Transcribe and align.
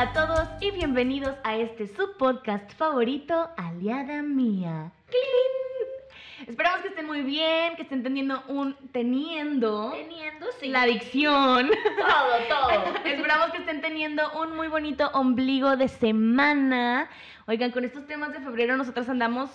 Hola 0.00 0.12
a 0.12 0.26
todos 0.26 0.48
y 0.62 0.70
bienvenidos 0.70 1.36
a 1.44 1.56
este 1.56 1.86
subpodcast 1.86 2.72
favorito, 2.78 3.50
Aliada 3.58 4.22
Mía. 4.22 4.92
¡Clin! 5.10 6.48
Esperamos 6.48 6.80
que 6.80 6.88
estén 6.88 7.06
muy 7.06 7.20
bien, 7.20 7.76
que 7.76 7.82
estén 7.82 8.02
teniendo 8.02 8.42
un 8.48 8.74
teniendo 8.92 9.90
Teniendo, 9.90 10.46
sí. 10.58 10.68
la 10.68 10.84
adicción. 10.84 11.68
Todo, 11.68 12.38
todo. 12.48 12.94
Esperamos 13.04 13.50
que 13.50 13.58
estén 13.58 13.82
teniendo 13.82 14.22
un 14.40 14.56
muy 14.56 14.68
bonito 14.68 15.06
ombligo 15.12 15.76
de 15.76 15.88
semana. 15.88 17.10
Oigan, 17.46 17.70
con 17.70 17.84
estos 17.84 18.06
temas 18.06 18.32
de 18.32 18.40
febrero 18.40 18.78
nosotros 18.78 19.06
andamos 19.06 19.50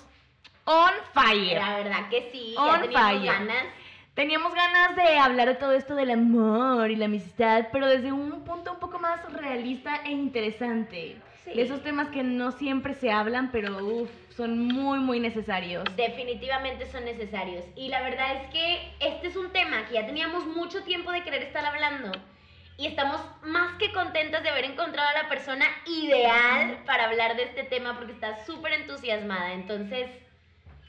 on 0.66 0.92
fire. 1.16 1.58
La 1.58 1.78
verdad 1.78 2.10
que 2.12 2.30
sí, 2.32 2.54
On 2.56 2.84
ya 2.84 2.92
fire. 2.92 3.26
ganas. 3.26 3.66
Teníamos 4.16 4.54
ganas 4.54 4.96
de 4.96 5.18
hablar 5.18 5.50
de 5.50 5.56
todo 5.56 5.74
esto 5.74 5.94
del 5.94 6.10
amor 6.10 6.90
y 6.90 6.96
la 6.96 7.06
amistad, 7.06 7.68
pero 7.74 7.86
desde 7.86 8.14
un 8.14 8.46
punto 8.46 8.72
un 8.72 8.80
poco 8.80 8.98
más 8.98 9.20
realista 9.34 10.04
e 10.06 10.12
interesante. 10.12 11.18
Sí. 11.44 11.52
De 11.54 11.62
esos 11.62 11.84
temas 11.84 12.08
que 12.08 12.24
no 12.24 12.54
siempre 12.54 12.94
se 12.94 13.12
hablan, 13.12 13.52
pero 13.52 13.86
uf, 13.86 14.10
son 14.30 14.58
muy, 14.58 15.00
muy 15.00 15.20
necesarios. 15.20 15.84
Definitivamente 15.98 16.86
son 16.86 17.04
necesarios. 17.04 17.66
Y 17.76 17.90
la 17.90 18.04
verdad 18.04 18.36
es 18.36 18.50
que 18.52 18.94
este 19.02 19.28
es 19.28 19.36
un 19.36 19.52
tema 19.52 19.86
que 19.86 19.96
ya 19.96 20.06
teníamos 20.06 20.46
mucho 20.46 20.82
tiempo 20.84 21.12
de 21.12 21.22
querer 21.22 21.44
estar 21.44 21.66
hablando. 21.66 22.14
Y 22.78 22.88
estamos 22.88 23.20
más 23.44 23.74
que 23.80 23.92
contentas 23.92 24.44
de 24.44 24.50
haber 24.50 24.64
encontrado 24.64 25.10
a 25.10 25.24
la 25.24 25.28
persona 25.28 25.66
ideal 25.88 26.84
para 26.86 27.10
hablar 27.10 27.36
de 27.36 27.44
este 27.44 27.64
tema 27.64 27.98
porque 27.98 28.14
está 28.14 28.46
súper 28.46 28.72
entusiasmada. 28.74 29.52
Entonces, 29.52 30.10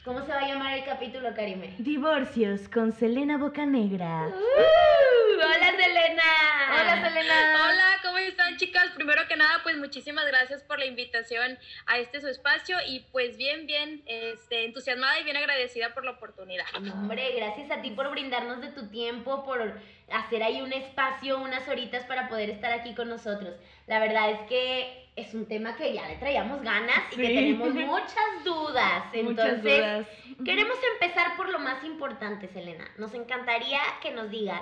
¿cómo 0.07 0.25
se 0.25 0.29
va 0.29 0.39
a 0.39 0.47
llamar 0.47 0.79
el 0.79 0.85
capítulo, 0.85 1.35
Karime? 1.35 1.75
Divorcios 1.79 2.69
con 2.69 2.93
Selena 2.93 3.39
Bocanegra. 3.39 4.29
¡Uh! 4.29 5.35
¡Hola, 5.35 5.73
Selena! 5.77 6.23
Hola, 6.71 7.09
Selena. 7.09 7.35
Hola, 7.65 7.97
¿cómo 8.05 8.19
están 8.19 8.57
chicas? 8.57 8.93
Primero 8.95 9.27
que 9.27 9.37
nada, 9.37 9.59
pues 9.65 9.77
muchísimas 9.77 10.25
gracias 10.29 10.63
por 10.63 10.79
la 10.79 10.87
invitación 10.87 11.59
a 11.87 11.99
este 11.99 12.21
su 12.21 12.29
espacio 12.29 12.77
y 12.87 13.01
pues 13.11 13.37
bien, 13.37 13.67
bien, 13.67 14.05
este, 14.07 14.65
entusiasmada 14.65 15.19
y 15.19 15.25
bien 15.25 15.37
agradecida 15.37 15.93
por 15.93 16.05
la 16.05 16.13
oportunidad. 16.13 16.67
No, 16.81 16.93
hombre, 16.95 17.35
gracias 17.35 17.69
a 17.73 17.83
ti 17.83 17.91
por 17.91 18.09
brindarnos 18.09 18.61
de 18.61 18.69
tu 18.69 18.89
tiempo, 18.89 19.45
por 19.45 19.81
hacer 20.13 20.43
ahí 20.45 20.63
un 20.63 20.73
espacio, 20.73 21.41
unas 21.41 21.67
horitas 21.67 22.05
para 22.05 22.29
poder 22.29 22.49
estar 22.51 22.71
aquí 22.73 22.95
con 22.95 23.09
nosotros. 23.09 23.57
La 23.89 23.99
verdad 23.99 24.31
es 24.31 24.41
que 24.49 25.06
es 25.17 25.33
un 25.33 25.47
tema 25.47 25.75
que 25.77 25.95
ya 25.95 26.07
le 26.07 26.17
traíamos 26.17 26.63
ganas 26.63 27.13
y 27.13 27.17
que 27.17 27.29
tenemos 27.29 27.71
muchas 27.75 28.45
dudas. 28.45 29.05
Muchas 29.07 29.49
Entonces, 29.49 29.63
dudas. 29.63 30.07
queremos 30.45 30.77
empezar 30.93 31.37
por 31.37 31.49
lo 31.49 31.59
más 31.59 31.83
importante, 31.85 32.49
Selena. 32.49 32.87
Nos 32.99 33.15
encantaría 33.15 33.81
que 34.03 34.13
nos 34.13 34.31
digas 34.31 34.61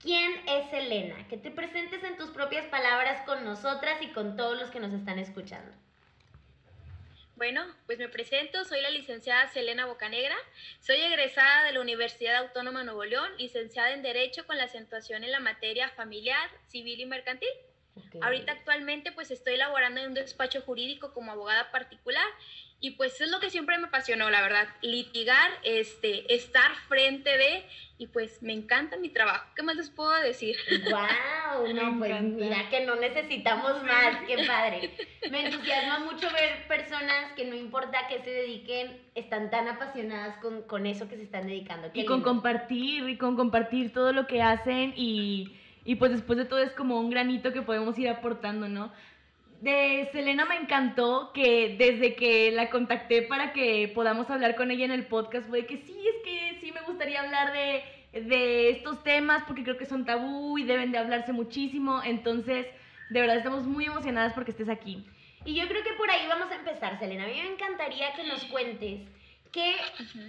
quién 0.00 0.32
es 0.46 0.70
Selena, 0.70 1.26
que 1.28 1.36
te 1.36 1.50
presentes 1.50 2.04
en 2.04 2.16
tus 2.16 2.30
propias 2.30 2.66
palabras 2.66 3.22
con 3.26 3.44
nosotras 3.44 4.00
y 4.00 4.08
con 4.08 4.36
todos 4.36 4.56
los 4.58 4.70
que 4.70 4.78
nos 4.78 4.92
están 4.92 5.18
escuchando. 5.18 5.72
Bueno, 7.34 7.64
pues 7.86 7.98
me 7.98 8.08
presento, 8.08 8.64
soy 8.64 8.80
la 8.80 8.90
licenciada 8.90 9.46
Selena 9.48 9.86
Bocanegra, 9.86 10.34
soy 10.80 10.96
egresada 10.96 11.64
de 11.64 11.72
la 11.72 11.80
Universidad 11.80 12.36
Autónoma 12.36 12.80
de 12.80 12.86
Nuevo 12.86 13.04
León, 13.04 13.30
licenciada 13.38 13.92
en 13.92 14.02
Derecho 14.02 14.44
con 14.44 14.56
la 14.56 14.64
acentuación 14.64 15.22
en 15.22 15.30
la 15.30 15.38
materia 15.38 15.88
familiar, 15.90 16.50
civil 16.66 17.00
y 17.00 17.06
mercantil. 17.06 17.48
Ahorita 18.20 18.52
actualmente 18.52 19.12
pues 19.12 19.30
estoy 19.30 19.56
laborando 19.56 20.00
en 20.00 20.08
un 20.08 20.14
despacho 20.14 20.62
jurídico 20.62 21.12
como 21.12 21.32
abogada 21.32 21.70
particular 21.70 22.26
y 22.80 22.92
pues 22.92 23.20
es 23.20 23.28
lo 23.28 23.40
que 23.40 23.50
siempre 23.50 23.76
me 23.78 23.88
apasionó, 23.88 24.30
la 24.30 24.40
verdad, 24.40 24.68
litigar, 24.82 25.50
este, 25.64 26.32
estar 26.32 26.72
frente 26.86 27.36
de 27.36 27.64
y 27.98 28.06
pues 28.06 28.40
me 28.40 28.52
encanta 28.52 28.96
mi 28.96 29.08
trabajo. 29.08 29.44
¿Qué 29.56 29.64
más 29.64 29.74
les 29.74 29.90
puedo 29.90 30.12
decir? 30.20 30.56
¡Wow! 30.84 30.98
No, 31.74 31.98
pues 31.98 32.22
mira 32.22 32.68
que 32.70 32.84
no 32.86 32.94
necesitamos 32.96 33.82
más, 33.82 34.18
qué 34.26 34.44
padre. 34.46 34.90
Me 35.30 35.46
entusiasma 35.46 35.98
mucho 36.00 36.28
ver 36.32 36.68
personas 36.68 37.32
que 37.34 37.44
no 37.44 37.56
importa 37.56 38.06
qué 38.08 38.22
se 38.22 38.30
dediquen, 38.30 39.02
están 39.14 39.50
tan 39.50 39.66
apasionadas 39.66 40.36
con, 40.40 40.62
con 40.62 40.86
eso 40.86 41.08
que 41.08 41.16
se 41.16 41.24
están 41.24 41.46
dedicando. 41.46 41.90
Qué 41.92 42.00
Y 42.00 42.04
con 42.04 42.18
lindo. 42.18 42.30
compartir, 42.30 43.08
y 43.08 43.16
con 43.16 43.34
compartir 43.34 43.92
todo 43.92 44.12
lo 44.12 44.26
que 44.26 44.40
hacen 44.42 44.92
y, 44.96 45.56
y 45.88 45.94
pues 45.94 46.12
después 46.12 46.36
de 46.36 46.44
todo 46.44 46.58
es 46.58 46.72
como 46.72 47.00
un 47.00 47.08
granito 47.08 47.50
que 47.50 47.62
podemos 47.62 47.98
ir 47.98 48.10
aportando, 48.10 48.68
¿no? 48.68 48.92
De 49.62 50.06
Selena 50.12 50.44
me 50.44 50.56
encantó 50.56 51.32
que 51.32 51.76
desde 51.78 52.14
que 52.14 52.50
la 52.52 52.68
contacté 52.68 53.22
para 53.22 53.54
que 53.54 53.90
podamos 53.94 54.28
hablar 54.28 54.54
con 54.54 54.70
ella 54.70 54.84
en 54.84 54.90
el 54.90 55.06
podcast 55.06 55.48
fue 55.48 55.64
que 55.64 55.78
sí, 55.78 55.98
es 55.98 56.22
que 56.22 56.60
sí 56.60 56.72
me 56.72 56.82
gustaría 56.82 57.22
hablar 57.22 57.54
de, 57.54 58.20
de 58.20 58.68
estos 58.68 59.02
temas 59.02 59.44
porque 59.44 59.62
creo 59.62 59.78
que 59.78 59.86
son 59.86 60.04
tabú 60.04 60.58
y 60.58 60.64
deben 60.64 60.92
de 60.92 60.98
hablarse 60.98 61.32
muchísimo, 61.32 62.02
entonces 62.04 62.66
de 63.08 63.20
verdad 63.22 63.38
estamos 63.38 63.64
muy 63.64 63.86
emocionadas 63.86 64.34
porque 64.34 64.50
estés 64.50 64.68
aquí. 64.68 65.06
Y 65.46 65.54
yo 65.54 65.66
creo 65.68 65.82
que 65.82 65.94
por 65.94 66.10
ahí 66.10 66.26
vamos 66.28 66.50
a 66.50 66.56
empezar, 66.56 66.98
Selena. 66.98 67.24
A 67.24 67.28
mí 67.28 67.40
me 67.40 67.54
encantaría 67.54 68.12
que 68.12 68.24
nos 68.24 68.44
cuentes 68.44 69.08
qué, 69.52 69.74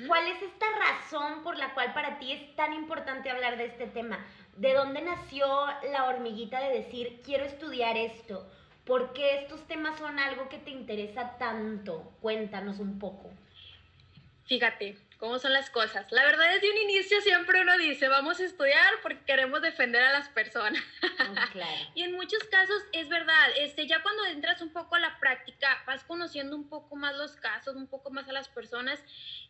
cuál 0.07 0.25
es 0.27 0.41
esta 0.41 0.65
razón 0.79 1.43
por 1.43 1.57
la 1.57 1.73
cual 1.73 1.93
para 1.93 2.17
ti 2.17 2.31
es 2.31 2.55
tan 2.55 2.71
importante 2.71 3.29
hablar 3.29 3.57
de 3.57 3.65
este 3.65 3.87
tema. 3.87 4.25
¿De 4.59 4.73
dónde 4.73 5.01
nació 5.01 5.47
la 5.89 6.09
hormiguita 6.09 6.59
de 6.59 6.79
decir 6.79 7.21
quiero 7.23 7.45
estudiar 7.45 7.95
esto? 7.95 8.45
¿Por 8.85 9.13
qué 9.13 9.39
estos 9.39 9.65
temas 9.69 9.97
son 9.97 10.19
algo 10.19 10.49
que 10.49 10.57
te 10.57 10.69
interesa 10.69 11.37
tanto? 11.37 12.11
Cuéntanos 12.19 12.79
un 12.79 12.99
poco. 12.99 13.31
Fíjate 14.47 14.97
cómo 15.17 15.39
son 15.39 15.53
las 15.53 15.69
cosas. 15.69 16.11
La 16.11 16.25
verdad 16.25 16.53
desde 16.53 16.71
un 16.71 16.77
inicio 16.77 17.21
siempre 17.21 17.61
uno 17.61 17.77
dice, 17.77 18.09
vamos 18.09 18.41
a 18.41 18.43
estudiar 18.43 18.95
porque 19.01 19.23
queremos 19.23 19.61
defender 19.61 20.03
a 20.03 20.11
las 20.11 20.27
personas. 20.27 20.83
Oh, 21.03 21.35
claro. 21.53 21.77
Y 21.95 22.03
en 22.03 22.11
muchos 22.11 22.43
casos 22.51 22.83
es 22.91 23.07
verdad, 23.07 23.51
este, 23.59 23.87
ya 23.87 24.01
cuando 24.01 24.25
entras 24.25 24.61
un 24.61 24.73
poco 24.73 24.95
a 24.95 24.99
la 24.99 25.17
práctica, 25.19 25.81
vas 25.87 26.03
conociendo 26.03 26.57
un 26.57 26.67
poco 26.67 26.97
más 26.97 27.15
los 27.15 27.37
casos, 27.37 27.77
un 27.77 27.87
poco 27.87 28.09
más 28.09 28.27
a 28.27 28.33
las 28.33 28.49
personas 28.49 29.01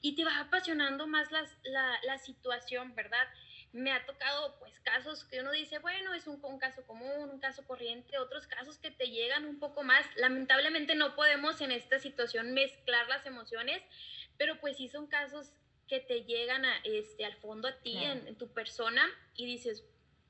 y 0.01 0.15
te 0.15 0.23
va 0.23 0.39
apasionando 0.39 1.07
más 1.07 1.31
las, 1.31 1.49
la, 1.63 1.97
la 2.03 2.19
situación, 2.19 2.93
¿verdad? 2.93 3.27
Me 3.72 3.91
ha 3.91 4.03
tocado 4.06 4.57
pues 4.59 4.80
casos 4.80 5.24
que 5.25 5.41
uno 5.41 5.52
dice, 5.52 5.78
bueno, 5.80 6.13
es 6.13 6.25
un, 6.25 6.44
un 6.44 6.57
caso 6.57 6.84
común, 6.88 7.30
un 7.31 7.40
caso 7.40 7.63
corriente, 7.66 8.18
otros 8.18 8.47
casos 8.47 8.78
que 8.80 8.90
te 8.90 9.07
llegan 9.09 9.46
un 9.46 9.59
poco 9.59 9.84
más. 9.84 10.06
Lamentablemente 10.16 10.96
no 10.96 11.16
podemos 11.16 11.62
en 11.62 11.72
esta 11.72 12.00
situación 12.00 12.53
mezclar 12.53 13.07
las 13.07 13.25
emociones, 13.28 13.81
pero 14.38 14.59
pues 14.59 14.78
sí 14.78 14.88
son 14.88 15.06
casos 15.07 15.52
que 15.88 16.00
te 16.00 16.24
llegan 16.24 16.66
a, 16.66 16.78
este, 16.84 17.25
al 17.25 17.35
fondo 17.38 17.68
a 17.68 17.78
ti, 17.80 17.94
Claro. 17.94 18.19
en, 18.22 18.28
en 18.28 18.35
tu 18.38 18.47
persona, 18.53 19.03
y 19.35 19.46
dices, 19.46 19.84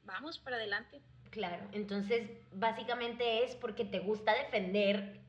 vamos 0.04 0.40
para 0.40 0.58
adelante. 0.58 1.02
Claro. 1.32 1.68
Entonces, 1.74 2.30
básicamente 2.52 3.44
es 3.44 3.56
porque 3.56 3.86
te 3.86 4.00
gusta 4.00 4.34
defender 4.34 5.20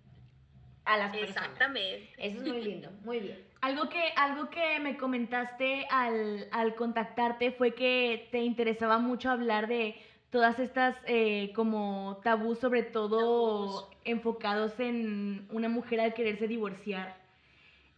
a 0.85 0.97
las 0.97 1.11
personas. 1.17 1.37
Exactamente. 1.37 2.13
Eso 2.17 2.39
es 2.39 2.43
muy 2.43 2.63
lindo. 2.63 2.91
Muy 3.03 3.21
bien. 3.21 3.50
Algo 3.61 3.89
que, 3.91 4.03
algo 4.17 4.49
que 4.49 4.81
me 4.81 4.97
comentaste 4.97 5.87
al, 5.91 6.49
al 6.51 6.75
contactarte 6.75 7.53
fue 7.53 7.75
que 7.75 8.29
te 8.33 8.41
interesaba 8.43 8.99
mucho 8.99 9.31
hablar 9.31 9.69
de 9.69 9.97
todas 10.31 10.59
estas 10.59 10.97
eh, 11.07 11.53
como 11.55 12.21
tabús, 12.25 12.59
sobre 12.59 12.83
todo 12.85 13.19
Tabús. 13.19 13.97
enfocados 14.05 14.81
en 14.81 15.47
una 15.51 15.69
mujer 15.69 16.01
al 16.01 16.15
quererse 16.15 16.49
divorciar. 16.49 17.21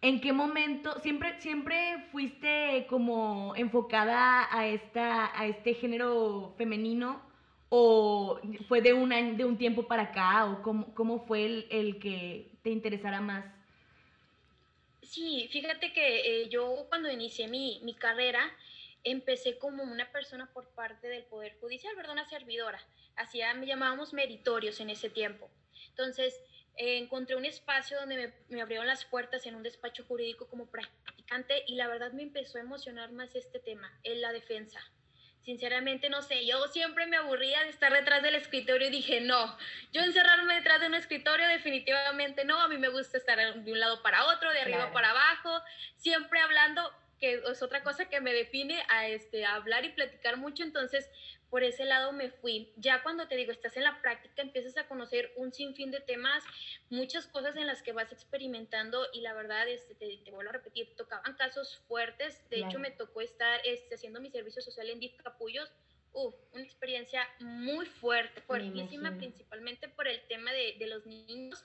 ¿En 0.00 0.21
qué 0.21 0.33
momento 0.33 0.99
siempre, 1.00 1.41
siempre 1.41 2.06
fuiste 2.11 2.87
como 2.89 3.55
enfocada 3.56 4.49
a, 4.50 4.67
esta, 4.67 5.39
a 5.39 5.47
este 5.47 5.75
género 5.75 6.55
femenino? 6.59 7.21
¿O 7.69 8.41
fue 8.69 8.83
de 8.83 8.93
un, 8.94 9.12
año- 9.12 9.37
de 9.37 9.44
un 9.44 9.56
tiempo 9.59 9.84
para 9.84 10.05
acá? 10.05 10.47
¿O 10.47 10.62
cómo, 10.62 10.93
cómo 10.94 11.21
fue 11.21 11.47
el, 11.47 11.67
el 11.71 11.99
que 12.00 12.59
te 12.62 12.71
interesara 12.71 13.21
más? 13.21 13.44
Sí, 15.02 15.48
fíjate 15.50 15.92
que 15.92 16.42
eh, 16.42 16.48
yo 16.48 16.86
cuando 16.88 17.10
inicié 17.10 17.48
mi, 17.48 17.80
mi 17.82 17.94
carrera 17.94 18.50
empecé 19.04 19.58
como 19.58 19.82
una 19.82 20.10
persona 20.12 20.50
por 20.52 20.68
parte 20.70 21.08
del 21.08 21.24
Poder 21.24 21.58
Judicial, 21.60 21.94
¿verdad? 21.96 22.12
Una 22.12 22.28
servidora. 22.28 22.80
Hacía, 23.16 23.52
me 23.54 23.66
llamábamos 23.66 24.12
meritorios 24.12 24.81
en 24.81 24.90
ese 24.90 25.10
tiempo. 25.10 25.50
Entonces, 25.88 26.40
eh, 26.76 26.99
encontré 26.99 27.37
un 27.37 27.44
espacio 27.44 27.99
donde 27.99 28.16
me, 28.16 28.32
me 28.49 28.62
abrieron 28.62 28.87
las 28.87 29.04
puertas 29.04 29.44
en 29.46 29.56
un 29.56 29.62
despacho 29.62 30.04
jurídico 30.04 30.46
como 30.46 30.66
practicante 30.66 31.64
y 31.66 31.75
la 31.75 31.88
verdad 31.88 32.12
me 32.12 32.22
empezó 32.22 32.58
a 32.58 32.62
emocionar 32.62 33.10
más 33.12 33.34
este 33.34 33.58
tema, 33.58 33.93
en 34.05 34.20
la 34.20 34.32
defensa. 34.32 34.81
Sinceramente, 35.44 36.09
no 36.09 36.23
sé, 36.23 36.47
yo 36.47 36.69
siempre 36.69 37.06
me 37.06 37.17
aburría 37.17 37.61
de 37.65 37.71
estar 37.71 37.93
detrás 37.93 38.23
del 38.23 38.37
escritorio 38.37 38.87
y 38.87 38.91
dije, 38.91 39.21
no, 39.21 39.56
yo 39.93 40.00
encerrarme 40.03 40.55
detrás 40.55 40.81
de 40.81 40.87
un 40.87 40.94
escritorio 40.94 41.47
definitivamente 41.49 42.44
no, 42.44 42.61
a 42.61 42.69
mí 42.69 42.79
me 42.79 42.89
gusta 42.89 43.19
estar 43.19 43.39
de 43.55 43.73
un 43.73 43.81
lado 43.81 44.03
para 44.03 44.25
otro, 44.27 44.53
de 44.53 44.61
arriba 44.61 44.79
Claro. 44.79 44.93
para 44.93 45.11
abajo, 45.11 45.61
siempre 45.97 46.39
hablando, 46.41 46.93
que 47.19 47.43
es 47.50 47.61
otra 47.62 47.83
cosa 47.83 48.09
que 48.09 48.21
me 48.21 48.33
define 48.33 48.83
a, 48.89 49.09
este, 49.09 49.44
a 49.44 49.55
hablar 49.55 49.85
y 49.85 49.91
platicar 49.91 50.37
mucho, 50.37 50.62
entonces 50.62 51.09
por 51.52 51.64
ese 51.64 51.84
lado 51.84 52.12
me 52.12 52.31
fui. 52.31 52.72
Ya 52.76 53.02
cuando 53.02 53.28
te 53.28 53.37
digo, 53.37 53.52
estás 53.52 53.76
en 53.76 53.82
la 53.84 54.00
práctica, 54.00 54.40
empiezas 54.40 54.75
a 54.78 54.88
conocer 54.88 55.34
un 55.37 55.52
sinfín 55.52 55.90
de 55.90 56.00
temas, 56.00 56.43
muchas 56.88 57.26
cosas 57.26 57.56
en 57.56 57.66
las 57.66 57.82
que 57.82 57.93
vas 57.93 58.10
experimentando 58.10 59.06
y 59.12 59.20
la 59.20 59.34
verdad, 59.34 59.69
este, 59.69 59.94
te, 59.94 60.16
te 60.25 60.31
vuelvo 60.31 60.49
a 60.49 60.54
repetir, 60.54 60.96
tocaban 60.96 61.34
casos 61.37 61.76
fuertes. 61.87 62.43
De 62.49 62.56
Claro. 62.56 62.70
hecho, 62.70 62.78
me 62.78 62.90
tocó 62.90 63.20
estar 63.20 63.60
este, 63.66 63.96
haciendo 63.96 64.19
mi 64.22 64.31
servicio 64.31 64.62
social 64.62 64.88
en 64.88 64.99
DIF 64.99 65.14
Capullos 65.22 65.70
uf, 66.14 66.34
una 66.52 66.62
experiencia 66.62 67.26
muy 67.40 67.84
fuerte, 67.87 68.40
fuertísima, 68.43 69.16
principalmente 69.16 69.88
por 69.88 70.08
el 70.08 70.20
tema 70.28 70.52
de, 70.52 70.76
de 70.78 70.87
los 70.87 71.05
niños. 71.06 71.62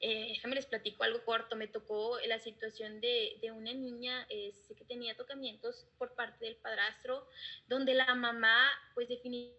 Eh, 0.00 0.28
déjame 0.34 0.54
les 0.54 0.66
platico 0.66 1.02
algo 1.02 1.24
corto. 1.24 1.56
Me 1.56 1.66
tocó 1.66 2.18
la 2.26 2.38
situación 2.38 3.00
de, 3.00 3.38
de 3.40 3.50
una 3.50 3.72
niña 3.72 4.26
este, 4.28 4.74
que 4.74 4.84
tenía 4.84 5.16
tocamientos 5.16 5.86
por 5.98 6.14
parte 6.14 6.44
del 6.44 6.56
padrastro, 6.56 7.26
donde 7.66 7.94
la 7.94 8.14
mamá, 8.14 8.70
pues 8.94 9.08
definitivamente 9.08 9.58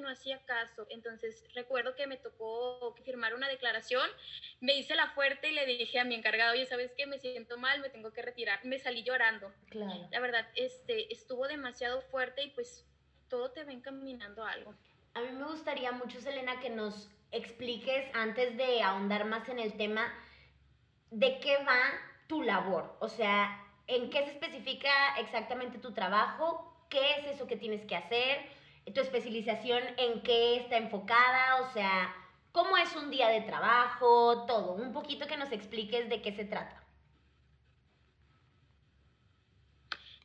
no 0.00 0.08
hacía 0.08 0.44
caso. 0.44 0.86
Entonces 0.90 1.44
recuerdo 1.54 1.94
que 1.94 2.06
me 2.06 2.16
tocó 2.16 2.94
firmar 3.04 3.34
una 3.34 3.48
declaración, 3.48 4.08
me 4.60 4.76
hice 4.76 4.94
la 4.94 5.10
fuerte 5.10 5.50
y 5.50 5.54
le 5.54 5.66
dije 5.66 5.98
a 5.98 6.04
mi 6.04 6.14
encargado, 6.14 6.52
oye, 6.52 6.66
¿sabes 6.66 6.92
qué? 6.96 7.06
Me 7.06 7.18
siento 7.18 7.58
mal, 7.58 7.80
me 7.80 7.90
tengo 7.90 8.12
que 8.12 8.22
retirar. 8.22 8.64
Me 8.64 8.78
salí 8.78 9.02
llorando. 9.02 9.52
Claro. 9.70 10.08
La 10.10 10.20
verdad, 10.20 10.48
este, 10.54 11.12
estuvo 11.12 11.46
demasiado 11.48 12.00
fuerte 12.02 12.42
y 12.42 12.50
pues 12.50 12.86
todo 13.28 13.50
te 13.50 13.64
va 13.64 13.72
encaminando 13.72 14.44
a 14.44 14.52
algo. 14.52 14.74
A 15.18 15.20
mí 15.20 15.32
me 15.32 15.46
gustaría 15.46 15.90
mucho, 15.90 16.20
Selena, 16.20 16.60
que 16.60 16.70
nos 16.70 17.10
expliques, 17.32 18.08
antes 18.14 18.56
de 18.56 18.82
ahondar 18.82 19.24
más 19.24 19.48
en 19.48 19.58
el 19.58 19.76
tema, 19.76 20.14
de 21.10 21.40
qué 21.40 21.56
va 21.64 21.80
tu 22.28 22.40
labor. 22.40 22.96
O 23.00 23.08
sea, 23.08 23.66
en 23.88 24.10
qué 24.10 24.22
se 24.22 24.30
especifica 24.30 25.18
exactamente 25.18 25.78
tu 25.78 25.92
trabajo, 25.92 26.86
qué 26.88 27.16
es 27.16 27.34
eso 27.34 27.48
que 27.48 27.56
tienes 27.56 27.84
que 27.84 27.96
hacer, 27.96 28.48
tu 28.94 29.00
especialización 29.00 29.82
en 29.96 30.22
qué 30.22 30.58
está 30.58 30.76
enfocada, 30.76 31.62
o 31.62 31.72
sea, 31.72 32.14
cómo 32.52 32.76
es 32.76 32.94
un 32.94 33.10
día 33.10 33.26
de 33.26 33.40
trabajo, 33.40 34.46
todo. 34.46 34.74
Un 34.74 34.92
poquito 34.92 35.26
que 35.26 35.36
nos 35.36 35.50
expliques 35.50 36.08
de 36.08 36.22
qué 36.22 36.30
se 36.30 36.44
trata. 36.44 36.80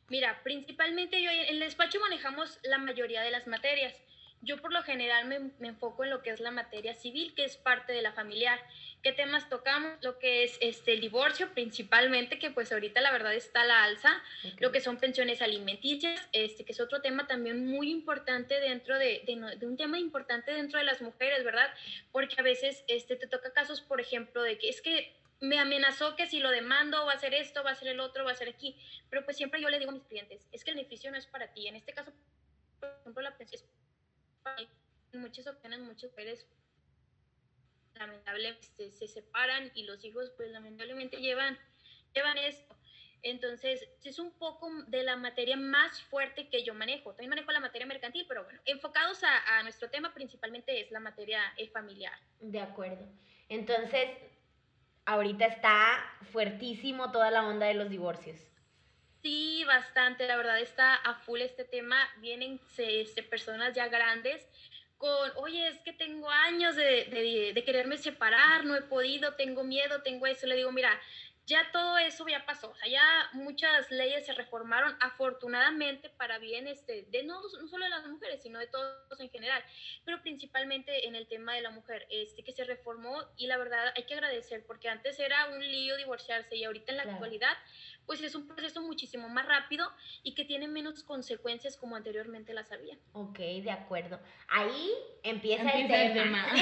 Mira, 0.08 0.40
principalmente 0.44 1.20
yo 1.20 1.32
en 1.32 1.48
el 1.48 1.58
despacho 1.58 1.98
manejamos 1.98 2.60
la 2.62 2.78
mayoría 2.78 3.22
de 3.22 3.32
las 3.32 3.48
materias. 3.48 4.00
Yo 4.44 4.60
por 4.60 4.72
lo 4.72 4.82
general 4.82 5.26
me, 5.26 5.68
enfoco 5.68 6.04
en 6.04 6.10
lo 6.10 6.22
que 6.22 6.30
es 6.30 6.40
la 6.40 6.50
materia 6.50 6.94
civil, 6.94 7.34
que 7.34 7.44
es 7.44 7.56
parte 7.56 7.92
de 7.92 8.02
la 8.02 8.12
familiar. 8.12 8.60
¿Qué 9.02 9.12
temas 9.12 9.48
tocamos? 9.48 9.92
Lo 10.02 10.18
que 10.18 10.44
es 10.44 10.58
este, 10.60 10.92
el 10.92 11.00
divorcio 11.00 11.52
principalmente, 11.52 12.38
que 12.38 12.50
pues 12.50 12.70
ahorita 12.72 13.00
la 13.00 13.12
verdad 13.12 13.34
está 13.34 13.62
a 13.62 13.66
la 13.66 13.82
alza. 13.84 14.22
Lo 14.58 14.72
que 14.72 14.80
son 14.80 14.98
pensiones 14.98 15.42
alimenticias, 15.42 16.20
este, 16.32 16.64
que 16.64 16.72
es 16.72 16.80
otro 16.80 17.00
tema 17.00 17.26
también 17.26 17.66
muy 17.66 17.90
importante 17.90 18.60
dentro 18.60 18.98
de, 18.98 19.22
de, 19.26 19.66
un 19.66 19.76
tema 19.76 19.98
importante 19.98 20.52
dentro 20.52 20.78
de 20.78 20.84
las 20.84 21.00
mujeres, 21.00 21.44
¿verdad? 21.44 21.72
Porque 22.12 22.36
a 22.38 22.42
veces 22.42 22.84
este, 22.86 23.16
te 23.16 23.26
toca 23.26 23.52
casos, 23.52 23.80
por 23.80 24.00
ejemplo, 24.00 24.42
de 24.42 24.58
que 24.58 24.68
es 24.68 24.82
que 24.82 25.14
me 25.40 25.58
amenazó 25.58 26.16
que 26.16 26.26
si 26.26 26.40
lo 26.40 26.50
demando 26.50 27.06
va 27.06 27.12
a 27.12 27.18
ser 27.18 27.34
esto, 27.34 27.62
va 27.62 27.70
a 27.70 27.74
ser 27.74 27.88
el 27.88 28.00
otro, 28.00 28.24
va 28.24 28.32
a 28.32 28.36
ser 28.36 28.48
aquí. 28.48 28.76
Pero 29.10 29.24
pues 29.24 29.36
siempre 29.36 29.60
yo 29.60 29.68
le 29.68 29.78
digo 29.78 29.90
a 29.90 29.94
mis 29.94 30.04
clientes, 30.04 30.48
es 30.52 30.64
que 30.64 30.70
el 30.70 30.76
beneficio 30.76 31.10
no 31.10 31.18
es 31.18 31.26
para 31.26 31.52
ti. 31.52 31.66
En 31.66 31.76
este 31.76 31.92
caso, 31.92 32.12
por 32.80 32.90
ejemplo, 33.00 33.22
la 33.22 33.36
pensión 33.36 33.62
es 33.62 33.83
en 35.12 35.20
muchas 35.20 35.46
ocasiones 35.46 35.80
muchas 35.80 36.10
mujeres 36.10 36.46
lamentablemente 37.94 38.90
se 38.90 39.08
separan 39.08 39.70
y 39.74 39.84
los 39.84 40.04
hijos 40.04 40.32
pues 40.36 40.50
lamentablemente 40.50 41.18
llevan, 41.18 41.58
llevan 42.14 42.38
esto. 42.38 42.76
Entonces, 43.22 43.88
es 44.02 44.18
un 44.18 44.32
poco 44.32 44.68
de 44.88 45.02
la 45.02 45.16
materia 45.16 45.56
más 45.56 46.02
fuerte 46.02 46.50
que 46.50 46.62
yo 46.62 46.74
manejo. 46.74 47.10
También 47.12 47.30
manejo 47.30 47.52
la 47.52 47.60
materia 47.60 47.86
mercantil, 47.86 48.26
pero 48.28 48.44
bueno, 48.44 48.60
enfocados 48.66 49.22
a, 49.24 49.62
nuestro 49.62 49.88
tema 49.88 50.12
principalmente 50.12 50.78
es 50.78 50.90
la 50.90 51.00
materia 51.00 51.40
eh, 51.56 51.68
familiar. 51.68 52.12
De 52.40 52.60
acuerdo. 52.60 53.06
Entonces, 53.48 54.10
ahorita 55.06 55.46
está 55.46 56.04
fuertísimo 56.32 57.12
toda 57.12 57.30
la 57.30 57.46
onda 57.46 57.64
de 57.64 57.74
los 57.74 57.88
divorcios. 57.88 58.38
Sí, 59.24 59.64
bastante, 59.64 60.26
la 60.26 60.36
verdad 60.36 60.60
está 60.60 60.96
a 60.96 61.14
full 61.14 61.40
este 61.40 61.64
tema. 61.64 61.96
Vienen 62.18 62.60
este, 62.76 63.22
personas 63.22 63.74
ya 63.74 63.88
grandes 63.88 64.46
con, 64.98 65.30
oye, 65.36 65.66
es 65.66 65.78
que 65.78 65.94
tengo 65.94 66.28
años 66.28 66.76
de, 66.76 67.06
de, 67.06 67.52
de, 67.54 67.64
quererme 67.64 67.96
separar, 67.96 68.66
no 68.66 68.76
he 68.76 68.82
podido, 68.82 69.32
tengo 69.32 69.64
miedo, 69.64 70.02
tengo 70.02 70.26
eso. 70.26 70.46
Le 70.46 70.56
digo, 70.56 70.70
mira, 70.72 71.00
ya 71.46 71.70
todo 71.72 71.98
eso 71.98 72.26
ya 72.26 72.44
pasó, 72.46 72.70
o 72.70 72.74
sea, 72.74 72.88
ya 72.88 73.28
muchas 73.32 73.90
leyes 73.90 74.24
se 74.24 74.32
reformaron 74.32 74.96
afortunadamente 75.00 76.08
para 76.08 76.38
bien 76.38 76.66
este, 76.66 77.02
de 77.10 77.22
no, 77.22 77.42
no, 77.60 77.68
solo 77.68 77.84
de 77.84 77.90
las 77.90 78.06
mujeres, 78.06 78.42
sino 78.42 78.58
de 78.58 78.66
todos 78.66 79.20
en 79.20 79.28
general, 79.28 79.62
pero 80.06 80.22
principalmente 80.22 81.06
en 81.06 81.14
el 81.14 81.26
tema 81.26 81.54
de 81.54 81.60
la 81.60 81.70
mujer, 81.70 82.06
este, 82.08 82.42
que 82.44 82.52
se 82.52 82.64
reformó 82.64 83.22
y 83.36 83.46
la 83.46 83.58
verdad 83.58 83.92
hay 83.94 84.04
que 84.04 84.14
agradecer 84.14 84.64
porque 84.66 84.88
antes 84.88 85.18
era 85.20 85.48
un 85.48 85.60
lío 85.60 85.96
divorciarse 85.98 86.56
y 86.56 86.64
ahorita 86.64 86.92
en 86.92 86.96
la 86.98 87.02
actualidad 87.04 87.56
pues 88.06 88.20
es 88.22 88.34
un 88.34 88.46
proceso 88.46 88.82
muchísimo 88.82 89.28
más 89.28 89.46
rápido 89.46 89.90
y 90.22 90.34
que 90.34 90.44
tiene 90.44 90.68
menos 90.68 91.02
consecuencias 91.02 91.76
como 91.76 91.96
anteriormente 91.96 92.54
las 92.54 92.70
había. 92.72 92.96
Ok, 93.12 93.38
de 93.38 93.70
acuerdo. 93.70 94.20
Ahí 94.48 94.90
empieza, 95.22 95.70
el 95.70 95.88
tema. 96.12 96.46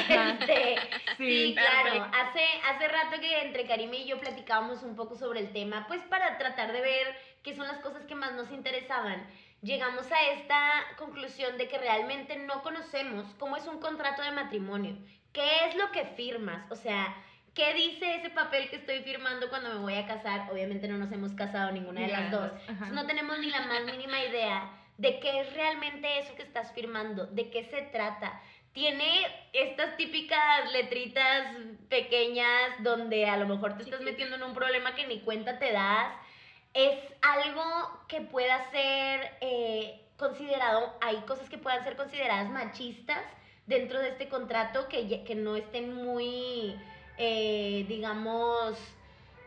Este, 0.42 0.76
sí, 1.16 1.54
claro. 1.54 2.10
Hace, 2.12 2.44
hace 2.64 2.88
rato 2.88 3.20
que 3.20 3.42
entre 3.42 3.66
Karime 3.66 3.98
y 3.98 4.06
yo 4.06 4.20
platicábamos 4.20 4.82
un 4.82 4.96
poco 4.96 5.16
sobre 5.16 5.40
el 5.40 5.52
tema, 5.52 5.86
pues 5.88 6.02
para 6.04 6.38
tratar 6.38 6.72
de 6.72 6.80
ver 6.80 7.16
qué 7.42 7.54
son 7.54 7.66
las 7.66 7.78
cosas 7.78 8.04
que 8.06 8.14
más 8.14 8.34
nos 8.34 8.50
interesaban. 8.50 9.26
Llegamos 9.62 10.10
a 10.10 10.30
esta 10.32 10.72
conclusión 10.98 11.56
de 11.56 11.68
que 11.68 11.78
realmente 11.78 12.36
no 12.36 12.62
conocemos 12.62 13.26
cómo 13.38 13.56
es 13.56 13.66
un 13.66 13.78
contrato 13.78 14.22
de 14.22 14.32
matrimonio. 14.32 14.96
¿Qué 15.32 15.66
es 15.68 15.76
lo 15.76 15.90
que 15.92 16.04
firmas? 16.04 16.70
O 16.70 16.74
sea, 16.74 17.14
¿Qué 17.54 17.74
dice 17.74 18.16
ese 18.16 18.30
papel 18.30 18.70
que 18.70 18.76
estoy 18.76 19.00
firmando 19.00 19.50
cuando 19.50 19.68
me 19.70 19.80
voy 19.80 19.94
a 19.94 20.06
casar? 20.06 20.50
Obviamente 20.50 20.88
no 20.88 20.96
nos 20.96 21.12
hemos 21.12 21.32
casado 21.32 21.70
ninguna 21.70 22.00
de 22.00 22.08
las 22.08 22.30
dos. 22.30 22.50
no 22.92 23.06
tenemos 23.06 23.38
ni 23.40 23.50
la 23.50 23.60
más 23.62 23.84
mínima 23.84 24.24
idea 24.24 24.70
de 24.96 25.20
qué 25.20 25.40
es 25.40 25.52
realmente 25.52 26.18
eso 26.18 26.34
que 26.34 26.42
estás 26.42 26.72
firmando, 26.72 27.26
de 27.26 27.50
qué 27.50 27.64
se 27.64 27.82
trata. 27.82 28.40
Tiene 28.72 29.26
estas 29.52 29.98
típicas 29.98 30.72
letritas 30.72 31.54
pequeñas 31.90 32.70
donde 32.78 33.26
a 33.26 33.36
lo 33.36 33.46
mejor 33.46 33.76
te 33.76 33.82
estás 33.82 34.00
metiendo 34.00 34.36
en 34.36 34.44
un 34.44 34.54
problema 34.54 34.94
que 34.94 35.06
ni 35.06 35.20
cuenta 35.20 35.58
te 35.58 35.72
das. 35.72 36.14
Es 36.72 36.98
algo 37.20 37.62
que 38.08 38.22
pueda 38.22 38.70
ser 38.70 39.36
eh, 39.42 40.00
considerado, 40.16 40.96
hay 41.02 41.16
cosas 41.26 41.50
que 41.50 41.58
puedan 41.58 41.84
ser 41.84 41.96
consideradas 41.96 42.48
machistas 42.48 43.22
dentro 43.66 44.00
de 44.00 44.08
este 44.08 44.28
contrato 44.28 44.88
que, 44.88 45.22
que 45.22 45.34
no 45.34 45.54
estén 45.56 45.94
muy 45.94 46.74
eh, 47.24 47.84
digamos, 47.86 48.76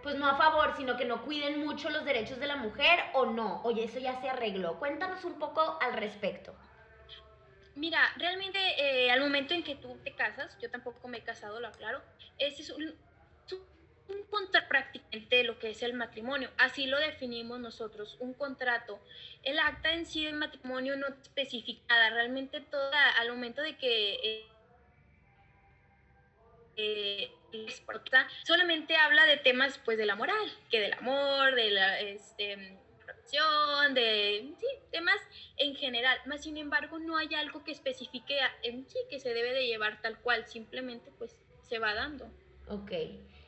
pues 0.02 0.16
no 0.16 0.28
a 0.28 0.38
favor, 0.38 0.74
sino 0.78 0.96
que 0.96 1.04
no 1.04 1.26
cuiden 1.26 1.60
mucho 1.60 1.90
los 1.90 2.06
derechos 2.06 2.40
de 2.40 2.48
la 2.48 2.56
mujer 2.56 3.00
o 3.14 3.26
no. 3.26 3.62
Oye, 3.64 3.84
eso 3.84 4.00
ya 4.00 4.22
se 4.22 4.30
arregló. 4.30 4.80
Cuéntanos 4.80 5.26
un 5.26 5.38
poco 5.38 5.78
al 5.82 5.92
respecto. 5.94 6.56
Mira, 7.76 8.00
realmente 8.16 8.60
eh, 8.78 9.12
al 9.12 9.20
momento 9.20 9.54
en 9.54 9.62
que 9.62 9.76
tú 9.76 9.98
te 10.06 10.14
casas, 10.14 10.58
yo 10.62 10.72
tampoco 10.72 11.06
me 11.10 11.18
he 11.18 11.24
casado, 11.24 11.60
lo 11.60 11.68
aclaro, 11.68 12.02
ese 12.38 12.62
es 12.62 12.70
un, 12.70 12.96
un 14.08 14.24
contrato 14.30 14.70
prácticamente 14.70 15.36
de 15.36 15.44
lo 15.44 15.60
que 15.60 15.72
es 15.72 15.84
el 15.84 15.96
matrimonio. 15.96 16.50
Así 16.58 16.88
lo 16.88 16.98
definimos 16.98 17.60
nosotros, 17.60 18.16
un 18.22 18.34
contrato. 18.34 19.02
El 19.44 19.60
acta 19.60 19.92
en 19.92 20.06
sí 20.06 20.24
del 20.24 20.36
matrimonio 20.36 20.96
no 20.96 21.08
especificada, 21.08 22.10
realmente 22.12 22.62
toda, 22.62 23.10
al 23.20 23.28
momento 23.32 23.62
de 23.62 23.76
que... 23.76 24.55
Eh, 26.78 27.32
solamente 28.44 28.96
habla 28.98 29.26
de 29.26 29.38
temas 29.38 29.80
pues 29.86 29.98
de 29.98 30.06
la 30.06 30.16
moral, 30.16 30.52
que 30.70 30.80
del 30.80 30.94
amor, 30.94 31.56
de 31.56 31.72
la 31.72 32.00
este, 32.02 32.78
de 33.94 34.54
sí, 34.60 34.68
temas 34.92 35.18
en 35.58 35.76
general, 35.76 36.18
más 36.26 36.44
sin 36.44 36.58
embargo 36.58 37.00
no 37.00 37.18
hay 37.18 37.34
algo 37.36 37.64
que 37.64 37.72
especifique 37.72 38.38
en 38.64 38.88
sí 38.88 39.00
que 39.10 39.20
se 39.20 39.34
debe 39.34 39.54
de 39.54 39.68
llevar 39.68 40.02
tal 40.02 40.20
cual, 40.20 40.46
simplemente 40.48 41.12
pues 41.18 41.38
se 41.62 41.80
va 41.80 41.94
dando. 41.94 42.26
Ok, 42.68 42.92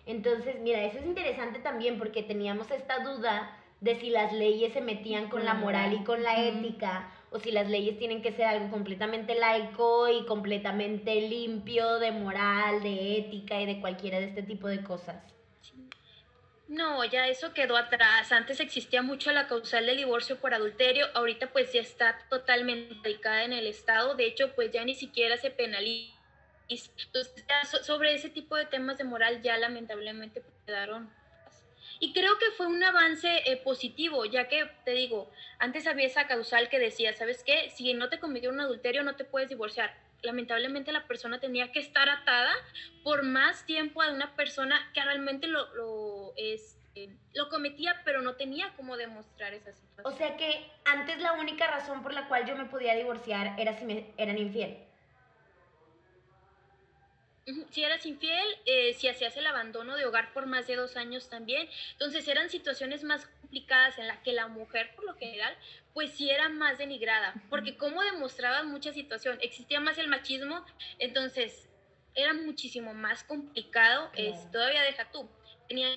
entonces 0.06 0.60
mira, 0.60 0.84
eso 0.84 1.00
es 1.00 1.06
interesante 1.06 1.60
también 1.60 1.98
porque 1.98 2.24
teníamos 2.24 2.72
esta 2.72 3.00
duda 3.00 3.58
de 3.82 3.96
si 3.96 4.10
las 4.10 4.34
leyes 4.34 4.74
se 4.74 4.82
metían 4.82 5.30
con 5.30 5.46
la 5.46 5.54
moral 5.54 5.94
y 5.94 6.04
con 6.04 6.24
la 6.24 6.44
ética 6.44 7.12
o 7.32 7.40
si 7.40 7.52
las 7.52 7.70
leyes 7.70 7.98
tienen 7.98 8.22
que 8.22 8.32
ser 8.32 8.46
algo 8.46 8.70
completamente 8.70 9.36
laico 9.36 10.08
y 10.10 10.26
completamente 10.26 11.22
limpio 11.22 12.00
de 12.00 12.12
moral, 12.12 12.82
de 12.82 13.18
ética 13.18 13.62
y 13.62 13.66
de 13.66 13.82
cualquiera 13.82 14.20
de 14.20 14.26
este 14.26 14.44
tipo 14.44 14.68
de 14.68 14.84
cosas. 14.84 15.18
No, 16.68 17.04
ya 17.06 17.28
eso 17.28 17.54
quedó 17.54 17.78
atrás. 17.78 18.32
Antes 18.32 18.60
existía 18.60 19.02
mucho 19.02 19.32
la 19.32 19.48
causal 19.48 19.86
del 19.86 19.98
divorcio 19.98 20.38
por 20.40 20.54
adulterio, 20.54 21.06
ahorita 21.14 21.52
pues 21.52 21.72
ya 21.72 21.82
está 21.82 22.18
totalmente 22.30 22.96
dedicada 23.04 23.44
en 23.44 23.54
el 23.54 23.68
Estado, 23.68 24.16
de 24.16 24.26
hecho 24.26 24.54
pues 24.54 24.72
ya 24.72 24.84
ni 24.84 24.94
siquiera 24.94 25.38
se 25.38 25.50
penaliza. 25.50 26.14
Sobre 27.84 28.14
ese 28.14 28.30
tipo 28.30 28.58
de 28.58 28.66
temas 28.66 28.98
de 28.98 29.06
moral 29.06 29.42
ya 29.42 29.58
lamentablemente 29.58 30.44
quedaron 30.66 31.10
y 32.00 32.14
creo 32.14 32.38
que 32.38 32.52
fue 32.52 32.68
un 32.68 32.84
avance 32.84 33.42
eh, 33.46 33.58
positivo, 33.58 34.26
ya 34.26 34.48
que 34.48 34.70
te 34.86 34.92
digo, 34.92 35.32
antes 35.60 35.88
había 35.88 36.06
esa 36.06 36.28
causal 36.28 36.70
que 36.70 36.80
decía, 36.80 37.14
¿sabes 37.14 37.44
qué? 37.44 37.70
Si 37.76 37.94
no 37.94 38.10
te 38.10 38.20
cometió 38.20 38.50
un 38.50 38.60
adulterio, 38.60 39.04
no 39.04 39.16
te 39.16 39.26
puedes 39.26 39.50
divorciar. 39.50 39.96
Lamentablemente 40.22 40.92
la 40.92 41.08
persona 41.08 41.40
tenía 41.40 41.72
que 41.72 41.80
estar 41.80 42.10
atada 42.10 42.54
por 43.04 43.24
más 43.24 43.66
tiempo 43.66 44.02
a 44.02 44.12
una 44.12 44.36
persona 44.36 44.92
que 44.94 45.04
realmente 45.04 45.48
lo, 45.48 45.74
lo, 45.76 46.34
es, 46.38 46.78
lo 47.34 47.50
cometía, 47.50 48.02
pero 48.04 48.22
no 48.22 48.36
tenía 48.36 48.74
cómo 48.76 48.98
demostrar 48.98 49.54
esa 49.54 49.72
situación. 49.74 50.14
O 50.14 50.18
sea 50.18 50.36
que 50.38 50.72
antes 50.86 51.20
la 51.20 51.34
única 51.34 51.68
razón 51.68 52.02
por 52.02 52.14
la 52.14 52.28
cual 52.28 52.46
yo 52.48 52.56
me 52.56 52.66
podía 52.66 52.96
divorciar 52.96 53.60
era 53.60 53.78
si 53.78 53.86
me 53.86 54.14
eran 54.18 54.38
infiel. 54.38 54.87
Si 57.70 57.84
eras 57.84 58.06
infiel, 58.06 58.46
eh, 58.66 58.94
si 58.94 59.08
hacías 59.08 59.38
el 59.38 59.48
abandono 59.48 59.96
de 59.96 60.06
hogar 60.06 60.34
por 60.34 60.48
más 60.48 60.68
de 60.68 60.76
dos 60.76 60.98
años 60.98 61.30
también. 61.30 61.70
Entonces 61.94 62.28
eran 62.28 62.50
situaciones 62.50 63.04
más 63.04 63.26
complicadas 63.26 63.98
en 63.98 64.08
las 64.08 64.20
que 64.20 64.34
la 64.34 64.48
mujer, 64.48 64.94
por 64.96 65.06
lo 65.06 65.16
general, 65.16 65.56
pues 65.94 66.12
sí 66.12 66.30
era 66.30 66.50
más 66.50 66.78
denigrada. 66.78 67.34
Porque 67.50 67.78
como 67.78 68.04
demostraba 68.04 68.64
mucha 68.64 68.92
situación, 68.92 69.38
existía 69.42 69.80
más 69.80 69.98
el 69.98 70.10
machismo, 70.10 70.66
entonces 71.00 71.70
era 72.16 72.34
muchísimo 72.34 72.94
más 72.94 73.24
complicado. 73.24 74.12
todavía 74.52 74.82
deja 74.82 75.10
tú. 75.12 75.30
Tenía 75.70 75.96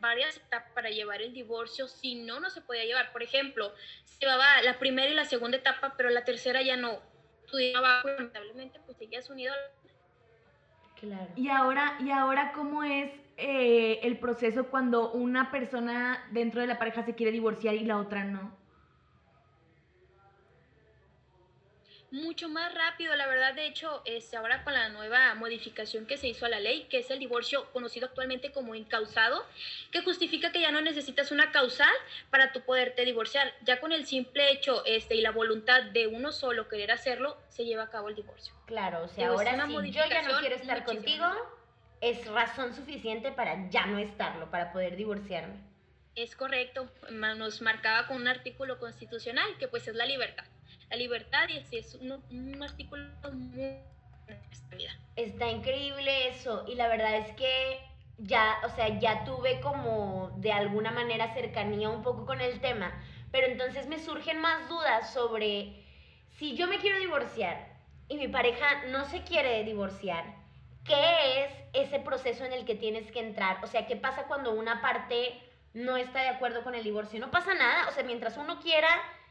varias 0.00 0.36
etapas 0.36 0.72
para 0.72 0.90
llevar 0.90 1.22
el 1.22 1.32
divorcio, 1.32 1.86
si 1.86 2.16
no, 2.16 2.40
no 2.40 2.50
se 2.50 2.60
podía 2.60 2.84
llevar. 2.84 3.12
Por 3.12 3.22
ejemplo, 3.22 3.72
se 4.04 4.18
llevaba 4.20 4.60
la 4.62 4.78
primera 4.80 5.10
y 5.10 5.14
la 5.14 5.26
segunda 5.26 5.58
etapa, 5.58 5.94
pero 5.96 6.10
la 6.10 6.24
tercera 6.24 6.60
ya 6.60 6.76
no. 6.76 7.00
Tu 7.50 7.58
lamentablemente, 7.58 8.80
pues 8.86 8.96
seguías 8.96 9.28
unido 9.30 9.52
a 9.52 9.81
y 11.36 11.48
ahora, 11.48 11.94
y 12.00 12.10
ahora 12.10 12.52
¿cómo 12.52 12.82
es 12.84 13.10
eh, 13.36 14.00
el 14.02 14.18
proceso 14.18 14.66
cuando 14.68 15.12
una 15.12 15.50
persona 15.50 16.18
dentro 16.30 16.60
de 16.60 16.66
la 16.66 16.78
pareja 16.78 17.04
se 17.04 17.14
quiere 17.14 17.32
divorciar 17.32 17.74
y 17.74 17.84
la 17.84 17.98
otra 17.98 18.24
no? 18.24 18.61
Mucho 22.12 22.50
más 22.50 22.72
rápido, 22.74 23.16
la 23.16 23.26
verdad, 23.26 23.54
de 23.54 23.66
hecho, 23.66 24.02
este, 24.04 24.36
ahora 24.36 24.62
con 24.64 24.74
la 24.74 24.90
nueva 24.90 25.34
modificación 25.34 26.06
que 26.06 26.18
se 26.18 26.28
hizo 26.28 26.44
a 26.44 26.50
la 26.50 26.60
ley, 26.60 26.86
que 26.90 26.98
es 26.98 27.10
el 27.10 27.18
divorcio 27.18 27.72
conocido 27.72 28.06
actualmente 28.06 28.52
como 28.52 28.74
incausado, 28.74 29.44
que 29.90 30.02
justifica 30.02 30.52
que 30.52 30.60
ya 30.60 30.70
no 30.70 30.82
necesitas 30.82 31.32
una 31.32 31.50
causal 31.50 31.92
para 32.30 32.52
tu 32.52 32.60
poderte 32.60 33.04
divorciar, 33.06 33.52
ya 33.62 33.80
con 33.80 33.92
el 33.92 34.06
simple 34.06 34.52
hecho 34.52 34.84
este, 34.84 35.14
y 35.14 35.22
la 35.22 35.30
voluntad 35.30 35.84
de 35.84 36.06
uno 36.06 36.32
solo 36.32 36.68
querer 36.68 36.92
hacerlo, 36.92 37.38
se 37.48 37.64
lleva 37.64 37.84
a 37.84 37.90
cabo 37.90 38.10
el 38.10 38.14
divorcio. 38.14 38.52
Claro, 38.66 39.04
o 39.04 39.08
sea, 39.08 39.28
ahora 39.28 39.66
si 39.66 39.90
yo 39.90 40.04
ya 40.06 40.22
no 40.22 40.38
quiero 40.40 40.56
estar 40.56 40.84
contigo, 40.84 41.24
es 42.02 42.26
razón 42.26 42.74
suficiente 42.74 43.32
para 43.32 43.70
ya 43.70 43.86
no 43.86 43.98
estarlo, 43.98 44.50
para 44.50 44.70
poder 44.70 44.96
divorciarme. 44.96 45.56
Es 46.14 46.36
correcto, 46.36 46.92
nos 47.10 47.62
marcaba 47.62 48.06
con 48.06 48.18
un 48.18 48.28
artículo 48.28 48.78
constitucional 48.78 49.56
que 49.58 49.66
pues 49.66 49.88
es 49.88 49.94
la 49.94 50.04
libertad 50.04 50.44
la 50.92 50.98
libertad 50.98 51.48
y 51.48 51.56
ese 51.56 51.78
es 51.78 51.94
un, 51.94 52.62
artículo 52.62 53.02
muy 53.32 53.78
Está 55.16 55.50
increíble 55.50 56.28
eso 56.28 56.64
y 56.68 56.74
la 56.74 56.86
verdad 56.88 57.16
es 57.16 57.34
que 57.34 57.80
ya, 58.18 58.58
o 58.64 58.68
sea, 58.68 58.98
ya 58.98 59.24
tuve 59.24 59.60
como 59.60 60.32
de 60.36 60.52
alguna 60.52 60.90
manera 60.90 61.32
cercanía 61.32 61.88
un 61.88 62.02
poco 62.02 62.26
con 62.26 62.42
el 62.42 62.60
tema, 62.60 62.92
pero 63.30 63.46
entonces 63.46 63.86
me 63.86 63.98
surgen 63.98 64.38
más 64.38 64.68
dudas 64.68 65.14
sobre 65.14 65.82
si 66.28 66.56
yo 66.56 66.66
me 66.66 66.78
quiero 66.78 66.98
divorciar 66.98 67.72
y 68.08 68.18
mi 68.18 68.28
pareja 68.28 68.84
no 68.88 69.06
se 69.06 69.22
quiere 69.22 69.64
divorciar, 69.64 70.24
¿qué 70.84 71.44
es 71.44 71.52
ese 71.72 72.00
proceso 72.00 72.44
en 72.44 72.52
el 72.52 72.66
que 72.66 72.74
tienes 72.74 73.10
que 73.10 73.20
entrar? 73.20 73.64
O 73.64 73.66
sea, 73.66 73.86
¿qué 73.86 73.96
pasa 73.96 74.24
cuando 74.24 74.52
una 74.52 74.82
parte 74.82 75.40
no 75.72 75.96
está 75.96 76.20
de 76.20 76.28
acuerdo 76.28 76.62
con 76.62 76.74
el 76.74 76.84
divorcio? 76.84 77.18
No 77.18 77.30
pasa 77.30 77.54
nada, 77.54 77.88
o 77.88 77.92
sea, 77.92 78.04
mientras 78.04 78.36
uno 78.36 78.60
quiera 78.60 78.88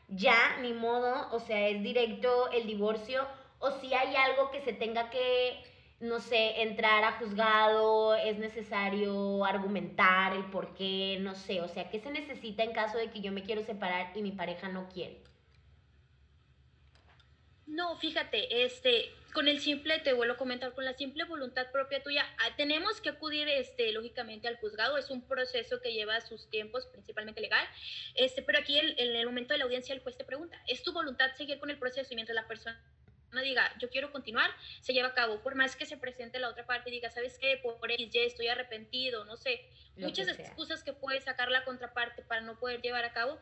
ya, 0.08 0.58
ni 0.62 0.74
modo, 0.74 1.28
o 1.32 1.40
sea, 1.40 1.68
es 1.70 1.82
directo 1.82 2.50
el 2.52 2.68
divorcio, 2.68 3.28
o 3.60 3.72
si 3.80 3.94
hay 3.94 4.16
algo 4.16 4.52
que 4.52 4.62
se 4.62 4.74
tenga 4.74 5.10
que, 5.10 5.64
no 6.00 6.20
sé, 6.20 6.62
entrar 6.64 7.04
a 7.04 7.14
juzgado, 7.14 8.16
es 8.16 8.38
necesario 8.38 9.46
argumentar 9.46 10.34
el 10.34 10.46
por 10.46 10.74
qué, 10.74 11.18
no 11.22 11.36
sé, 11.36 11.62
o 11.62 11.68
sea, 11.68 11.90
¿qué 11.90 12.00
se 12.00 12.12
necesita 12.12 12.64
en 12.64 12.74
caso 12.74 12.98
de 12.98 13.12
que 13.12 13.22
yo 13.22 13.32
me 13.32 13.44
quiero 13.44 13.64
separar 13.64 14.12
y 14.16 14.22
mi 14.22 14.32
pareja 14.32 14.68
no 14.68 14.90
quiere? 14.90 15.22
No, 17.68 17.96
fíjate, 17.96 18.66
este, 18.66 19.06
con 19.34 19.48
el 19.48 19.60
simple, 19.60 20.00
te 20.00 20.14
vuelvo 20.14 20.36
a 20.36 20.38
comentar, 20.38 20.74
con 20.74 20.86
la 20.86 20.94
simple 20.94 21.24
voluntad 21.26 21.72
propia 21.72 22.02
tuya, 22.04 22.26
ah, 22.40 22.56
tenemos 22.58 23.02
que 23.02 23.10
acudir, 23.10 23.48
este, 23.48 23.92
lógicamente, 23.92 24.48
al 24.48 24.58
juzgado. 24.58 24.98
Es 24.98 25.10
un 25.10 25.28
proceso 25.28 25.82
que 25.82 25.94
lleva 25.94 26.20
sus 26.22 26.50
tiempos, 26.50 26.86
principalmente 26.88 27.42
legal. 27.42 27.66
Este, 28.16 28.42
pero 28.42 28.60
aquí, 28.60 28.78
en 28.80 29.16
el 29.16 29.26
momento 29.26 29.54
de 29.54 29.60
la 29.60 29.66
audiencia, 29.66 29.94
el 29.94 30.02
juez 30.02 30.18
te 30.18 30.24
pregunta, 30.24 30.62
¿es 30.68 30.84
tu 30.84 30.94
voluntad 30.94 31.32
seguir 31.36 31.60
con 31.60 31.70
el 31.70 31.78
proceso? 31.78 32.12
Y 32.12 32.16
mientras 32.16 32.36
la 32.36 32.48
persona 32.48 32.80
diga, 33.44 33.74
yo 33.80 33.90
quiero 33.90 34.12
continuar, 34.12 34.52
se 34.82 34.94
lleva 34.94 35.10
a 35.10 35.14
cabo. 35.14 35.42
Por 35.42 35.56
más 35.56 35.76
que 35.76 35.86
se 35.86 35.98
presente 35.98 36.40
la 36.40 36.50
otra 36.50 36.66
parte 36.66 36.90
y 36.90 36.94
diga, 36.94 37.10
¿sabes 37.10 37.38
qué? 37.40 37.60
Por 37.64 37.92
X, 37.92 38.10
ya 38.12 38.22
estoy 38.22 38.48
arrepentido, 38.48 39.26
no 39.26 39.38
sé. 39.38 39.70
muchas 39.96 40.28
excusas 40.28 40.84
que 40.84 40.94
puede 40.94 41.22
sacar 41.22 41.50
la 41.50 41.64
contraparte 41.64 42.24
para 42.24 42.42
no 42.42 42.60
poder 42.60 42.82
llevar 42.82 43.06
a 43.06 43.14
cabo, 43.14 43.40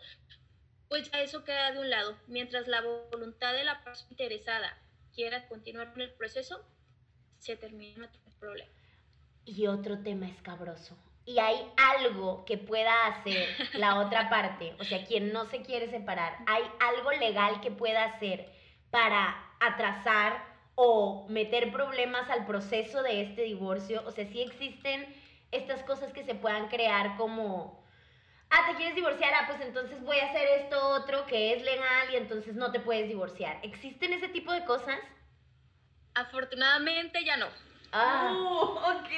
pues 0.88 1.10
ya 1.12 1.22
eso 1.22 1.44
queda 1.44 1.72
de 1.72 1.80
un 1.80 1.90
lado. 1.90 2.20
Mientras 2.28 2.68
la 2.68 2.82
voluntad 2.82 3.54
de 3.54 3.64
la 3.64 3.84
persona 3.84 4.12
interesada 4.12 4.78
quiera 5.20 5.46
continuar 5.50 5.92
con 5.92 6.02
el 6.02 6.14
proceso, 6.14 6.66
se 7.40 7.58
termina 7.58 8.10
el 8.26 8.34
problema. 8.40 8.72
Y 9.44 9.68
otro 9.68 10.00
tema 10.02 10.30
escabroso. 10.30 10.98
Y 11.26 11.40
hay 11.40 11.58
algo 11.76 12.46
que 12.46 12.58
pueda 12.58 13.08
hacer 13.08 13.50
la 13.74 14.00
otra 14.06 14.30
parte, 14.30 14.78
o 14.80 14.86
sea, 14.86 15.04
quien 15.06 15.34
no 15.34 15.46
se 15.48 15.62
quiere 15.62 15.90
separar, 15.90 16.38
hay 16.48 16.64
algo 16.80 17.12
legal 17.12 17.60
que 17.60 17.70
pueda 17.70 18.06
hacer 18.06 18.50
para 18.92 19.36
atrasar 19.60 20.42
o 20.76 21.28
meter 21.28 21.74
problemas 21.74 22.30
al 22.30 22.46
proceso 22.46 23.04
de 23.04 23.22
este 23.24 23.42
divorcio. 23.42 24.02
O 24.06 24.12
sea, 24.12 24.26
si 24.26 24.42
existen 24.42 25.06
estas 25.52 25.84
cosas 25.84 26.14
que 26.14 26.24
se 26.24 26.36
puedan 26.36 26.70
crear 26.70 27.18
como 27.18 27.79
ah, 28.50 28.66
te 28.68 28.76
quieres 28.76 28.96
divorciar, 28.96 29.34
ah, 29.34 29.46
pues 29.48 29.62
entonces 29.62 30.02
voy 30.02 30.20
a 30.20 30.30
hacer 30.30 30.48
esto 30.62 30.80
otro 30.90 31.26
que 31.26 31.54
es 31.54 31.64
legal 31.64 32.12
y 32.12 32.16
entonces 32.16 32.56
no 32.56 32.72
te 32.72 32.80
puedes 32.80 33.08
divorciar. 33.08 33.60
¿Existen 33.64 34.14
ese 34.14 34.30
tipo 34.30 34.52
de 34.52 34.66
cosas? 34.66 35.00
Afortunadamente 36.14 37.24
ya 37.24 37.38
no. 37.38 37.48
Ah. 37.92 38.34
Oh, 38.36 38.98
ok. 38.98 39.10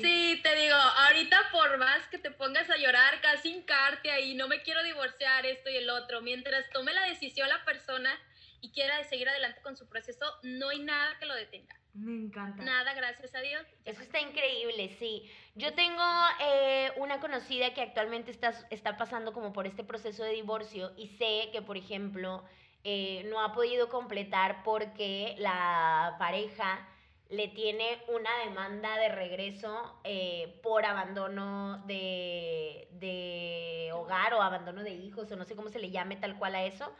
Sí, 0.00 0.40
te 0.42 0.54
digo, 0.54 0.76
ahorita 0.76 1.38
por 1.50 1.76
más 1.78 2.06
que 2.08 2.18
te 2.18 2.30
pongas 2.30 2.70
a 2.70 2.76
llorar, 2.76 3.20
casi 3.20 3.50
hincarte 3.50 4.10
ahí, 4.10 4.34
no 4.34 4.48
me 4.48 4.62
quiero 4.62 4.82
divorciar, 4.84 5.44
esto 5.46 5.70
y 5.70 5.76
el 5.76 5.90
otro, 5.90 6.20
mientras 6.20 6.68
tome 6.70 6.92
la 6.92 7.02
decisión 7.06 7.48
la 7.48 7.64
persona 7.64 8.16
y 8.62 8.70
quiera 8.70 9.02
seguir 9.04 9.28
adelante 9.28 9.60
con 9.60 9.76
su 9.76 9.88
proceso, 9.88 10.24
no 10.44 10.68
hay 10.68 10.78
nada 10.78 11.18
que 11.18 11.26
lo 11.26 11.34
detenga. 11.34 11.76
Me 11.94 12.14
encanta. 12.14 12.62
Nada, 12.62 12.94
gracias 12.94 13.34
a 13.34 13.40
Dios. 13.40 13.66
Eso 13.84 14.00
está 14.00 14.20
increíble, 14.20 14.96
sí. 14.98 15.28
Yo 15.56 15.74
tengo 15.74 16.02
eh, 16.40 16.92
una 16.96 17.20
conocida 17.20 17.74
que 17.74 17.82
actualmente 17.82 18.30
está, 18.30 18.54
está 18.70 18.96
pasando 18.96 19.32
como 19.32 19.52
por 19.52 19.66
este 19.66 19.82
proceso 19.82 20.22
de 20.22 20.30
divorcio 20.30 20.92
y 20.96 21.08
sé 21.08 21.50
que, 21.52 21.60
por 21.60 21.76
ejemplo, 21.76 22.44
eh, 22.84 23.24
no 23.28 23.40
ha 23.40 23.52
podido 23.52 23.88
completar 23.88 24.62
porque 24.62 25.34
la 25.38 26.14
pareja 26.20 26.88
le 27.30 27.48
tiene 27.48 28.00
una 28.08 28.30
demanda 28.44 28.96
de 28.96 29.08
regreso 29.08 30.00
eh, 30.04 30.60
por 30.62 30.86
abandono 30.86 31.82
de, 31.86 32.86
de 32.92 33.90
hogar 33.92 34.34
o 34.34 34.42
abandono 34.42 34.84
de 34.84 34.90
hijos 34.90 35.32
o 35.32 35.36
no 35.36 35.44
sé 35.44 35.56
cómo 35.56 35.68
se 35.68 35.80
le 35.80 35.90
llame 35.90 36.16
tal 36.16 36.38
cual 36.38 36.54
a 36.54 36.64
eso 36.64 36.94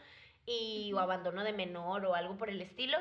y 0.45 0.91
o 0.93 0.99
abandono 0.99 1.43
de 1.43 1.53
menor 1.53 2.05
o 2.05 2.15
algo 2.15 2.37
por 2.37 2.49
el 2.49 2.61
estilo. 2.61 2.97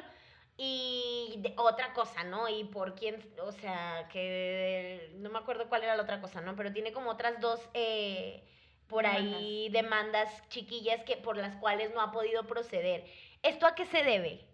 Y 0.57 1.43
otra 1.57 1.93
cosa, 1.95 2.25
¿no? 2.25 2.49
Y 2.49 2.65
por 2.65 2.95
quién, 2.95 3.33
o 3.43 3.53
sea, 3.53 4.09
que 4.13 5.11
no 5.17 5.31
me 5.31 5.39
acuerdo 5.39 5.69
cuál 5.69 5.83
era 5.83 5.97
la 5.97 6.03
otra 6.03 6.21
cosa, 6.21 6.41
¿no? 6.41 6.55
Pero 6.57 6.73
tiene 6.73 6.93
como 6.93 7.11
otras 7.11 7.41
dos 7.41 7.61
eh, 7.75 8.45
por 8.87 9.07
ahí 9.07 9.71
demandas 9.71 10.31
chiquillas 10.51 11.03
que 11.05 11.17
por 11.17 11.37
las 11.37 11.57
cuales 11.57 11.93
no 11.95 12.01
ha 12.03 12.13
podido 12.13 12.47
proceder. 12.47 13.07
¿Esto 13.43 13.67
a 13.67 13.75
qué 13.75 13.87
se 13.87 14.03
debe? 14.03 14.52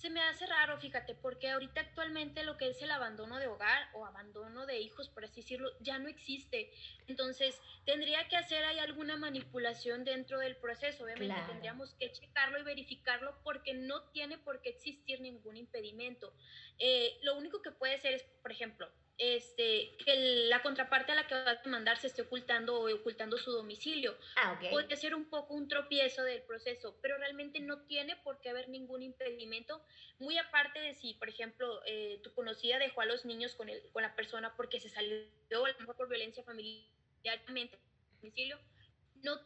Se 0.00 0.08
me 0.08 0.22
hace 0.22 0.46
raro, 0.46 0.78
fíjate, 0.78 1.14
porque 1.14 1.50
ahorita 1.50 1.82
actualmente 1.82 2.42
lo 2.42 2.56
que 2.56 2.70
es 2.70 2.80
el 2.80 2.90
abandono 2.90 3.38
de 3.38 3.48
hogar 3.48 3.90
o 3.92 4.06
abandono 4.06 4.64
de 4.64 4.78
hijos, 4.80 5.10
por 5.10 5.24
así 5.24 5.42
decirlo, 5.42 5.68
ya 5.80 5.98
no 5.98 6.08
existe. 6.08 6.72
Entonces, 7.06 7.60
tendría 7.84 8.26
que 8.28 8.36
hacer 8.36 8.64
ahí 8.64 8.78
alguna 8.78 9.18
manipulación 9.18 10.04
dentro 10.04 10.38
del 10.38 10.56
proceso. 10.56 11.04
Obviamente 11.04 11.42
tendríamos 11.46 11.92
que 11.94 12.10
checarlo 12.12 12.58
y 12.58 12.62
verificarlo 12.62 13.38
porque 13.44 13.74
no 13.74 14.04
tiene 14.10 14.38
por 14.38 14.62
qué 14.62 14.70
existir 14.70 15.20
ningún 15.20 15.58
impedimento. 15.58 16.32
Eh, 16.78 17.18
lo 17.22 17.36
único 17.36 17.60
que 17.60 17.70
puede 17.70 17.98
ser 17.98 18.14
es, 18.14 18.22
por 18.40 18.52
ejemplo, 18.52 18.90
este, 19.20 19.94
que 20.02 20.46
la 20.48 20.62
contraparte 20.62 21.12
a 21.12 21.14
la 21.14 21.26
que 21.26 21.34
va 21.34 21.50
a 21.50 21.56
demandar 21.56 21.98
se 21.98 22.06
esté 22.06 22.22
ocultando 22.22 22.80
o 22.80 22.94
ocultando 22.94 23.36
su 23.36 23.52
domicilio. 23.52 24.16
Ah, 24.36 24.54
okay. 24.56 24.70
Puede 24.70 24.96
ser 24.96 25.14
un 25.14 25.28
poco 25.28 25.52
un 25.52 25.68
tropiezo 25.68 26.24
del 26.24 26.40
proceso, 26.42 26.96
pero 27.02 27.18
realmente 27.18 27.60
no 27.60 27.82
tiene 27.82 28.16
por 28.16 28.40
qué 28.40 28.48
haber 28.48 28.70
ningún 28.70 29.02
impedimento, 29.02 29.84
muy 30.18 30.38
aparte 30.38 30.80
de 30.80 30.94
si, 30.94 31.14
por 31.14 31.28
ejemplo, 31.28 31.82
eh, 31.84 32.18
tu 32.22 32.32
conocida 32.32 32.78
dejó 32.78 33.02
a 33.02 33.04
los 33.04 33.26
niños 33.26 33.54
con, 33.54 33.68
el, 33.68 33.82
con 33.92 34.02
la 34.02 34.16
persona 34.16 34.56
porque 34.56 34.80
se 34.80 34.88
salió 34.88 35.26
a 35.50 35.68
lo 35.68 35.78
mejor 35.80 35.96
por 35.96 36.08
violencia 36.08 36.42
familiar, 36.42 36.88
domicilio, 38.22 38.58
no 39.22 39.38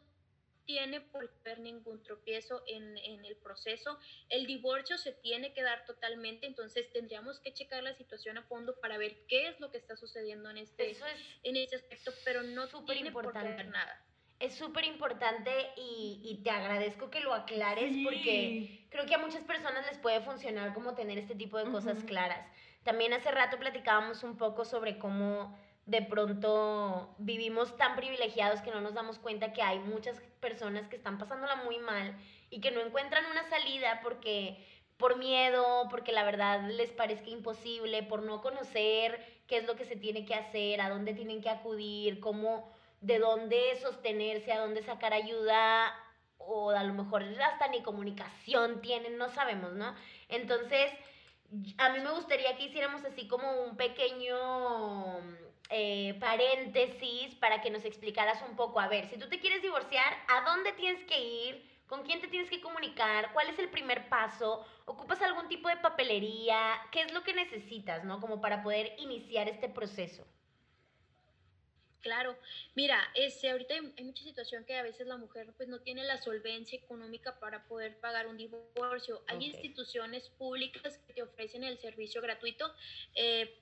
tiene 0.64 1.00
por 1.00 1.30
haber 1.40 1.60
ningún 1.60 2.02
tropiezo 2.02 2.62
en, 2.66 2.96
en, 2.98 3.24
el 3.24 3.36
proceso. 3.36 3.98
El 4.28 4.46
divorcio 4.46 4.98
se 4.98 5.12
tiene 5.12 5.52
que 5.52 5.62
dar 5.62 5.84
totalmente, 5.86 6.46
entonces 6.46 6.90
tendríamos 6.92 7.40
que 7.40 7.52
checar 7.52 7.82
la 7.82 7.94
situación 7.94 8.38
a 8.38 8.42
fondo 8.42 8.78
para 8.80 8.98
ver 8.98 9.26
qué 9.28 9.48
es 9.48 9.60
lo 9.60 9.70
que 9.70 9.78
está 9.78 9.96
sucediendo 9.96 10.50
en 10.50 10.58
este, 10.58 10.96
en 11.42 11.56
este 11.56 11.76
aspecto, 11.76 12.12
pero 12.24 12.42
no 12.42 12.68
tiene 12.84 13.08
importante. 13.08 13.64
por 13.64 13.72
nada. 13.72 14.04
Es 14.40 14.54
súper 14.54 14.84
importante 14.84 15.50
y, 15.76 16.20
y, 16.24 16.42
te 16.42 16.50
agradezco 16.50 17.08
que 17.08 17.20
lo 17.20 17.32
aclares 17.32 17.96
porque 18.02 18.86
creo 18.90 19.06
que 19.06 19.14
a 19.14 19.18
muchas 19.18 19.44
personas 19.44 19.86
les 19.86 19.98
puede 19.98 20.20
funcionar 20.20 20.74
como 20.74 20.94
tener 20.94 21.18
este 21.18 21.34
tipo 21.34 21.56
de 21.56 21.70
cosas 21.70 22.02
claras. 22.04 22.44
También 22.82 23.12
hace 23.14 23.30
rato 23.30 23.58
platicábamos 23.58 24.22
un 24.24 24.36
poco 24.36 24.64
sobre 24.64 24.98
cómo 24.98 25.56
de 25.86 26.02
pronto 26.02 27.14
vivimos 27.18 27.76
tan 27.76 27.94
privilegiados 27.96 28.62
que 28.62 28.70
no 28.70 28.80
nos 28.80 28.94
damos 28.94 29.18
cuenta 29.18 29.52
que 29.52 29.62
hay 29.62 29.78
muchas 29.78 30.18
personas 30.40 30.88
que 30.88 30.96
están 30.96 31.18
pasándola 31.18 31.56
muy 31.56 31.78
mal 31.78 32.16
y 32.50 32.60
que 32.60 32.70
no 32.70 32.80
encuentran 32.80 33.24
una 33.30 33.48
salida 33.50 34.00
porque 34.02 34.64
por 34.96 35.18
miedo, 35.18 35.88
porque 35.90 36.12
la 36.12 36.24
verdad 36.24 36.68
les 36.70 36.90
parezca 36.92 37.28
imposible, 37.28 38.02
por 38.04 38.22
no 38.22 38.40
conocer 38.40 39.24
qué 39.46 39.58
es 39.58 39.66
lo 39.66 39.76
que 39.76 39.84
se 39.84 39.96
tiene 39.96 40.24
que 40.24 40.34
hacer, 40.34 40.80
a 40.80 40.88
dónde 40.88 41.14
tienen 41.14 41.42
que 41.42 41.50
acudir, 41.50 42.20
cómo, 42.20 42.72
de 43.00 43.18
dónde 43.18 43.76
sostenerse, 43.82 44.52
a 44.52 44.60
dónde 44.60 44.82
sacar 44.82 45.12
ayuda, 45.12 45.92
o 46.38 46.70
a 46.70 46.84
lo 46.84 46.94
mejor 46.94 47.24
hasta 47.42 47.68
ni 47.68 47.82
comunicación 47.82 48.80
tienen, 48.80 49.18
no 49.18 49.28
sabemos, 49.28 49.72
¿no? 49.72 49.94
Entonces, 50.28 50.92
a 51.78 51.90
mí 51.90 52.00
me 52.00 52.12
gustaría 52.12 52.56
que 52.56 52.64
hiciéramos 52.64 53.04
así 53.04 53.26
como 53.28 53.62
un 53.64 53.76
pequeño 53.76 55.20
eh, 55.70 56.14
paréntesis 56.20 57.34
para 57.36 57.62
que 57.62 57.70
nos 57.70 57.84
explicaras 57.84 58.42
un 58.48 58.56
poco, 58.56 58.80
a 58.80 58.88
ver, 58.88 59.08
si 59.08 59.18
tú 59.18 59.28
te 59.28 59.40
quieres 59.40 59.62
divorciar, 59.62 60.12
¿a 60.28 60.42
dónde 60.42 60.72
tienes 60.72 61.04
que 61.04 61.18
ir? 61.20 61.74
¿Con 61.86 62.02
quién 62.02 62.20
te 62.20 62.28
tienes 62.28 62.48
que 62.48 62.60
comunicar? 62.60 63.32
¿Cuál 63.32 63.48
es 63.48 63.58
el 63.58 63.68
primer 63.68 64.08
paso? 64.08 64.66
¿Ocupas 64.86 65.20
algún 65.22 65.48
tipo 65.48 65.68
de 65.68 65.76
papelería? 65.76 66.80
¿Qué 66.90 67.02
es 67.02 67.12
lo 67.12 67.22
que 67.22 67.34
necesitas, 67.34 68.04
no? 68.04 68.20
Como 68.20 68.40
para 68.40 68.62
poder 68.62 68.94
iniciar 68.98 69.48
este 69.48 69.68
proceso. 69.68 70.26
Claro, 72.04 72.36
mira, 72.74 73.00
este, 73.14 73.50
ahorita 73.50 73.72
hay, 73.72 74.04
mucha 74.04 74.22
situación 74.22 74.66
que 74.66 74.76
a 74.76 74.82
veces 74.82 75.06
la 75.06 75.16
mujer 75.16 75.54
pues 75.56 75.70
no 75.70 75.80
tiene 75.80 76.04
la 76.04 76.18
solvencia 76.18 76.78
económica 76.78 77.40
para 77.40 77.66
poder 77.66 77.98
pagar 77.98 78.26
un 78.26 78.36
divorcio. 78.36 79.22
Hay 79.26 79.42
instituciones 79.42 80.28
públicas 80.28 80.98
que 80.98 81.14
te 81.14 81.22
ofrecen 81.22 81.64
el 81.64 81.78
servicio 81.78 82.20
gratuito. 82.20 82.70
Eh, 83.14 83.53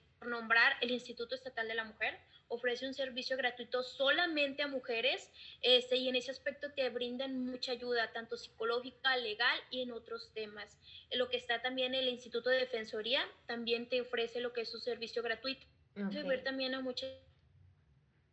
nombrar 0.43 0.77
el 0.81 0.91
Instituto 0.91 1.37
Estatal 1.37 1.69
de 1.69 1.75
la 1.75 1.85
Mujer, 1.85 2.19
ofrece 2.49 2.87
un 2.87 2.95
servicio 2.95 3.37
gratuito 3.37 3.83
solamente 3.85 4.63
a 4.63 4.67
mujeres 4.67 5.31
este, 5.63 5.97
y 5.97 6.09
en 6.09 6.17
ese 6.17 6.33
aspecto 6.33 6.73
te 6.73 6.91
brindan 6.91 7.47
mucha 7.47 7.73
ayuda, 7.73 8.13
tanto 8.13 8.37
psicológica, 8.37 9.17
legal 9.17 9.59
y 9.71 9.83
en 9.83 9.93
otros 9.93 10.33
temas. 10.35 10.77
En 11.11 11.21
lo 11.21 11.29
que 11.29 11.37
está 11.37 11.63
también 11.63 11.95
el 11.95 12.09
Instituto 12.09 12.51
de 12.51 12.59
Defensoría, 12.59 13.25
también 13.47 13.89
te 13.89 14.01
ofrece 14.01 14.41
lo 14.41 14.53
que 14.53 14.63
es 14.63 14.75
un 14.75 14.81
servicio 14.81 15.23
gratuito. 15.23 15.65
Okay. 15.95 16.23
ver 16.25 16.43
también 16.43 16.75
a 16.75 16.81
muchas 16.81 17.11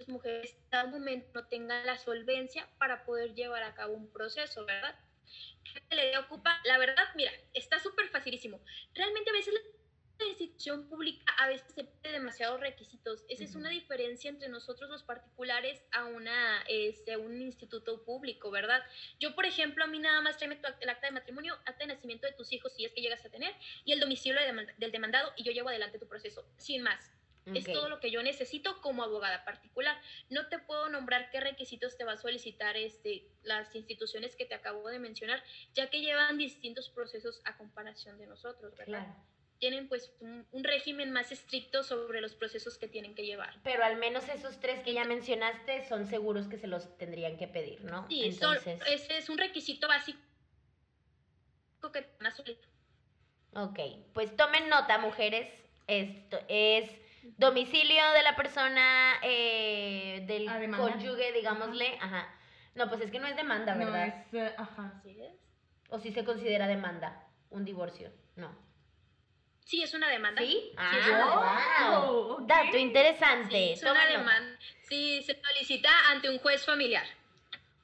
mujeres 0.08 0.56
que 0.72 0.78
en 0.78 0.92
momento 0.92 1.28
no 1.34 1.48
tengan 1.48 1.86
la 1.86 1.98
solvencia 1.98 2.68
para 2.78 3.06
poder 3.06 3.36
llevar 3.36 3.64
a 3.64 3.76
cabo 3.76 3.94
un 3.94 4.12
proceso, 4.12 4.66
¿verdad? 4.66 4.96
¿Qué 5.64 5.96
le 5.96 6.18
ocupa? 6.18 6.60
La 6.64 6.78
verdad, 6.78 7.04
mira, 7.16 7.32
está 7.54 7.80
súper 7.80 8.08
facilísimo. 8.10 8.60
Realmente 8.96 9.30
a 9.30 9.34
veces 9.34 9.54
institución 10.26 10.88
pública 10.88 11.24
a 11.38 11.48
veces 11.48 11.74
se 11.74 11.84
pide 11.84 12.14
demasiados 12.14 12.60
requisitos. 12.60 13.24
Esa 13.30 13.44
es 13.44 13.56
una 13.56 13.70
diferencia 13.70 14.30
entre 14.30 14.50
nosotros 14.50 14.90
los 14.90 15.04
particulares 15.04 15.82
a 15.92 16.06
una, 16.06 16.62
este, 16.68 17.18
un 17.18 17.42
instituto 17.42 18.04
público, 18.04 18.52
¿verdad? 18.52 18.82
Yo, 19.20 19.36
por 19.36 19.46
ejemplo, 19.46 19.84
a 19.84 19.88
mí 19.88 20.00
nada 20.00 20.22
más 20.22 20.38
tráeme 20.38 20.60
el 20.80 20.90
acta 20.90 21.08
de 21.08 21.14
matrimonio, 21.14 21.56
acta 21.66 21.86
de 21.86 21.94
nacimiento 21.94 22.28
de 22.28 22.34
tus 22.34 22.52
hijos 22.52 22.74
si 22.76 22.86
es 22.86 22.94
que 22.94 23.02
llegas 23.02 23.26
a 23.26 23.30
tener, 23.30 23.54
y 23.86 23.94
el 23.94 24.00
domicilio 24.00 24.40
del 24.78 24.92
demandado 24.92 25.32
y 25.36 25.44
yo 25.44 25.52
llevo 25.52 25.70
adelante 25.70 26.00
tu 26.00 26.08
proceso, 26.08 26.46
sin 26.58 26.84
más. 26.84 27.12
Es 27.56 27.66
todo 27.66 27.90
lo 27.90 28.00
que 28.00 28.12
yo 28.12 28.22
necesito 28.22 28.80
como 28.80 29.02
abogada 29.02 29.44
particular. 29.44 30.00
No 30.30 30.50
te 30.50 30.60
puedo 30.60 30.88
nombrar 30.90 31.32
qué 31.32 31.40
requisitos 31.40 31.98
te 31.98 32.04
va 32.04 32.12
a 32.12 32.18
solicitar 32.18 32.78
este, 32.78 33.26
las 33.42 33.74
instituciones 33.76 34.36
que 34.36 34.46
te 34.46 34.54
acabo 34.54 34.88
de 34.88 35.00
mencionar, 35.00 35.44
ya 35.74 35.90
que 35.90 36.02
llevan 36.02 36.38
distintos 36.38 36.90
procesos 36.90 37.42
a 37.46 37.58
comparación 37.58 38.20
de 38.20 38.28
nosotros, 38.28 38.76
¿verdad? 38.76 39.06
Claro 39.06 39.39
tienen 39.60 39.88
pues 39.88 40.14
un, 40.22 40.46
régimen 40.64 41.12
más 41.12 41.32
estricto 41.32 41.84
sobre 41.84 42.22
los 42.22 42.34
procesos 42.34 42.78
que 42.78 42.88
tienen 42.88 43.14
que 43.14 43.26
llevar. 43.26 43.54
Pero 43.64 43.84
al 43.84 43.98
menos 43.98 44.28
esos 44.30 44.60
tres 44.60 44.80
que 44.82 44.94
ya 44.94 45.04
mencionaste 45.04 45.88
son 45.88 46.08
seguros 46.08 46.48
que 46.48 46.58
se 46.58 46.68
los 46.68 46.98
tendrían 46.98 47.38
que 47.38 47.48
pedir, 47.48 47.84
¿no? 47.84 48.08
Sí, 48.08 48.24
Entonces... 48.26 48.82
ese 48.88 49.18
es 49.18 49.30
un 49.30 49.38
requisito 49.38 49.88
básico 49.88 50.20
que 51.94 52.08
van 52.20 52.28
a 52.28 52.32
solicitar. 52.32 52.70
Ok, 53.54 53.80
pues 54.14 54.36
tomen 54.36 54.70
nota, 54.70 54.98
mujeres. 54.98 55.50
Esto 55.88 56.40
es 56.48 56.90
domicilio 57.38 58.04
de 58.12 58.24
la 58.24 58.36
persona 58.36 59.16
eh, 59.24 60.24
del 60.28 60.48
cónyuge, 60.76 61.34
digámosle. 61.34 61.98
Ajá. 62.00 62.34
No, 62.76 62.88
pues 62.88 63.02
es 63.02 63.12
que 63.12 63.20
no 63.20 63.28
es 63.28 63.36
demanda, 63.36 63.76
¿verdad? 63.76 64.26
No 64.32 64.40
es, 64.40 64.52
eh, 64.52 64.56
ajá. 64.58 65.02
¿Sí 65.04 65.20
es? 65.20 65.36
O 65.90 66.00
si 66.00 66.12
se 66.12 66.24
considera 66.24 66.68
demanda, 66.68 67.28
un 67.50 67.66
divorcio. 67.66 68.12
No. 68.36 68.69
Sí, 69.70 69.84
es 69.84 69.94
una 69.94 70.10
demanda. 70.10 70.42
¿Sí? 70.42 70.72
Ah, 70.78 72.08
wow. 72.10 72.44
Dato 72.48 72.76
interesante. 72.76 73.56
Sí, 73.56 73.72
es 73.74 73.84
una 73.84 74.04
demanda. 74.08 74.58
Sí, 74.82 75.22
se 75.22 75.40
solicita 75.40 75.92
ante 76.10 76.28
un 76.28 76.40
juez 76.40 76.66
familiar. 76.66 77.06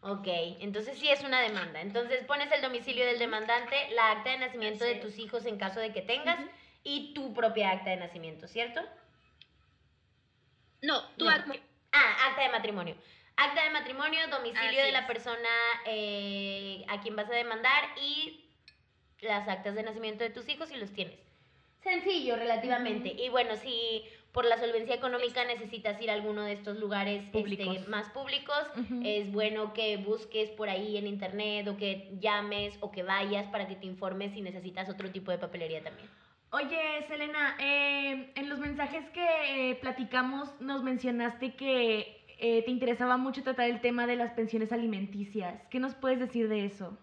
Ok, 0.02 0.26
entonces 0.62 0.98
sí 0.98 1.10
es 1.10 1.22
una 1.22 1.42
demanda. 1.42 1.82
Entonces 1.82 2.24
pones 2.26 2.52
el 2.52 2.64
domicilio 2.64 3.06
del 3.06 3.20
demandante, 3.20 3.76
la 3.92 4.14
acta 4.14 4.32
de 4.32 4.40
nacimiento 4.40 4.84
de 4.84 4.96
tus 4.96 5.20
hijos 5.20 5.46
en 5.46 5.60
caso 5.60 5.80
de 5.80 5.94
que 5.94 6.02
tengas 6.02 6.40
y 6.84 7.14
tu 7.14 7.36
propia 7.36 7.70
acta 7.70 7.92
de 7.92 7.98
nacimiento, 7.98 8.48
¿cierto? 8.48 8.82
No, 10.82 11.08
tu 11.18 11.30
acta. 11.30 11.54
Ah, 11.92 12.30
acta 12.30 12.42
de 12.42 12.50
matrimonio. 12.50 12.96
Acta 13.36 13.64
de 13.64 13.70
matrimonio, 13.70 14.28
domicilio 14.30 14.84
de 14.84 14.92
la 14.92 15.06
persona 15.06 15.50
eh, 15.86 16.84
a 16.88 17.00
quien 17.02 17.16
vas 17.16 17.30
a 17.30 17.36
demandar 17.36 17.92
y 18.02 18.50
las 19.20 19.48
actas 19.48 19.76
de 19.76 19.84
nacimiento 19.84 20.24
de 20.24 20.32
tus 20.32 20.50
hijos 20.50 20.70
si 20.70 20.78
los 20.78 20.92
tienes. 20.92 21.25
Sencillo, 21.86 22.36
relativamente. 22.36 23.16
Y 23.16 23.30
bueno, 23.30 23.56
si 23.58 24.02
por 24.32 24.44
la 24.44 24.58
solvencia 24.58 24.96
económica 24.96 25.46
necesitas 25.46 26.02
ir 26.02 26.10
a 26.10 26.14
alguno 26.14 26.42
de 26.42 26.54
estos 26.54 26.80
lugares 26.80 27.24
este, 27.32 27.80
más 27.88 28.10
públicos, 28.10 28.58
es 29.04 29.32
bueno 29.32 29.72
que 29.72 29.98
busques 29.98 30.50
por 30.50 30.68
ahí 30.68 30.98
en 30.98 31.06
internet 31.06 31.68
o 31.68 31.78
que 31.78 32.10
llames 32.20 32.76
o 32.80 32.92
que 32.92 33.04
vayas 33.04 33.46
para 33.50 33.68
que 33.68 33.76
te 33.76 33.86
informes 33.86 34.34
si 34.34 34.42
necesitas 34.42 34.90
otro 34.90 35.12
tipo 35.12 35.30
de 35.30 35.38
papelería 35.38 35.84
también. 35.84 36.10
Oye, 36.50 37.06
Selena, 37.08 37.56
eh, 37.60 38.32
en 38.34 38.50
los 38.50 38.58
mensajes 38.58 39.08
que 39.12 39.70
eh, 39.70 39.76
platicamos 39.76 40.60
nos 40.60 40.82
mencionaste 40.82 41.54
que 41.54 42.26
eh, 42.40 42.64
te 42.64 42.72
interesaba 42.72 43.18
mucho 43.18 43.44
tratar 43.44 43.70
el 43.70 43.80
tema 43.80 44.08
de 44.08 44.16
las 44.16 44.32
pensiones 44.32 44.72
alimenticias. 44.72 45.62
¿Qué 45.70 45.80
nos 45.80 45.94
puedes 45.94 46.20
decir 46.20 46.50
de 46.50 46.66
eso? 46.66 46.98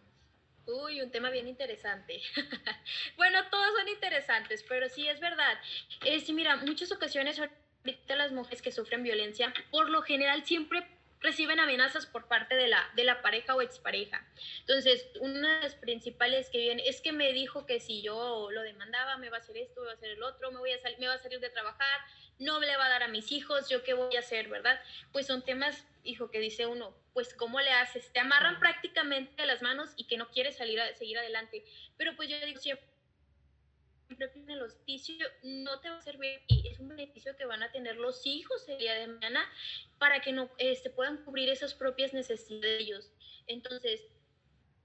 Uy, 0.66 1.00
un 1.00 1.10
tema 1.10 1.30
bien 1.30 1.48
interesante. 1.48 2.20
bueno, 3.16 3.40
todos 3.50 3.78
son 3.78 3.88
interesantes, 3.88 4.64
pero 4.68 4.88
sí 4.88 5.08
es 5.08 5.20
verdad. 5.20 5.58
Es, 6.04 6.28
mira, 6.30 6.56
muchas 6.56 6.92
ocasiones 6.92 7.38
ahorita 7.40 8.16
las 8.16 8.32
mujeres 8.32 8.62
que 8.62 8.70
sufren 8.70 9.02
violencia, 9.02 9.52
por 9.70 9.90
lo 9.90 10.02
general 10.02 10.44
siempre 10.44 10.86
reciben 11.22 11.60
amenazas 11.60 12.06
por 12.06 12.26
parte 12.26 12.54
de 12.56 12.68
la, 12.68 12.90
de 12.94 13.04
la 13.04 13.22
pareja 13.22 13.54
o 13.54 13.62
expareja. 13.62 14.26
Entonces, 14.60 15.06
una 15.20 15.56
de 15.56 15.62
las 15.62 15.74
principales 15.76 16.50
que 16.50 16.58
vienen 16.58 16.84
es 16.86 17.00
que 17.00 17.12
me 17.12 17.32
dijo 17.32 17.64
que 17.64 17.80
si 17.80 18.02
yo 18.02 18.50
lo 18.50 18.62
demandaba, 18.62 19.16
me 19.16 19.30
va 19.30 19.36
a 19.36 19.40
hacer 19.40 19.56
esto, 19.56 19.80
me 19.80 19.86
va 19.86 19.92
a 19.92 19.96
hacer 19.96 20.10
el 20.10 20.22
otro, 20.22 20.50
me, 20.50 20.58
voy 20.58 20.72
a 20.72 20.78
me 20.98 21.06
va 21.06 21.14
a 21.14 21.18
salir 21.18 21.40
de 21.40 21.50
trabajar, 21.50 22.00
no 22.38 22.58
le 22.60 22.76
va 22.76 22.86
a 22.86 22.88
dar 22.88 23.04
a 23.04 23.08
mis 23.08 23.30
hijos, 23.32 23.68
yo 23.68 23.82
qué 23.82 23.94
voy 23.94 24.16
a 24.16 24.20
hacer, 24.20 24.48
¿verdad? 24.48 24.80
Pues 25.12 25.26
son 25.26 25.42
temas, 25.42 25.86
hijo, 26.04 26.30
que 26.30 26.40
dice 26.40 26.66
uno, 26.66 26.96
pues 27.12 27.34
cómo 27.34 27.60
le 27.60 27.70
haces, 27.70 28.12
te 28.12 28.20
amarran 28.20 28.58
prácticamente 28.58 29.46
las 29.46 29.62
manos 29.62 29.90
y 29.96 30.06
que 30.06 30.16
no 30.16 30.30
quieres 30.30 30.56
salir 30.56 30.80
a 30.80 30.94
seguir 30.94 31.18
adelante. 31.18 31.64
Pero 31.96 32.16
pues 32.16 32.28
yo 32.28 32.38
digo 32.44 32.60
siempre, 32.60 32.86
el 34.48 34.62
hospicio 34.62 35.26
no 35.42 35.80
te 35.80 35.88
va 35.88 35.96
a 35.96 36.02
servir 36.02 36.42
y 36.46 36.68
es 36.68 36.78
un 36.78 36.88
beneficio 36.88 37.36
que 37.36 37.46
van 37.46 37.62
a 37.62 37.72
tener 37.72 37.96
los 37.96 38.26
hijos 38.26 38.68
el 38.68 38.78
día 38.78 38.94
de 38.94 39.06
mañana 39.06 39.48
para 39.98 40.20
que 40.20 40.32
no 40.32 40.50
este, 40.58 40.90
puedan 40.90 41.24
cubrir 41.24 41.48
esas 41.48 41.74
propias 41.74 42.12
necesidades 42.12 42.60
de 42.62 42.78
ellos. 42.78 43.12
Entonces, 43.46 44.02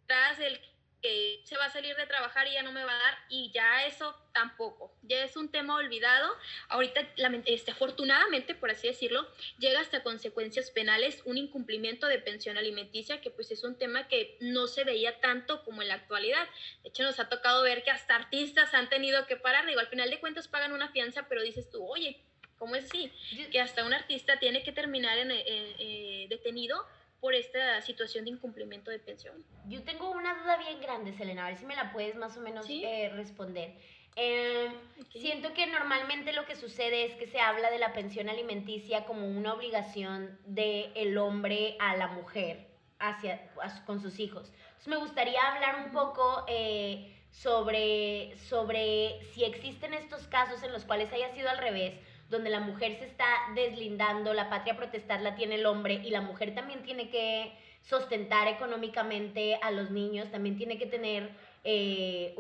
tras 0.06 0.40
el 0.40 0.60
que 1.02 1.42
se 1.44 1.58
va 1.58 1.66
a 1.66 1.70
salir 1.70 1.96
de 1.96 2.06
trabajar 2.06 2.48
y 2.48 2.54
ya 2.54 2.64
no 2.64 2.72
me 2.72 2.84
va 2.84 2.94
a 2.94 2.98
dar 2.98 3.18
y 3.30 3.52
ya 3.52 3.86
eso 3.86 4.16
tampoco, 4.34 4.94
ya 5.04 5.24
es 5.24 5.36
un 5.36 5.50
tema 5.50 5.76
olvidado. 5.76 6.34
Ahorita, 6.70 7.02
este, 7.46 7.72
afortunadamente, 7.72 8.56
por 8.56 8.72
así 8.72 8.88
decirlo, 8.88 9.28
llega 9.60 9.80
hasta 9.80 10.04
consecuencias 10.04 10.72
penales 10.72 11.22
un 11.26 11.38
incumplimiento 11.38 12.08
de 12.08 12.20
pensión 12.20 12.58
alimenticia, 12.58 13.22
que 13.22 13.32
pues 13.32 13.52
es 13.52 13.64
un 13.64 13.78
tema 13.78 14.08
que 14.08 14.38
no 14.40 14.68
se 14.68 14.84
veía 14.84 15.20
tanto 15.20 15.64
como 15.64 15.82
en 15.82 15.88
la 15.88 15.96
actualidad. 15.96 16.48
De 16.84 16.90
hecho, 16.90 17.04
nos 17.04 17.20
ha 17.20 17.30
tocado 17.30 17.64
ver 17.64 17.84
que 17.84 17.92
hasta 17.92 18.16
artistas 18.16 18.74
han 18.74 18.90
tenido 18.90 19.26
que 19.28 19.38
parar, 19.38 19.66
digo, 19.66 19.80
al 19.80 19.88
final 19.88 20.10
de 20.10 20.20
cuentas 20.20 20.48
pagan 20.48 20.74
una 20.74 20.90
fianza, 20.90 21.28
pero 21.28 21.42
dices 21.42 21.70
tú, 21.70 21.84
oye, 21.86 22.22
¿cómo 22.58 22.76
es 22.76 22.86
así? 22.86 23.12
Que 23.52 23.60
hasta 23.60 23.86
un 23.86 23.94
artista 23.94 24.40
tiene 24.40 24.64
que 24.64 24.72
terminar 24.72 25.18
en, 25.18 25.32
eh, 25.32 25.44
eh, 25.48 26.26
detenido 26.30 26.86
por 27.20 27.34
esta 27.34 27.82
situación 27.82 28.26
de 28.26 28.32
incumplimiento 28.32 28.92
de 28.92 29.00
pensión. 29.00 29.44
Yo 29.68 29.84
tengo 29.84 30.12
una 30.12 30.36
duda 30.42 30.58
bien 30.58 30.80
grande, 30.80 31.14
Selena, 31.14 31.46
a 31.46 31.50
ver 31.50 31.58
si 31.58 31.66
me 31.66 31.76
la 31.76 31.92
puedes 31.92 32.16
más 32.16 32.38
o 32.38 32.42
menos 32.42 32.68
eh, 32.70 33.12
responder. 33.16 33.74
Eh, 34.16 34.72
Siento 35.12 35.54
que 35.54 35.66
normalmente 35.68 36.34
lo 36.34 36.46
que 36.46 36.56
sucede 36.56 37.06
es 37.06 37.16
que 37.16 37.28
se 37.28 37.40
habla 37.40 37.72
de 37.72 37.80
la 37.80 37.94
pensión 37.94 38.30
alimenticia 38.30 39.06
como 39.06 39.28
una 39.28 39.54
obligación 39.54 40.38
del 40.46 40.92
el 40.96 41.18
hombre 41.18 41.76
a 41.80 41.96
la 41.98 42.08
mujer 42.08 42.68
hacia, 43.00 43.50
con 43.86 44.00
sus 44.02 44.20
hijos. 44.20 44.52
Entonces 44.52 44.88
me 44.88 44.98
gustaría 44.98 45.42
hablar 45.42 45.84
un 45.86 45.92
poco 45.92 46.46
eh, 46.48 47.16
sobre, 47.32 48.36
sobre 48.38 49.24
si 49.34 49.44
existen 49.44 49.94
estos 49.94 50.28
casos 50.28 50.62
en 50.64 50.72
los 50.72 50.86
cuales 50.86 51.12
haya 51.14 51.34
sido 51.34 51.50
al 51.50 51.58
revés, 51.58 51.96
donde 52.30 52.50
la 52.50 52.60
mujer 52.60 52.98
se 53.00 53.06
está 53.06 53.26
deslindando, 53.56 54.34
la 54.34 54.50
patria 54.50 54.76
protestar 54.76 55.22
la 55.22 55.36
tiene 55.36 55.56
el 55.56 55.66
hombre 55.66 56.02
y 56.04 56.10
la 56.10 56.22
mujer 56.22 56.54
también 56.54 56.84
tiene 56.84 57.10
que 57.10 57.54
sostentar 57.82 58.48
económicamente 58.48 59.60
a 59.62 59.72
los 59.72 59.92
niños, 59.92 60.30
también 60.30 60.58
tiene 60.58 60.78
que 60.78 60.88
tener 60.88 61.30
eh, 61.64 62.36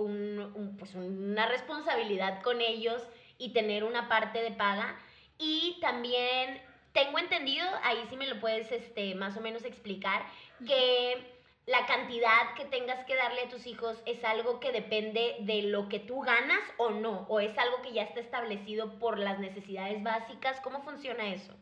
pues 0.77 0.93
una 0.95 1.47
responsabilidad 1.47 2.41
con 2.41 2.59
ellos 2.61 3.01
y 3.37 3.53
tener 3.53 3.83
una 3.83 4.09
parte 4.09 4.41
de 4.41 4.51
paga. 4.51 4.99
Y 5.39 5.77
también 5.79 6.61
tengo 6.91 7.19
entendido, 7.19 7.65
ahí 7.83 7.97
sí 8.09 8.17
me 8.17 8.27
lo 8.27 8.39
puedes 8.39 8.71
este, 8.71 9.15
más 9.15 9.37
o 9.37 9.41
menos 9.41 9.63
explicar, 9.63 10.25
que 10.65 11.36
la 11.67 11.85
cantidad 11.85 12.55
que 12.55 12.63
tengas 12.65 13.05
que 13.05 13.15
darle 13.15 13.41
a 13.41 13.49
tus 13.49 13.67
hijos 13.67 13.97
es 14.05 14.23
algo 14.23 14.61
que 14.61 14.71
depende 14.71 15.35
de 15.41 15.63
lo 15.63 15.89
que 15.89 15.99
tú 15.99 16.21
ganas 16.21 16.61
o 16.77 16.91
no, 16.91 17.27
o 17.27 17.41
es 17.41 17.57
algo 17.57 17.81
que 17.81 17.91
ya 17.91 18.03
está 18.03 18.21
establecido 18.21 18.97
por 18.99 19.19
las 19.19 19.37
necesidades 19.39 20.01
básicas. 20.01 20.61
¿Cómo 20.61 20.81
funciona 20.81 21.33
eso? 21.33 21.53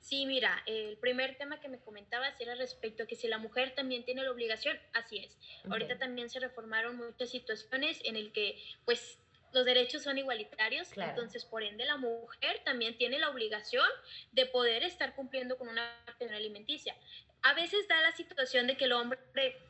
Sí, 0.00 0.26
mira, 0.26 0.64
el 0.66 0.96
primer 0.96 1.38
tema 1.38 1.60
que 1.60 1.68
me 1.68 1.78
comentabas 1.78 2.40
era 2.40 2.56
respecto 2.56 3.04
a 3.04 3.06
que 3.06 3.14
si 3.14 3.28
la 3.28 3.38
mujer 3.38 3.72
también 3.76 4.04
tiene 4.04 4.24
la 4.24 4.32
obligación, 4.32 4.76
así 4.94 5.18
es. 5.18 5.38
Ahorita 5.70 5.98
también 5.98 6.28
se 6.28 6.40
reformaron 6.40 6.96
muchas 6.96 7.30
situaciones 7.30 8.00
en 8.04 8.16
el 8.16 8.32
que, 8.32 8.60
pues, 8.84 9.20
los 9.52 9.64
derechos 9.64 10.02
son 10.02 10.18
igualitarios, 10.18 10.88
entonces 10.96 11.44
por 11.44 11.62
ende 11.62 11.84
la 11.84 11.96
mujer 11.96 12.62
también 12.64 12.96
tiene 12.96 13.18
la 13.18 13.30
obligación 13.30 13.86
de 14.32 14.46
poder 14.46 14.82
estar 14.82 15.14
cumpliendo 15.14 15.58
con 15.58 15.68
una 15.68 15.92
pensión 16.18 16.34
alimenticia 16.34 16.96
a 17.42 17.54
veces 17.54 17.86
da 17.88 18.00
la 18.02 18.12
situación 18.12 18.66
de 18.66 18.76
que 18.76 18.84
el 18.84 18.92
hombre 18.92 19.18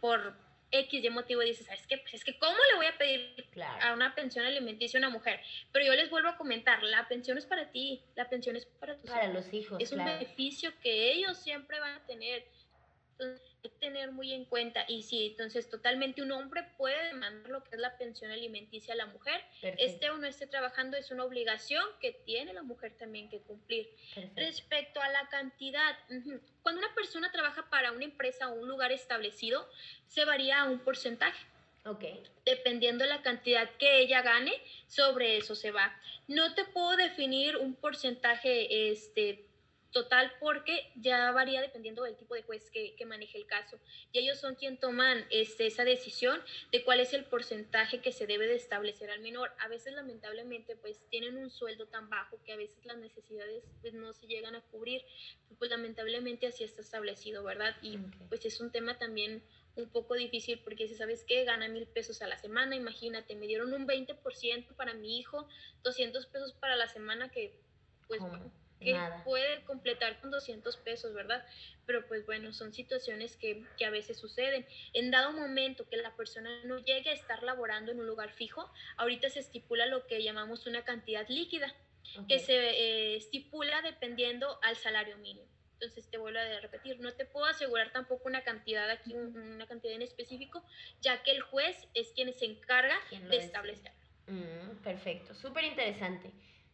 por 0.00 0.34
X 0.72 1.04
y 1.04 1.10
motivo 1.10 1.40
dice, 1.40 1.64
¿sabes 1.64 1.86
qué? 1.86 1.98
Pues 1.98 2.14
es 2.14 2.24
que 2.24 2.38
¿cómo 2.38 2.56
le 2.70 2.76
voy 2.76 2.86
a 2.86 2.96
pedir 2.96 3.48
a 3.82 3.92
una 3.92 4.14
pensión 4.14 4.44
alimenticia 4.44 4.98
a 4.98 5.00
una 5.00 5.10
mujer? 5.10 5.40
Pero 5.72 5.84
yo 5.84 5.94
les 5.94 6.10
vuelvo 6.10 6.28
a 6.28 6.36
comentar, 6.36 6.82
la 6.82 7.08
pensión 7.08 7.38
es 7.38 7.46
para 7.46 7.70
ti, 7.70 8.02
la 8.14 8.28
pensión 8.28 8.56
es 8.56 8.66
para 8.66 8.96
tus 8.96 9.10
para 9.10 9.28
los 9.28 9.52
hijos. 9.52 9.80
Es 9.80 9.92
un 9.92 10.04
beneficio 10.04 10.72
que 10.80 11.12
ellos 11.12 11.38
siempre 11.38 11.80
van 11.80 11.94
a 11.94 12.06
tener. 12.06 12.44
Entonces, 13.20 13.50
que 13.62 13.68
tener 13.68 14.12
muy 14.12 14.32
en 14.32 14.46
cuenta. 14.46 14.84
Y 14.88 15.02
sí, 15.02 15.26
entonces 15.26 15.68
totalmente 15.68 16.22
un 16.22 16.32
hombre 16.32 16.64
puede 16.78 17.08
demandar 17.08 17.50
lo 17.50 17.62
que 17.62 17.76
es 17.76 17.80
la 17.80 17.98
pensión 17.98 18.30
alimenticia 18.30 18.94
a 18.94 18.96
la 18.96 19.06
mujer. 19.06 19.42
Este 19.62 20.10
o 20.10 20.16
no 20.16 20.26
esté 20.26 20.46
trabajando 20.46 20.96
es 20.96 21.10
una 21.10 21.24
obligación 21.24 21.84
que 22.00 22.12
tiene 22.12 22.54
la 22.54 22.62
mujer 22.62 22.96
también 22.96 23.28
que 23.28 23.40
cumplir. 23.40 23.90
Respecto 24.36 25.02
a 25.02 25.08
la 25.10 25.28
cantidad, 25.28 25.98
cuando 26.62 26.80
una 26.80 26.94
persona 26.94 27.30
trabaja 27.30 27.68
para 27.68 27.92
una 27.92 28.04
empresa 28.04 28.48
o 28.48 28.54
un 28.54 28.68
lugar 28.68 28.90
establecido, 28.92 29.68
se 30.06 30.24
varía 30.24 30.62
a 30.62 30.70
un 30.70 30.78
porcentaje. 30.80 31.46
Okay. 31.82 32.22
Dependiendo 32.44 33.06
la 33.06 33.22
cantidad 33.22 33.68
que 33.78 34.00
ella 34.00 34.20
gane, 34.20 34.52
sobre 34.86 35.38
eso 35.38 35.54
se 35.54 35.70
va. 35.70 35.98
No 36.28 36.54
te 36.54 36.64
puedo 36.66 36.96
definir 36.96 37.56
un 37.56 37.74
porcentaje 37.74 38.90
este, 38.90 39.46
total 39.92 40.32
porque 40.40 40.92
ya 40.96 41.32
varía 41.32 41.60
dependiendo 41.60 42.04
del 42.04 42.16
tipo 42.16 42.34
de 42.34 42.42
juez 42.42 42.70
que, 42.70 42.94
maneje 43.06 43.38
el 43.38 43.46
caso. 43.46 43.78
Y 44.12 44.20
ellos 44.20 44.38
son 44.38 44.54
quien 44.54 44.78
toman 44.78 45.24
este, 45.30 45.66
esa 45.66 45.84
decisión 45.84 46.40
de 46.70 46.84
cuál 46.84 47.00
es 47.00 47.12
el 47.12 47.24
porcentaje 47.24 48.00
que 48.00 48.12
se 48.12 48.26
debe 48.26 48.46
de 48.46 48.54
establecer 48.54 49.10
al 49.10 49.20
menor. 49.20 49.50
A 49.58 49.68
veces 49.68 49.94
lamentablemente 49.94 50.76
pues 50.76 51.00
tienen 51.10 51.36
un 51.36 51.50
sueldo 51.50 51.86
tan 51.86 52.08
bajo 52.08 52.40
que 52.44 52.52
a 52.52 52.56
veces 52.56 52.84
las 52.84 52.98
necesidades 52.98 53.64
pues 53.80 53.94
no 53.94 54.12
se 54.12 54.26
llegan 54.26 54.54
a 54.54 54.60
cubrir. 54.60 55.02
Pues 55.58 55.70
lamentablemente 55.70 56.46
así 56.46 56.62
está 56.62 56.82
establecido, 56.82 57.42
¿verdad? 57.42 57.76
Y 57.82 57.98
pues 58.28 58.44
es 58.44 58.60
un 58.60 58.70
tema 58.70 58.96
también 58.98 59.42
un 59.76 59.88
poco 59.88 60.14
difícil 60.14 60.60
porque 60.60 60.88
si 60.88 60.94
sabes 60.94 61.24
que 61.24 61.44
gana 61.44 61.68
mil 61.68 61.86
pesos 61.86 62.22
a 62.22 62.28
la 62.28 62.38
semana, 62.38 62.76
imagínate, 62.76 63.34
me 63.34 63.46
dieron 63.46 63.72
un 63.72 63.86
20% 63.86 64.74
para 64.76 64.94
mi 64.94 65.18
hijo, 65.18 65.48
200 65.82 66.26
pesos 66.26 66.52
para 66.52 66.76
la 66.76 66.86
semana 66.86 67.30
que 67.30 67.58
pues 68.06 68.20
que 68.80 68.98
puede 69.24 69.62
completar 69.64 70.20
con 70.20 70.30
200 70.30 70.76
pesos, 70.78 71.14
¿verdad? 71.14 71.44
Pero 71.86 72.06
pues 72.08 72.24
bueno, 72.24 72.52
son 72.52 72.72
situaciones 72.72 73.36
que, 73.36 73.64
que, 73.76 73.84
a 73.84 73.90
veces 73.90 74.18
suceden. 74.18 74.66
En 74.94 75.10
dado 75.10 75.32
momento 75.32 75.88
que 75.88 75.98
la 75.98 76.16
persona 76.16 76.64
no 76.64 76.78
llegue 76.78 77.10
a 77.10 77.14
estar 77.14 77.42
laborando 77.42 77.92
en 77.92 78.00
un 78.00 78.06
lugar 78.06 78.32
fijo, 78.32 78.72
ahorita 78.96 79.28
se 79.28 79.40
estipula 79.40 79.86
lo 79.86 80.06
que 80.06 80.22
llamamos 80.22 80.66
una 80.66 80.82
cantidad 80.82 81.28
líquida, 81.28 81.74
que 82.26 82.38
se 82.38 82.54
eh, 82.54 83.16
estipula 83.16 83.82
dependiendo 83.82 84.58
al 84.62 84.76
salario 84.76 85.18
mínimo. 85.18 85.46
Entonces 85.74 86.10
te 86.10 86.18
vuelvo 86.18 86.38
a 86.38 86.60
repetir, 86.60 87.00
no 87.00 87.12
te 87.12 87.24
puedo 87.24 87.46
asegurar 87.46 87.90
tampoco 87.92 88.28
una 88.28 88.42
cantidad 88.42 88.90
aquí, 88.90 89.14
una 89.14 89.66
cantidad 89.66 89.94
en 89.94 90.02
específico, 90.02 90.62
ya 91.00 91.22
que 91.22 91.30
el 91.30 91.40
juez 91.40 91.88
es 91.94 92.12
quien 92.12 92.32
se 92.34 92.46
encarga 92.46 92.98
de 93.10 93.36
establecerlo. 93.36 93.98
Mm, 94.26 94.82
perfecto, 94.82 95.34
súper 95.34 95.64
interesante 95.64 96.32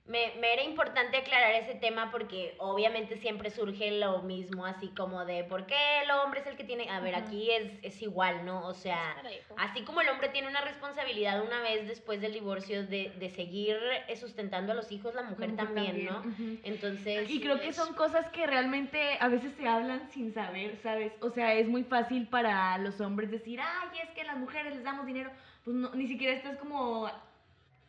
me, 0.09 0.33
me, 0.40 0.53
era 0.53 0.62
importante 0.62 1.16
aclarar 1.16 1.55
ese 1.55 1.75
tema 1.75 2.11
porque 2.11 2.55
obviamente 2.59 3.16
siempre 3.16 3.51
surge 3.51 3.90
lo 3.90 4.23
mismo, 4.23 4.64
así 4.64 4.88
como 4.88 5.25
de 5.25 5.45
por 5.45 5.66
qué 5.66 6.03
el 6.05 6.11
hombre 6.12 6.40
es 6.40 6.47
el 6.47 6.57
que 6.57 6.64
tiene, 6.64 6.88
a 6.90 7.01
ver, 7.01 7.14
aquí 7.16 7.51
es, 7.51 7.73
es 7.83 8.01
igual, 8.03 8.45
¿no? 8.45 8.66
O 8.66 8.75
sea, 8.75 9.16
así 9.59 9.83
como 9.83 10.01
el 10.01 10.09
hombre 10.09 10.29
tiene 10.29 10.49
una 10.49 10.61
responsabilidad 10.61 11.42
una 11.42 11.61
vez 11.61 11.88
después 11.88 12.21
del 12.21 12.33
divorcio 12.33 12.87
de, 12.87 13.12
de 13.19 13.31
seguir 13.31 13.77
sustentando 14.19 14.73
a 14.73 14.75
los 14.75 14.92
hijos, 14.92 15.14
la 15.14 15.23
mujer, 15.23 15.57
también, 15.57 16.05
¿no? 16.05 16.23
Entonces... 16.62 17.29
Y 17.29 17.40
creo 17.40 17.61
que 17.61 17.73
son 17.73 17.95
cosas 17.95 18.29
que 18.31 18.47
realmente 18.47 19.19
a 19.21 19.29
veces 19.29 19.55
se 19.55 19.66
hablan 19.66 20.09
sin 20.11 20.33
saber, 20.33 20.79
¿sabes? 20.83 21.12
O 21.21 21.31
sea, 21.31 21.55
es 21.55 21.69
muy 21.69 21.85
fácil 21.85 22.29
para 22.29 22.79
los 22.79 23.01
hombres 23.01 23.31
decir, 23.31 23.61
ay, 23.61 23.99
es 24.03 24.11
que 24.11 24.25
las 24.25 24.37
mujeres 24.37 24.75
les 24.75 24.85
damos 24.85 25.07
dinero, 25.07 25.31
pues 25.64 25.77
no, 25.77 25.92
ni 25.95 26.07
siquiera 26.07 26.33
estás 26.33 26.57
como 26.59 27.11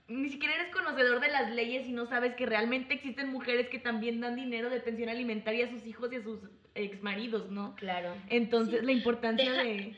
ni 0.08 0.30
siquiera 0.30 0.56
eres 0.56 0.74
conocedor 0.74 1.20
de 1.20 1.28
las 1.28 1.52
leyes 1.52 1.86
y 1.86 1.92
no 1.92 2.06
sabes 2.06 2.36
que 2.36 2.46
realmente 2.46 2.94
existen 2.94 3.30
mujeres 3.30 3.68
que 3.68 3.80
también 3.80 4.22
dan 4.22 4.36
dinero 4.36 4.70
de 4.70 4.80
pensión 4.80 5.10
alimentaria 5.10 5.66
a 5.66 5.70
sus 5.70 5.86
hijos 5.86 6.12
y 6.14 6.18
a 6.18 6.24
sus 6.24 6.40
exmaridos, 6.76 7.50
¿no? 7.52 7.76
Claro. 7.76 8.16
Entonces, 8.30 8.84
la 8.84 8.94
importancia 8.94 9.52
de, 9.52 9.98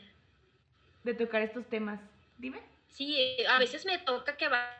de 1.04 1.14
tocar 1.14 1.42
estos 1.42 1.68
temas. 1.68 2.00
Dime. 2.38 2.60
Sí, 2.88 3.36
a 3.48 3.58
veces 3.60 3.86
me 3.86 3.98
toca 3.98 4.36
que 4.36 4.48
va 4.48 4.76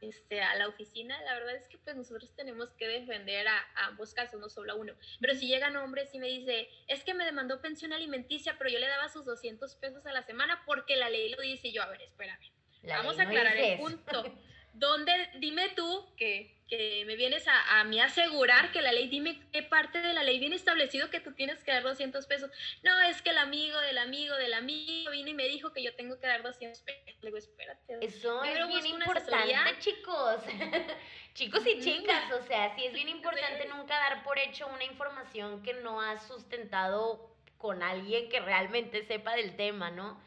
este, 0.00 0.40
a 0.40 0.54
la 0.54 0.68
oficina, 0.68 1.20
la 1.22 1.34
verdad 1.34 1.56
es 1.56 1.66
que 1.66 1.78
pues 1.78 1.96
nosotros 1.96 2.32
tenemos 2.36 2.70
que 2.74 2.86
defender 2.86 3.48
a, 3.48 3.66
ambos 3.86 4.14
casos, 4.14 4.38
no 4.38 4.48
solo 4.48 4.72
a 4.72 4.76
uno. 4.76 4.92
Pero 5.20 5.34
si 5.34 5.48
llegan 5.48 5.76
hombres 5.76 6.14
y 6.14 6.20
me 6.20 6.28
dice, 6.28 6.68
es 6.86 7.02
que 7.02 7.14
me 7.14 7.24
demandó 7.24 7.60
pensión 7.60 7.92
alimenticia, 7.92 8.54
pero 8.56 8.70
yo 8.70 8.78
le 8.78 8.86
daba 8.86 9.08
sus 9.08 9.24
200 9.24 9.74
pesos 9.76 10.06
a 10.06 10.12
la 10.12 10.22
semana 10.22 10.62
porque 10.64 10.94
la 10.94 11.10
ley 11.10 11.30
lo 11.30 11.42
dice, 11.42 11.68
y 11.68 11.72
yo, 11.72 11.82
a 11.82 11.88
ver, 11.88 12.02
espérame 12.02 12.57
Vamos 12.82 13.18
a 13.18 13.22
aclarar 13.22 13.56
el 13.56 13.78
punto. 13.78 14.24
¿Dónde, 14.78 15.12
dime 15.38 15.70
tú 15.70 16.06
que, 16.16 16.54
que 16.68 17.02
me 17.04 17.16
vienes 17.16 17.48
a, 17.48 17.80
a 17.80 17.84
mí 17.84 17.98
asegurar 18.00 18.70
que 18.70 18.80
la 18.80 18.92
ley, 18.92 19.08
dime 19.08 19.40
qué 19.52 19.64
parte 19.64 20.00
de 20.00 20.12
la 20.12 20.22
ley 20.22 20.38
viene 20.38 20.54
establecido 20.54 21.10
que 21.10 21.18
tú 21.18 21.32
tienes 21.32 21.64
que 21.64 21.72
dar 21.72 21.82
200 21.82 22.24
pesos? 22.26 22.48
No, 22.84 23.00
es 23.00 23.20
que 23.20 23.30
el 23.30 23.38
amigo 23.38 23.80
del 23.80 23.98
amigo 23.98 24.36
del 24.36 24.54
amigo 24.54 25.10
vino 25.10 25.30
y 25.30 25.34
me 25.34 25.48
dijo 25.48 25.72
que 25.72 25.82
yo 25.82 25.96
tengo 25.96 26.20
que 26.20 26.28
dar 26.28 26.44
200 26.44 26.80
pesos. 26.82 27.04
Le 27.06 27.26
digo, 27.26 27.38
espérate. 27.38 27.98
Eso 28.00 28.44
es 28.44 28.68
bien 28.68 28.86
importante, 28.86 29.78
chicos. 29.80 30.42
chicos 31.34 31.66
y 31.66 31.80
chicas, 31.80 32.32
o 32.32 32.46
sea, 32.46 32.74
sí 32.76 32.84
es 32.84 32.92
bien 32.92 33.08
importante 33.16 33.66
nunca 33.66 33.98
dar 33.98 34.22
por 34.22 34.38
hecho 34.38 34.68
una 34.68 34.84
información 34.84 35.62
que 35.64 35.74
no 35.74 36.00
has 36.00 36.28
sustentado 36.28 37.34
con 37.56 37.82
alguien 37.82 38.28
que 38.28 38.38
realmente 38.38 39.04
sepa 39.06 39.34
del 39.34 39.56
tema, 39.56 39.90
¿no? 39.90 40.22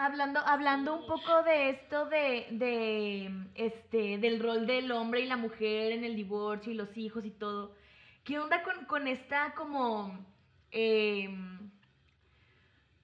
Hablando, 0.00 0.38
hablando 0.38 0.94
un 0.94 1.06
poco 1.08 1.42
de 1.42 1.70
esto 1.70 2.06
de, 2.06 2.46
de, 2.52 3.32
este, 3.56 4.18
del 4.18 4.40
rol 4.40 4.64
del 4.64 4.92
hombre 4.92 5.22
y 5.22 5.26
la 5.26 5.36
mujer 5.36 5.90
en 5.90 6.04
el 6.04 6.14
divorcio 6.14 6.70
y 6.70 6.76
los 6.76 6.96
hijos 6.96 7.24
y 7.24 7.30
todo, 7.30 7.74
¿qué 8.22 8.38
onda 8.38 8.62
con, 8.62 8.84
con 8.84 9.08
esta 9.08 9.54
como 9.56 10.24
em, 10.70 11.68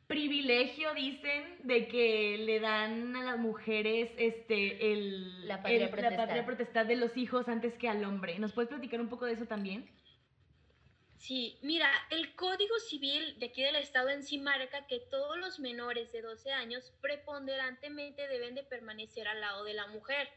privilegio, 0.06 0.94
dicen, 0.94 1.56
de 1.64 1.88
que 1.88 2.38
le 2.38 2.60
dan 2.60 3.16
a 3.16 3.24
las 3.24 3.38
mujeres 3.38 4.12
este, 4.16 4.92
el, 4.92 5.48
la 5.48 5.62
patria, 5.62 5.90
la 5.90 6.16
patria 6.16 6.46
potestad 6.46 6.86
de 6.86 6.94
los 6.94 7.16
hijos 7.16 7.48
antes 7.48 7.74
que 7.74 7.88
al 7.88 8.04
hombre? 8.04 8.38
¿Nos 8.38 8.52
puedes 8.52 8.68
platicar 8.68 9.00
un 9.00 9.08
poco 9.08 9.26
de 9.26 9.32
eso 9.32 9.46
también? 9.46 9.84
Sí, 11.26 11.56
mira, 11.62 11.88
el 12.10 12.34
Código 12.34 12.78
Civil 12.80 13.38
de 13.38 13.46
aquí 13.46 13.62
del 13.62 13.76
Estado 13.76 14.10
en 14.10 14.22
sí 14.22 14.36
marca 14.36 14.86
que 14.86 15.00
todos 15.00 15.38
los 15.38 15.58
menores 15.58 16.12
de 16.12 16.20
12 16.20 16.52
años 16.52 16.92
preponderantemente 17.00 18.28
deben 18.28 18.54
de 18.54 18.62
permanecer 18.62 19.26
al 19.26 19.40
lado 19.40 19.64
de 19.64 19.72
la 19.72 19.86
mujer. 19.86 20.28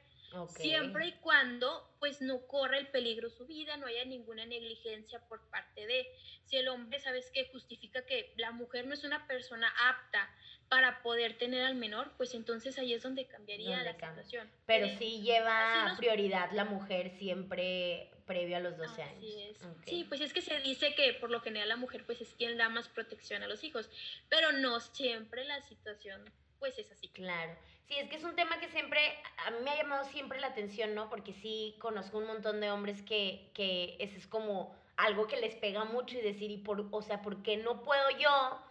Siempre 0.50 1.08
y 1.08 1.12
cuando 1.13 1.96
pues 2.00 2.22
no 2.22 2.46
corra 2.48 2.78
el 2.78 2.88
peligro 2.88 3.30
su 3.30 3.48
vida, 3.48 3.78
no 3.78 3.88
haya 3.88 4.06
ninguna 4.06 4.46
negligencia 4.46 5.20
por 5.28 5.50
parte 5.50 5.86
de. 5.86 6.08
Si 6.46 6.58
el 6.58 6.68
hombre, 6.68 7.00
sabes 7.00 7.30
que 7.32 7.50
justifica 7.52 8.06
que 8.06 8.34
la 8.38 8.52
mujer 8.52 8.88
no 8.88 8.94
es 8.94 9.04
una 9.04 9.28
persona 9.28 9.74
apta 9.90 10.30
para 10.70 11.02
poder 11.02 11.38
tener 11.38 11.63
al 11.63 11.76
menor, 11.76 12.12
pues 12.18 12.34
entonces 12.34 12.78
ahí 12.78 12.94
es 12.94 13.04
donde 13.04 13.26
cambiaría 13.26 13.82
la 13.84 13.94
situación. 13.94 14.52
Pero 14.66 14.88
sí 14.98 15.22
lleva 15.22 15.96
prioridad 15.98 16.52
la 16.52 16.66
mujer 16.66 17.12
siempre 17.18 18.12
previo 18.26 18.58
a 18.58 18.60
los 18.60 18.78
12 18.78 19.02
años. 19.02 19.24
Es. 19.24 19.58
Sí, 19.86 20.06
pues 20.08 20.20
es 20.20 20.34
que 20.34 20.42
se 20.42 20.60
dice 20.60 20.94
que 20.94 21.13
por 21.13 21.32
lo 21.32 21.40
general 21.40 21.70
la 21.70 21.78
mujer 21.78 22.06
pues 22.06 22.22
es 22.22 22.34
quien 22.36 22.58
da 22.58 22.68
más 22.68 22.90
protección 22.90 23.44
a 23.44 23.48
los 23.48 23.63
hijos, 23.63 23.90
pero 24.30 24.52
no 24.52 24.80
siempre 24.82 25.46
la 25.46 25.62
situación 25.62 26.24
pues 26.60 26.78
es 26.78 26.92
así. 26.92 27.08
Claro. 27.10 27.58
Sí, 27.88 27.95
es 27.97 28.10
que 28.10 28.17
es 28.17 28.23
un 28.23 28.36
tema 28.36 28.60
que 28.60 28.67
siempre, 28.67 29.00
a 29.45 29.52
mí 29.52 29.58
me 29.63 29.71
ha 29.71 29.78
llamado 29.78 30.04
siempre 30.06 30.41
la 30.41 30.47
atención, 30.47 30.93
¿no? 30.93 31.10
Porque 31.10 31.32
sí 31.32 31.78
conozco 31.80 32.17
un 32.17 32.28
montón 32.28 32.60
de 32.60 32.69
hombres 32.69 33.02
que, 33.02 33.50
que 33.54 33.95
ese 34.00 34.17
es 34.17 34.28
como 34.28 34.76
algo 34.97 35.28
que 35.28 35.38
les 35.38 35.56
pega 35.56 35.86
mucho 35.86 36.17
y 36.17 36.21
decir, 36.21 36.52
y 36.52 36.58
por, 36.58 36.86
o 36.91 37.02
sea, 37.02 37.21
¿por 37.21 37.41
qué 37.43 37.56
no 37.58 37.84
puedo 37.84 38.10
yo 38.19 38.62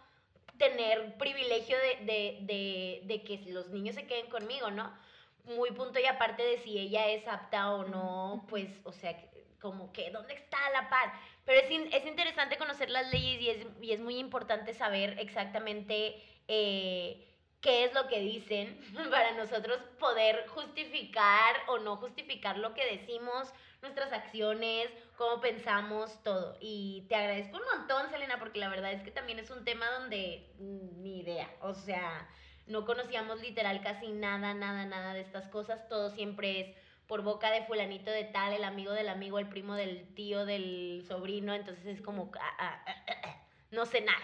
tener 0.59 1.17
privilegio 1.17 1.77
de, 1.77 2.05
de, 2.05 2.37
de, 2.41 3.01
de 3.05 3.23
que 3.23 3.37
los 3.51 3.69
niños 3.69 3.95
se 3.95 4.05
queden 4.05 4.29
conmigo, 4.29 4.69
¿no? 4.69 4.95
Muy 5.45 5.71
punto 5.71 5.99
y 5.99 6.05
aparte 6.05 6.43
de 6.43 6.59
si 6.59 6.77
ella 6.77 7.07
es 7.07 7.27
apta 7.27 7.73
o 7.73 7.85
no, 7.85 8.45
pues, 8.49 8.69
o 8.83 8.91
sea, 8.91 9.17
como 9.59 9.91
que, 9.93 10.11
¿dónde 10.11 10.35
está 10.35 10.57
la 10.73 10.89
par? 10.89 11.11
Pero 11.43 11.59
es, 11.59 11.69
es 11.93 12.05
interesante 12.05 12.57
conocer 12.57 12.91
las 12.91 13.11
leyes 13.11 13.41
y 13.41 13.49
es, 13.49 13.67
y 13.81 13.91
es 13.93 13.99
muy 13.99 14.19
importante 14.19 14.75
saber 14.75 15.17
exactamente... 15.19 16.21
Eh, 16.47 17.26
qué 17.67 17.83
es 17.83 17.93
lo 17.93 18.07
que 18.07 18.21
dicen 18.21 18.79
para 19.11 19.33
nosotros 19.33 19.77
poder 19.99 20.47
justificar 20.47 21.53
o 21.67 21.79
no 21.79 21.97
justificar 21.97 22.57
lo 22.57 22.73
que 22.73 22.85
decimos, 22.85 23.51
nuestras 23.81 24.13
acciones, 24.13 24.87
cómo 25.17 25.41
pensamos, 25.41 26.23
todo. 26.23 26.55
Y 26.61 27.05
te 27.09 27.15
agradezco 27.15 27.57
un 27.57 27.77
montón, 27.77 28.09
Selena, 28.09 28.39
porque 28.39 28.59
la 28.59 28.69
verdad 28.69 28.93
es 28.93 29.03
que 29.03 29.11
también 29.11 29.39
es 29.39 29.51
un 29.51 29.65
tema 29.65 29.85
donde 29.99 30.47
ni 30.59 31.19
idea, 31.19 31.53
o 31.59 31.73
sea, 31.73 32.29
no 32.67 32.85
conocíamos 32.85 33.41
literal 33.41 33.81
casi 33.81 34.13
nada, 34.13 34.53
nada, 34.53 34.85
nada 34.85 35.13
de 35.13 35.19
estas 35.19 35.49
cosas, 35.49 35.89
todo 35.89 36.09
siempre 36.09 36.61
es 36.61 36.75
por 37.05 37.21
boca 37.21 37.51
de 37.51 37.65
fulanito 37.65 38.11
de 38.11 38.23
tal, 38.23 38.53
el 38.53 38.63
amigo 38.63 38.93
del 38.93 39.09
amigo, 39.09 39.39
el 39.39 39.49
primo 39.49 39.75
del 39.75 40.07
tío, 40.15 40.45
del 40.45 41.03
sobrino, 41.05 41.53
entonces 41.53 41.85
es 41.85 42.01
como, 42.01 42.31
ah, 42.39 42.55
ah, 42.59 42.85
ah, 43.25 43.45
no 43.71 43.85
sé 43.85 43.99
nada. 43.99 44.23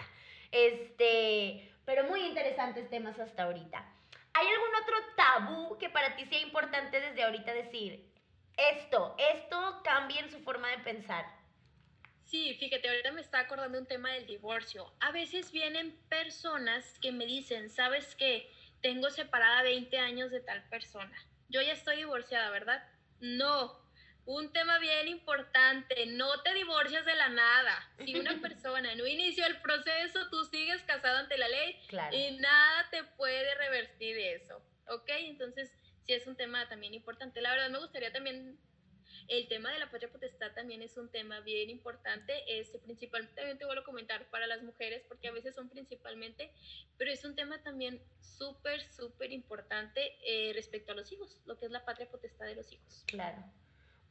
Este, 0.50 1.73
pero 1.84 2.04
muy 2.04 2.20
interesantes 2.20 2.88
temas 2.90 3.18
hasta 3.18 3.44
ahorita. 3.44 3.84
¿Hay 4.32 4.46
algún 4.46 4.74
otro 4.82 4.96
tabú 5.16 5.78
que 5.78 5.90
para 5.90 6.16
ti 6.16 6.24
sea 6.26 6.40
importante 6.40 7.00
desde 7.00 7.22
ahorita 7.22 7.52
decir? 7.52 8.12
Esto, 8.56 9.14
esto 9.18 9.80
cambia 9.84 10.20
en 10.20 10.30
su 10.30 10.40
forma 10.40 10.68
de 10.70 10.78
pensar. 10.78 11.24
Sí, 12.24 12.54
fíjate, 12.54 12.88
ahorita 12.88 13.12
me 13.12 13.20
está 13.20 13.40
acordando 13.40 13.78
un 13.78 13.86
tema 13.86 14.10
del 14.12 14.26
divorcio. 14.26 14.92
A 15.00 15.12
veces 15.12 15.52
vienen 15.52 15.96
personas 16.08 16.98
que 17.00 17.12
me 17.12 17.26
dicen, 17.26 17.70
¿sabes 17.70 18.16
qué? 18.16 18.50
Tengo 18.80 19.10
separada 19.10 19.62
20 19.62 19.98
años 19.98 20.30
de 20.30 20.40
tal 20.40 20.62
persona. 20.68 21.16
Yo 21.48 21.62
ya 21.62 21.72
estoy 21.72 21.96
divorciada, 21.96 22.50
¿verdad? 22.50 22.82
No, 23.20 23.83
un 24.26 24.52
tema 24.52 24.78
bien 24.78 25.08
importante, 25.08 26.06
no 26.06 26.42
te 26.42 26.54
divorcias 26.54 27.04
de 27.04 27.14
la 27.14 27.28
nada. 27.28 27.90
Si 28.04 28.14
una 28.18 28.38
persona 28.40 28.94
no 28.94 29.06
inició 29.06 29.46
el 29.46 29.60
proceso, 29.60 30.28
tú 30.30 30.44
sigues 30.44 30.82
casado 30.82 31.18
ante 31.18 31.36
la 31.36 31.48
ley 31.48 31.78
y 32.12 32.36
nada 32.38 32.88
te 32.90 33.04
puede 33.16 33.54
revertir 33.56 34.16
eso. 34.16 34.62
¿Ok? 34.88 35.08
Entonces, 35.08 35.72
sí 36.06 36.12
es 36.12 36.26
un 36.26 36.36
tema 36.36 36.68
también 36.68 36.94
importante. 36.94 37.40
La 37.40 37.50
verdad 37.50 37.70
me 37.70 37.78
gustaría 37.78 38.12
también, 38.12 38.58
el 39.28 39.48
tema 39.48 39.72
de 39.72 39.78
la 39.78 39.90
patria 39.90 40.10
potestad 40.10 40.52
también 40.52 40.82
es 40.82 40.96
un 40.96 41.10
tema 41.10 41.40
bien 41.40 41.68
importante. 41.68 42.34
Este, 42.58 42.78
principalmente, 42.78 43.36
también 43.36 43.58
te 43.58 43.66
vuelvo 43.66 43.82
a 43.82 43.84
comentar 43.84 44.28
para 44.30 44.46
las 44.46 44.62
mujeres, 44.62 45.02
porque 45.08 45.28
a 45.28 45.32
veces 45.32 45.54
son 45.54 45.68
principalmente, 45.68 46.50
pero 46.96 47.10
es 47.10 47.24
un 47.24 47.34
tema 47.34 47.62
también 47.62 48.02
súper, 48.20 48.82
súper 48.92 49.32
importante 49.32 50.16
eh, 50.26 50.52
respecto 50.54 50.92
a 50.92 50.94
los 50.94 51.10
hijos, 51.12 51.40
lo 51.46 51.58
que 51.58 51.66
es 51.66 51.72
la 51.72 51.84
patria 51.84 52.10
potestad 52.10 52.46
de 52.46 52.54
los 52.54 52.72
hijos. 52.72 53.04
Claro 53.06 53.44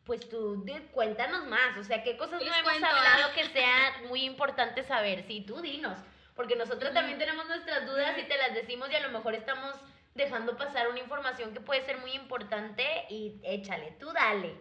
pues 0.05 0.27
tú 0.27 0.65
cuéntanos 0.91 1.45
más, 1.45 1.77
o 1.77 1.83
sea, 1.83 2.03
qué 2.03 2.17
cosas 2.17 2.41
no 2.41 2.53
hemos 2.53 2.83
hablado 2.83 3.33
que 3.33 3.45
sea 3.53 4.01
muy 4.09 4.23
importante 4.23 4.83
saber. 4.83 5.25
Sí, 5.27 5.41
tú 5.47 5.61
dinos, 5.61 5.97
porque 6.35 6.55
nosotros 6.55 6.93
también 6.93 7.17
tenemos 7.17 7.45
nuestras 7.47 7.85
dudas 7.85 8.17
y 8.17 8.23
te 8.23 8.37
las 8.37 8.53
decimos 8.53 8.91
y 8.91 8.95
a 8.95 9.01
lo 9.01 9.09
mejor 9.09 9.33
estamos 9.35 9.75
dejando 10.13 10.57
pasar 10.57 10.89
una 10.89 10.99
información 10.99 11.53
que 11.53 11.61
puede 11.61 11.85
ser 11.85 11.97
muy 11.99 12.11
importante 12.13 12.83
y 13.09 13.39
échale, 13.43 13.95
tú 13.99 14.11
dale. 14.11 14.55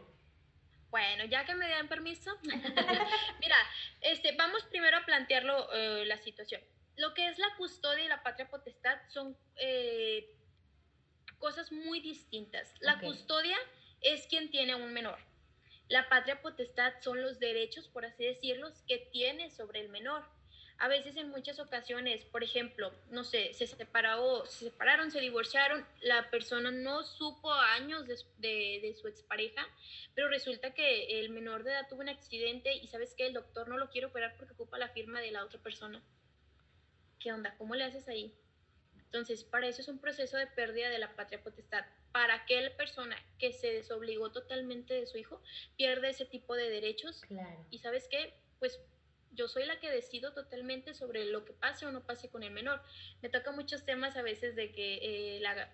Bueno, 0.90 1.24
ya 1.24 1.44
que 1.44 1.54
me 1.54 1.68
dan 1.68 1.88
permiso, 1.88 2.30
mira, 2.42 3.56
este, 4.00 4.34
vamos 4.36 4.62
primero 4.64 4.98
a 4.98 5.04
plantearlo 5.04 5.72
eh, 5.72 6.04
la 6.06 6.18
situación. 6.18 6.60
Lo 6.96 7.14
que 7.14 7.28
es 7.28 7.38
la 7.38 7.48
custodia 7.56 8.04
y 8.04 8.08
la 8.08 8.22
patria 8.22 8.48
potestad 8.48 8.98
son 9.08 9.36
eh, 9.56 10.36
cosas 11.38 11.72
muy 11.72 12.00
distintas. 12.00 12.74
La 12.80 13.00
custodia 13.00 13.56
es 14.02 14.26
quien 14.26 14.50
tiene 14.50 14.74
un 14.74 14.92
menor. 14.92 15.18
La 15.92 16.08
patria 16.08 16.40
potestad 16.40 16.94
son 17.02 17.20
los 17.20 17.38
derechos, 17.38 17.86
por 17.86 18.06
así 18.06 18.24
decirlos, 18.24 18.82
que 18.88 18.96
tiene 19.12 19.50
sobre 19.50 19.80
el 19.80 19.90
menor. 19.90 20.24
A 20.78 20.88
veces 20.88 21.16
en 21.16 21.28
muchas 21.28 21.58
ocasiones, 21.58 22.24
por 22.24 22.42
ejemplo, 22.42 22.94
no 23.10 23.24
sé, 23.24 23.52
se, 23.52 23.66
separó, 23.66 24.46
se 24.46 24.70
separaron, 24.70 25.10
se 25.10 25.20
divorciaron, 25.20 25.86
la 26.00 26.30
persona 26.30 26.70
no 26.70 27.04
supo 27.04 27.52
años 27.52 28.06
de, 28.06 28.16
de, 28.38 28.94
su 28.98 29.06
expareja, 29.06 29.68
pero 30.14 30.28
resulta 30.28 30.72
que 30.72 31.20
el 31.20 31.28
menor 31.28 31.62
de 31.62 31.72
edad 31.72 31.86
tuvo 31.90 32.00
un 32.00 32.08
accidente 32.08 32.74
y 32.74 32.86
sabes 32.86 33.12
que 33.12 33.26
el 33.26 33.34
doctor 33.34 33.68
no 33.68 33.76
lo 33.76 33.90
quiere 33.90 34.06
operar 34.06 34.34
porque 34.38 34.54
ocupa 34.54 34.78
la 34.78 34.88
firma 34.88 35.20
de 35.20 35.30
la 35.30 35.44
otra 35.44 35.60
persona. 35.60 36.02
¿Qué 37.18 37.34
onda? 37.34 37.54
¿Cómo 37.58 37.74
le 37.74 37.84
haces 37.84 38.08
ahí? 38.08 38.34
Entonces, 38.96 39.44
para 39.44 39.66
eso 39.66 39.82
es 39.82 39.88
un 39.88 39.98
proceso 39.98 40.38
de 40.38 40.46
pérdida 40.46 40.88
de 40.88 40.98
la 40.98 41.14
patria 41.14 41.42
potestad 41.42 41.84
para 42.12 42.34
aquella 42.34 42.76
persona 42.76 43.16
que 43.38 43.52
se 43.52 43.72
desobligó 43.72 44.30
totalmente 44.30 44.94
de 44.94 45.06
su 45.06 45.18
hijo 45.18 45.42
pierde 45.76 46.10
ese 46.10 46.26
tipo 46.26 46.54
de 46.54 46.70
derechos. 46.70 47.22
Claro. 47.22 47.66
Y 47.70 47.78
sabes 47.78 48.06
qué, 48.08 48.34
pues 48.58 48.80
yo 49.32 49.48
soy 49.48 49.64
la 49.64 49.80
que 49.80 49.90
decido 49.90 50.32
totalmente 50.32 50.94
sobre 50.94 51.24
lo 51.24 51.44
que 51.44 51.52
pase 51.54 51.86
o 51.86 51.92
no 51.92 52.04
pase 52.04 52.28
con 52.28 52.42
el 52.42 52.50
menor. 52.50 52.82
Me 53.22 53.28
toca 53.28 53.50
muchos 53.52 53.84
temas 53.84 54.16
a 54.16 54.22
veces 54.22 54.54
de 54.54 54.72
que 54.72 55.36
eh, 55.36 55.40
la, 55.40 55.70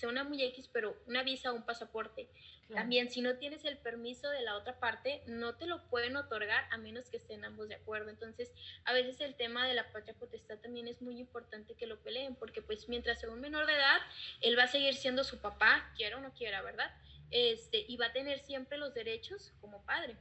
sea 0.00 0.08
una 0.08 0.24
muy 0.24 0.42
X, 0.42 0.68
pero 0.72 0.96
una 1.06 1.22
visa 1.22 1.52
o 1.52 1.54
un 1.54 1.64
pasaporte. 1.64 2.28
También, 2.74 3.10
si 3.10 3.20
no 3.20 3.36
tienes 3.36 3.64
el 3.64 3.78
permiso 3.78 4.30
de 4.30 4.42
la 4.42 4.56
otra 4.56 4.78
parte, 4.78 5.22
no 5.26 5.56
te 5.56 5.66
lo 5.66 5.88
pueden 5.88 6.16
otorgar 6.16 6.64
a 6.70 6.78
menos 6.78 7.10
que 7.10 7.16
estén 7.16 7.44
ambos 7.44 7.68
de 7.68 7.74
acuerdo. 7.74 8.10
Entonces, 8.10 8.52
a 8.84 8.92
veces 8.92 9.20
el 9.20 9.34
tema 9.34 9.66
de 9.66 9.74
la 9.74 9.90
patria 9.92 10.14
potestad 10.14 10.58
también 10.58 10.86
es 10.86 11.02
muy 11.02 11.18
importante 11.18 11.74
que 11.74 11.86
lo 11.86 11.98
peleen, 12.00 12.36
porque 12.36 12.62
pues 12.62 12.88
mientras 12.88 13.20
sea 13.20 13.30
un 13.30 13.40
menor 13.40 13.66
de 13.66 13.74
edad, 13.74 13.98
él 14.40 14.56
va 14.56 14.64
a 14.64 14.68
seguir 14.68 14.94
siendo 14.94 15.24
su 15.24 15.40
papá, 15.40 15.92
quiera 15.96 16.18
o 16.18 16.20
no 16.20 16.32
quiera, 16.32 16.62
¿verdad? 16.62 16.90
Este, 17.30 17.84
y 17.88 17.96
va 17.96 18.06
a 18.06 18.12
tener 18.12 18.40
siempre 18.40 18.78
los 18.78 18.94
derechos 18.94 19.52
como 19.60 19.84
padre. 19.84 20.16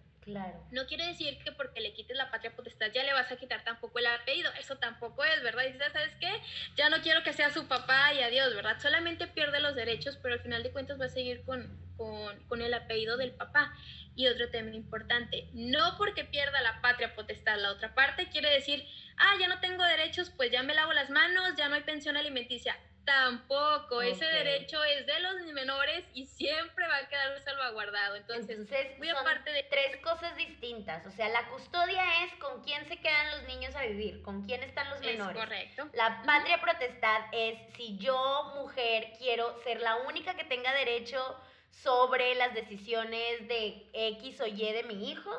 No 0.71 0.85
quiere 0.85 1.07
decir 1.07 1.37
que 1.43 1.51
porque 1.51 1.81
le 1.81 1.93
quites 1.93 2.15
la 2.15 2.31
patria 2.31 2.55
potestad 2.55 2.91
ya 2.93 3.03
le 3.03 3.13
vas 3.13 3.31
a 3.31 3.37
quitar 3.37 3.63
tampoco 3.63 3.99
el 3.99 4.07
apellido. 4.07 4.51
Eso 4.59 4.77
tampoco 4.77 5.23
es, 5.23 5.41
¿verdad? 5.43 5.63
Y 5.63 5.77
¿sabes 5.77 6.13
qué? 6.19 6.31
Ya 6.75 6.89
no 6.89 7.01
quiero 7.01 7.23
que 7.23 7.33
sea 7.33 7.49
su 7.51 7.67
papá 7.67 8.13
y 8.13 8.21
adiós, 8.21 8.53
¿verdad? 8.55 8.77
Solamente 8.79 9.27
pierde 9.27 9.59
los 9.59 9.75
derechos, 9.75 10.17
pero 10.21 10.35
al 10.35 10.41
final 10.41 10.63
de 10.63 10.71
cuentas 10.71 10.99
va 10.99 11.05
a 11.05 11.09
seguir 11.09 11.43
con, 11.43 11.77
con, 11.97 12.43
con 12.47 12.61
el 12.61 12.73
apellido 12.73 13.17
del 13.17 13.31
papá. 13.31 13.73
Y 14.15 14.27
otro 14.27 14.49
tema 14.49 14.75
importante, 14.75 15.47
no 15.53 15.95
porque 15.97 16.25
pierda 16.25 16.61
la 16.61 16.81
patria 16.81 17.15
potestad 17.15 17.57
la 17.57 17.71
otra 17.71 17.95
parte, 17.95 18.27
quiere 18.27 18.49
decir, 18.49 18.85
ah, 19.15 19.35
ya 19.39 19.47
no 19.47 19.61
tengo 19.61 19.81
derechos, 19.85 20.29
pues 20.35 20.51
ya 20.51 20.61
me 20.61 20.75
lavo 20.75 20.91
las 20.91 21.09
manos, 21.09 21.55
ya 21.55 21.69
no 21.69 21.75
hay 21.75 21.83
pensión 21.83 22.17
alimenticia. 22.17 22.75
Tampoco, 23.05 24.01
ese 24.01 24.25
derecho 24.25 24.83
es 24.83 25.05
de 25.07 25.19
los 25.19 25.41
menores 25.53 26.05
y 26.13 26.25
siempre 26.25 26.87
va 26.87 26.97
a 26.97 27.07
quedar 27.07 27.39
salvaguardado. 27.41 28.15
Entonces, 28.15 28.97
muy 28.97 29.09
aparte 29.09 29.51
de 29.51 29.63
tres 29.63 29.97
cosas 29.97 30.35
distintas. 30.35 31.05
O 31.07 31.11
sea, 31.11 31.27
la 31.29 31.47
custodia 31.49 32.23
es 32.25 32.33
con 32.35 32.63
quién 32.63 32.87
se 32.87 32.97
quedan 32.97 33.31
los 33.31 33.43
niños 33.43 33.75
a 33.75 33.83
vivir, 33.83 34.21
con 34.21 34.45
quién 34.45 34.61
están 34.63 34.89
los 34.91 34.99
menores. 35.01 35.35
Es 35.35 35.43
correcto. 35.43 35.89
La 35.93 36.21
patria 36.23 36.61
protestad 36.61 37.21
es 37.31 37.57
si 37.75 37.97
yo, 37.97 38.53
mujer, 38.55 39.13
quiero 39.17 39.59
ser 39.63 39.81
la 39.81 39.97
única 39.97 40.35
que 40.35 40.43
tenga 40.43 40.71
derecho 40.73 41.19
sobre 41.71 42.35
las 42.35 42.53
decisiones 42.53 43.47
de 43.47 43.89
X 43.93 44.41
o 44.41 44.47
Y 44.47 44.71
de 44.71 44.83
mi 44.83 45.09
hijo, 45.09 45.31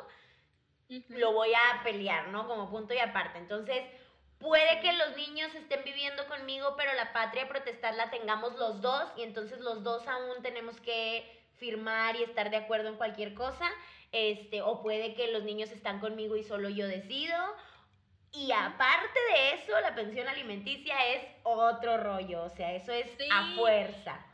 lo 1.09 1.33
voy 1.33 1.53
a 1.53 1.83
pelear, 1.83 2.27
¿no? 2.29 2.47
Como 2.47 2.69
punto 2.69 2.93
y 2.93 2.99
aparte. 2.99 3.37
Entonces, 3.37 3.83
Puede 4.41 4.81
que 4.81 4.91
los 4.93 5.15
niños 5.15 5.53
estén 5.53 5.83
viviendo 5.83 6.25
conmigo, 6.27 6.75
pero 6.75 6.93
la 6.93 7.13
patria 7.13 7.47
protestar 7.47 7.93
la 7.93 8.09
tengamos 8.09 8.55
los 8.55 8.81
dos 8.81 9.07
y 9.15 9.21
entonces 9.23 9.59
los 9.59 9.83
dos 9.83 10.07
aún 10.07 10.41
tenemos 10.41 10.79
que 10.81 11.39
firmar 11.57 12.15
y 12.15 12.23
estar 12.23 12.49
de 12.49 12.57
acuerdo 12.57 12.89
en 12.89 12.97
cualquier 12.97 13.35
cosa. 13.35 13.69
Este, 14.11 14.61
o 14.61 14.81
puede 14.81 15.13
que 15.13 15.31
los 15.31 15.43
niños 15.43 15.71
están 15.71 15.99
conmigo 15.99 16.35
y 16.35 16.43
solo 16.43 16.69
yo 16.69 16.87
decido. 16.87 17.37
Y 18.33 18.51
aparte 18.51 19.19
de 19.33 19.53
eso, 19.53 19.79
la 19.79 19.93
pensión 19.93 20.27
alimenticia 20.27 20.95
es 21.13 21.27
otro 21.43 21.97
rollo, 21.97 22.43
o 22.43 22.49
sea, 22.49 22.73
eso 22.73 22.91
es 22.91 23.07
a 23.31 23.55
fuerza. 23.55 24.25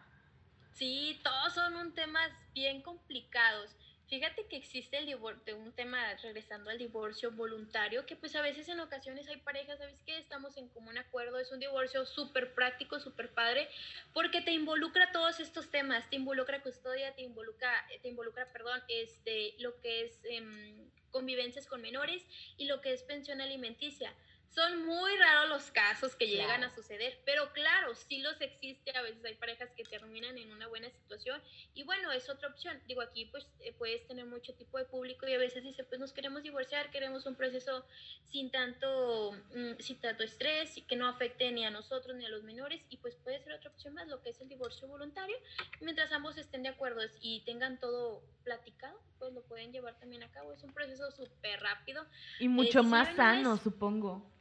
Sí, 0.73 1.19
todos 1.23 1.53
son 1.53 1.75
un 1.75 1.93
temas 1.93 2.31
bien 2.53 2.81
complicados. 2.81 3.75
Fíjate 4.07 4.47
que 4.47 4.55
existe 4.55 4.97
el 4.97 5.05
divorcio, 5.05 5.57
un 5.57 5.73
tema 5.73 6.13
regresando 6.23 6.69
al 6.69 6.77
divorcio 6.77 7.29
voluntario, 7.31 8.05
que 8.05 8.15
pues 8.15 8.37
a 8.37 8.41
veces 8.41 8.69
en 8.69 8.79
ocasiones 8.79 9.27
hay 9.27 9.35
parejas, 9.41 9.79
¿sabes 9.79 10.01
qué? 10.05 10.17
Estamos 10.17 10.55
en 10.55 10.69
común 10.69 10.97
acuerdo, 10.97 11.37
es 11.39 11.51
un 11.51 11.59
divorcio 11.59 12.05
súper 12.05 12.53
práctico, 12.53 13.01
súper 13.01 13.33
padre, 13.33 13.67
porque 14.13 14.41
te 14.41 14.53
involucra 14.53 15.11
todos 15.11 15.41
estos 15.41 15.69
temas, 15.71 16.09
te 16.09 16.15
involucra 16.15 16.61
custodia, 16.61 17.13
te 17.15 17.23
involucra, 17.23 17.69
te 18.01 18.07
involucra, 18.07 18.49
perdón, 18.53 18.81
este, 18.87 19.55
lo 19.59 19.77
que 19.81 20.05
es 20.05 20.21
em, 20.23 20.89
convivencias 21.11 21.67
con 21.67 21.81
menores 21.81 22.25
y 22.57 22.65
lo 22.65 22.79
que 22.79 22.93
es 22.93 23.03
pensión 23.03 23.41
alimenticia. 23.41 24.13
Son 24.49 24.85
muy 24.85 25.15
raros 25.17 25.49
los 25.49 25.71
casos 25.71 26.15
que 26.15 26.27
llegan 26.27 26.63
a 26.63 26.73
suceder, 26.73 27.19
pero 27.25 27.51
claro, 27.53 27.93
sí 27.95 28.19
los 28.19 28.39
existe. 28.41 28.95
A 28.97 29.01
veces 29.01 29.23
hay 29.23 29.35
parejas 29.35 29.69
que 29.75 29.83
terminan 29.83 30.37
en 30.37 30.51
una 30.51 30.67
buena 30.67 30.89
situación 30.89 31.41
y 31.73 31.83
bueno, 31.83 32.11
es 32.11 32.29
otra 32.29 32.49
opción. 32.49 32.81
Digo, 32.87 33.01
aquí 33.01 33.25
pues 33.25 33.47
eh, 33.59 33.73
puedes 33.77 34.07
tener 34.07 34.25
mucho 34.25 34.53
tipo 34.55 34.77
de 34.77 34.85
público 34.85 35.27
y 35.27 35.33
a 35.33 35.37
veces 35.37 35.63
dice, 35.63 35.83
pues 35.83 35.99
nos 35.99 36.11
queremos 36.11 36.43
divorciar, 36.43 36.89
queremos 36.89 37.25
un 37.25 37.35
proceso 37.35 37.85
sin 38.23 38.49
tanto, 38.49 39.33
mm, 39.53 39.79
sin 39.79 39.99
tanto 40.01 40.23
estrés 40.23 40.77
y 40.77 40.81
que 40.81 40.95
no 40.95 41.07
afecte 41.07 41.51
ni 41.51 41.65
a 41.65 41.69
nosotros 41.69 42.15
ni 42.15 42.25
a 42.25 42.29
los 42.29 42.43
menores 42.43 42.81
y 42.89 42.97
pues 42.97 43.15
puede 43.15 43.39
ser 43.43 43.53
otra 43.53 43.69
opción 43.69 43.93
más, 43.93 44.07
lo 44.07 44.21
que 44.21 44.29
es 44.31 44.41
el 44.41 44.49
divorcio 44.49 44.87
voluntario. 44.87 45.37
Mientras 45.81 46.11
ambos 46.11 46.37
estén 46.37 46.63
de 46.63 46.69
acuerdo 46.69 47.01
y 47.21 47.41
tengan 47.45 47.79
todo 47.79 48.23
platicado, 48.47 48.97
pues 49.19 49.33
lo 49.33 49.41
pueden 49.43 49.73
llevar 49.73 49.95
también 49.99 50.23
a 50.23 50.31
cabo. 50.31 50.53
Es 50.53 50.63
un 50.63 50.73
proceso 50.73 51.11
súper 51.11 51.59
rápido. 51.59 52.05
Y 52.39 52.47
mucho 52.47 52.81
más 52.81 53.13
sano, 53.13 53.57
supongo. 53.57 54.31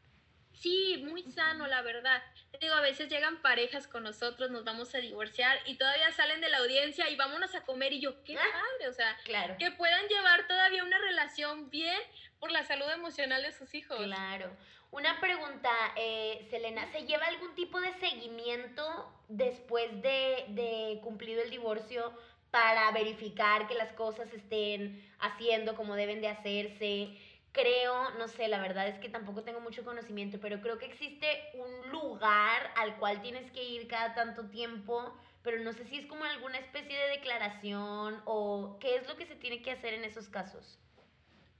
Sí, 0.52 1.02
muy 1.04 1.22
sano, 1.24 1.66
la 1.66 1.82
verdad. 1.82 2.22
Te 2.52 2.58
digo, 2.58 2.74
a 2.74 2.80
veces 2.80 3.08
llegan 3.08 3.42
parejas 3.42 3.88
con 3.88 4.04
nosotros, 4.04 4.50
nos 4.50 4.64
vamos 4.64 4.94
a 4.94 4.98
divorciar 4.98 5.58
y 5.66 5.76
todavía 5.76 6.10
salen 6.12 6.40
de 6.40 6.48
la 6.48 6.58
audiencia 6.58 7.10
y 7.10 7.16
vámonos 7.16 7.54
a 7.56 7.64
comer 7.64 7.92
y 7.92 8.00
yo, 8.00 8.22
qué 8.22 8.38
ah, 8.38 8.42
padre, 8.42 8.88
o 8.88 8.92
sea, 8.92 9.16
claro. 9.24 9.56
que 9.58 9.72
puedan 9.72 10.06
llevar 10.06 10.46
todavía 10.46 10.84
una 10.84 10.98
relación 10.98 11.68
bien 11.68 12.00
por 12.38 12.52
la 12.52 12.64
salud 12.64 12.88
emocional 12.90 13.42
de 13.42 13.52
sus 13.52 13.74
hijos. 13.74 13.98
Claro. 13.98 14.56
Una 14.92 15.20
pregunta, 15.20 15.70
eh, 15.96 16.46
Selena, 16.48 16.90
¿se 16.92 17.04
lleva 17.04 17.26
algún 17.26 17.54
tipo 17.56 17.80
de 17.80 17.92
seguimiento 17.94 19.12
después 19.28 19.90
de, 20.00 20.46
de 20.50 21.00
cumplido 21.02 21.42
el 21.42 21.50
divorcio 21.50 22.14
para 22.56 22.90
verificar 22.90 23.68
que 23.68 23.74
las 23.74 23.92
cosas 23.92 24.32
estén 24.32 25.06
haciendo 25.18 25.74
como 25.76 25.94
deben 25.94 26.22
de 26.22 26.28
hacerse? 26.28 27.18
creo, 27.52 28.10
no 28.18 28.28
sé, 28.28 28.48
la 28.48 28.60
verdad 28.60 28.86
es 28.86 28.98
que 28.98 29.08
tampoco 29.08 29.42
tengo 29.42 29.60
mucho 29.60 29.82
conocimiento, 29.82 30.38
pero 30.42 30.60
creo 30.60 30.78
que 30.78 30.84
existe 30.84 31.26
un 31.54 31.90
lugar 31.90 32.70
al 32.76 32.98
cual 32.98 33.22
tienes 33.22 33.50
que 33.50 33.64
ir 33.64 33.88
cada 33.88 34.14
tanto 34.14 34.50
tiempo, 34.50 35.16
pero 35.42 35.58
no 35.60 35.72
sé 35.72 35.86
si 35.86 35.96
es 35.96 36.06
como 36.06 36.24
alguna 36.24 36.58
especie 36.58 36.94
de 36.94 37.08
declaración 37.12 38.20
o 38.26 38.76
qué 38.78 38.96
es 38.96 39.08
lo 39.08 39.16
que 39.16 39.24
se 39.24 39.36
tiene 39.36 39.62
que 39.62 39.70
hacer 39.70 39.94
en 39.94 40.04
esos 40.04 40.28
casos. 40.28 40.78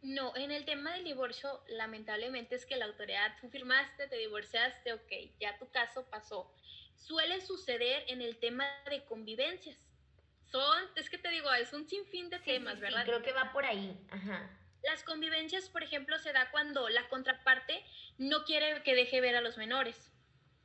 No, 0.02 0.36
en 0.36 0.50
el 0.50 0.66
tema 0.66 0.92
del 0.92 1.04
divorcio, 1.04 1.62
lamentablemente 1.68 2.56
es 2.56 2.66
que 2.66 2.76
la 2.76 2.84
autoridad, 2.84 3.34
tú 3.40 3.48
firmaste, 3.48 4.06
te 4.08 4.16
divorciaste, 4.16 4.92
ok, 4.92 5.12
ya 5.40 5.58
tu 5.58 5.66
caso 5.70 6.04
pasó. 6.10 6.52
Suele 6.94 7.40
suceder 7.40 8.04
en 8.08 8.20
el 8.20 8.38
tema 8.38 8.66
de 8.90 9.02
convivencias. 9.06 9.85
Son, 10.50 10.88
es 10.94 11.10
que 11.10 11.18
te 11.18 11.28
digo, 11.28 11.52
es 11.54 11.72
un 11.72 11.88
sinfín 11.88 12.30
de 12.30 12.38
temas, 12.38 12.78
¿verdad? 12.80 13.04
creo 13.04 13.22
que 13.22 13.32
va 13.32 13.52
por 13.52 13.64
ahí, 13.64 13.98
ajá. 14.10 14.50
Las 14.82 15.02
convivencias, 15.02 15.68
por 15.68 15.82
ejemplo, 15.82 16.18
se 16.18 16.32
da 16.32 16.50
cuando 16.52 16.88
la 16.88 17.08
contraparte 17.08 17.84
no 18.18 18.44
quiere 18.44 18.82
que 18.84 18.94
deje 18.94 19.20
ver 19.20 19.34
a 19.34 19.40
los 19.40 19.56
menores. 19.56 20.12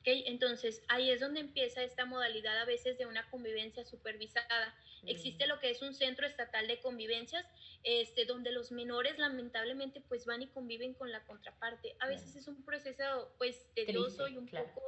¿okay? 0.02 0.24
Entonces, 0.28 0.84
ahí 0.89 1.10
es 1.10 1.20
donde 1.20 1.39
empieza 1.39 1.82
esta 1.82 2.06
modalidad 2.06 2.60
a 2.60 2.65
veces 2.65 3.00
de 3.00 3.08
una 3.08 3.28
convivencia 3.32 3.84
supervisada. 3.84 4.76
Mm. 5.02 5.08
Existe 5.08 5.48
lo 5.48 5.60
que 5.60 5.72
es 5.72 5.82
un 5.82 5.96
centro 5.96 6.28
estatal 6.28 6.67
de 6.67 6.80
convivencias, 6.80 7.48
este, 7.84 8.26
donde 8.26 8.52
los 8.52 8.72
menores 8.72 9.17
lamentablemente 9.17 10.02
pues 10.08 10.26
van 10.28 10.44
y 10.44 10.48
conviven 10.48 10.94
con 10.94 11.12
la 11.12 11.24
contraparte. 11.26 11.96
A 12.00 12.08
veces 12.08 12.36
es 12.36 12.48
un 12.48 12.63
proceso 12.63 13.34
pues 13.39 13.74
tedioso 13.74 14.28
y 14.28 14.38
un 14.38 14.48
poco 14.48 14.82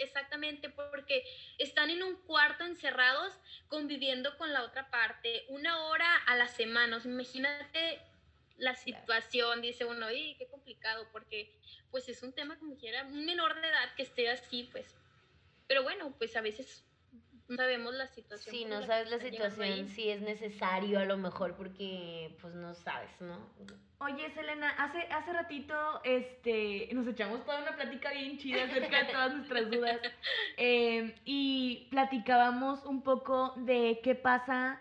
exactamente, 0.00 0.70
porque 0.70 1.24
están 1.58 1.90
en 1.90 2.02
un 2.02 2.16
cuarto 2.22 2.64
encerrados 2.64 3.32
conviviendo 3.68 4.36
con 4.36 4.52
la 4.52 4.64
otra 4.64 4.90
parte 4.90 5.44
una 5.48 5.84
hora 5.84 6.16
a 6.26 6.36
la 6.36 6.48
semana. 6.48 7.00
imagínate 7.04 8.00
la 8.56 8.74
situación, 8.74 9.60
dice 9.62 9.84
uno, 9.84 10.10
y 10.10 10.34
qué 10.36 10.46
complicado, 10.46 11.08
porque 11.12 11.52
pues 11.90 12.08
es 12.08 12.22
un 12.22 12.32
tema 12.32 12.58
como 12.58 12.76
quiera, 12.76 13.04
un 13.04 13.24
menor 13.24 13.60
de 13.60 13.68
edad 13.68 13.94
que 13.96 14.02
esté 14.02 14.30
así, 14.30 14.68
pues, 14.70 14.94
pero 15.66 15.82
bueno, 15.82 16.14
pues 16.18 16.36
a 16.36 16.40
veces 16.40 16.84
no 17.48 17.56
sabemos 17.56 17.94
la 17.94 18.06
situación. 18.08 18.54
Sí, 18.54 18.64
no 18.64 18.82
sabes 18.82 19.10
la 19.10 19.18
situación, 19.18 19.88
si 19.88 20.10
es 20.10 20.22
necesario 20.22 20.98
a 20.98 21.04
lo 21.04 21.16
mejor 21.16 21.56
porque 21.56 22.36
pues 22.40 22.54
no 22.54 22.74
sabes, 22.74 23.10
¿no? 23.20 23.38
Oye, 23.98 24.30
Selena, 24.34 24.70
hace, 24.70 25.00
hace 25.10 25.32
ratito 25.32 25.74
este, 26.04 26.88
nos 26.92 27.06
echamos 27.06 27.44
toda 27.44 27.62
una 27.62 27.74
plática 27.76 28.12
bien 28.12 28.38
chida 28.38 28.64
acerca 28.64 29.04
de 29.04 29.12
todas 29.12 29.34
nuestras 29.34 29.70
dudas 29.70 30.00
eh, 30.56 31.14
y 31.24 31.86
platicábamos 31.90 32.84
un 32.84 33.02
poco 33.02 33.54
de 33.56 34.00
qué 34.02 34.14
pasa 34.14 34.80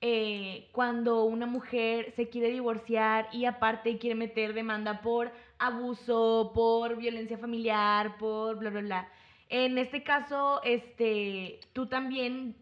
eh, 0.00 0.68
cuando 0.72 1.24
una 1.24 1.46
mujer 1.46 2.12
se 2.14 2.28
quiere 2.28 2.50
divorciar 2.50 3.28
y 3.32 3.46
aparte 3.46 3.98
quiere 3.98 4.14
meter 4.14 4.52
demanda 4.52 5.00
por 5.00 5.32
abuso, 5.58 6.52
por 6.54 6.96
violencia 6.96 7.38
familiar, 7.38 8.18
por 8.18 8.56
bla, 8.56 8.70
bla, 8.70 8.80
bla. 8.80 9.08
En 9.48 9.78
este 9.78 10.02
caso, 10.02 10.62
este, 10.64 11.60
tú 11.72 11.86
también, 11.86 12.56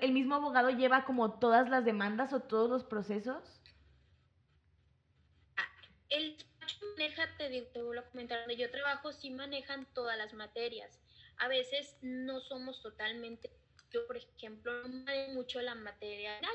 el, 0.00 0.12
mismo 0.12 0.34
abogado 0.34 0.70
lleva 0.70 1.04
como 1.04 1.38
todas 1.38 1.68
las 1.68 1.84
demandas 1.84 2.32
o 2.32 2.40
todos 2.40 2.68
los 2.68 2.84
procesos. 2.84 3.60
El 6.08 6.36
maneja, 6.96 7.28
te, 7.36 7.48
digo, 7.48 7.66
te 7.72 7.82
vuelvo 7.82 8.02
a 8.02 8.10
comentar, 8.10 8.40
donde 8.40 8.56
yo 8.56 8.70
trabajo 8.70 9.12
sí 9.12 9.30
manejan 9.30 9.86
todas 9.94 10.18
las 10.18 10.34
materias. 10.34 11.00
A 11.38 11.48
veces 11.48 11.96
no 12.02 12.40
somos 12.40 12.82
totalmente 12.82 13.50
yo, 13.90 14.06
por 14.06 14.16
ejemplo, 14.16 14.86
no 14.88 15.04
manejo 15.04 15.32
mucho 15.32 15.60
la 15.60 15.74
materia 15.74 16.38
penal, 16.40 16.54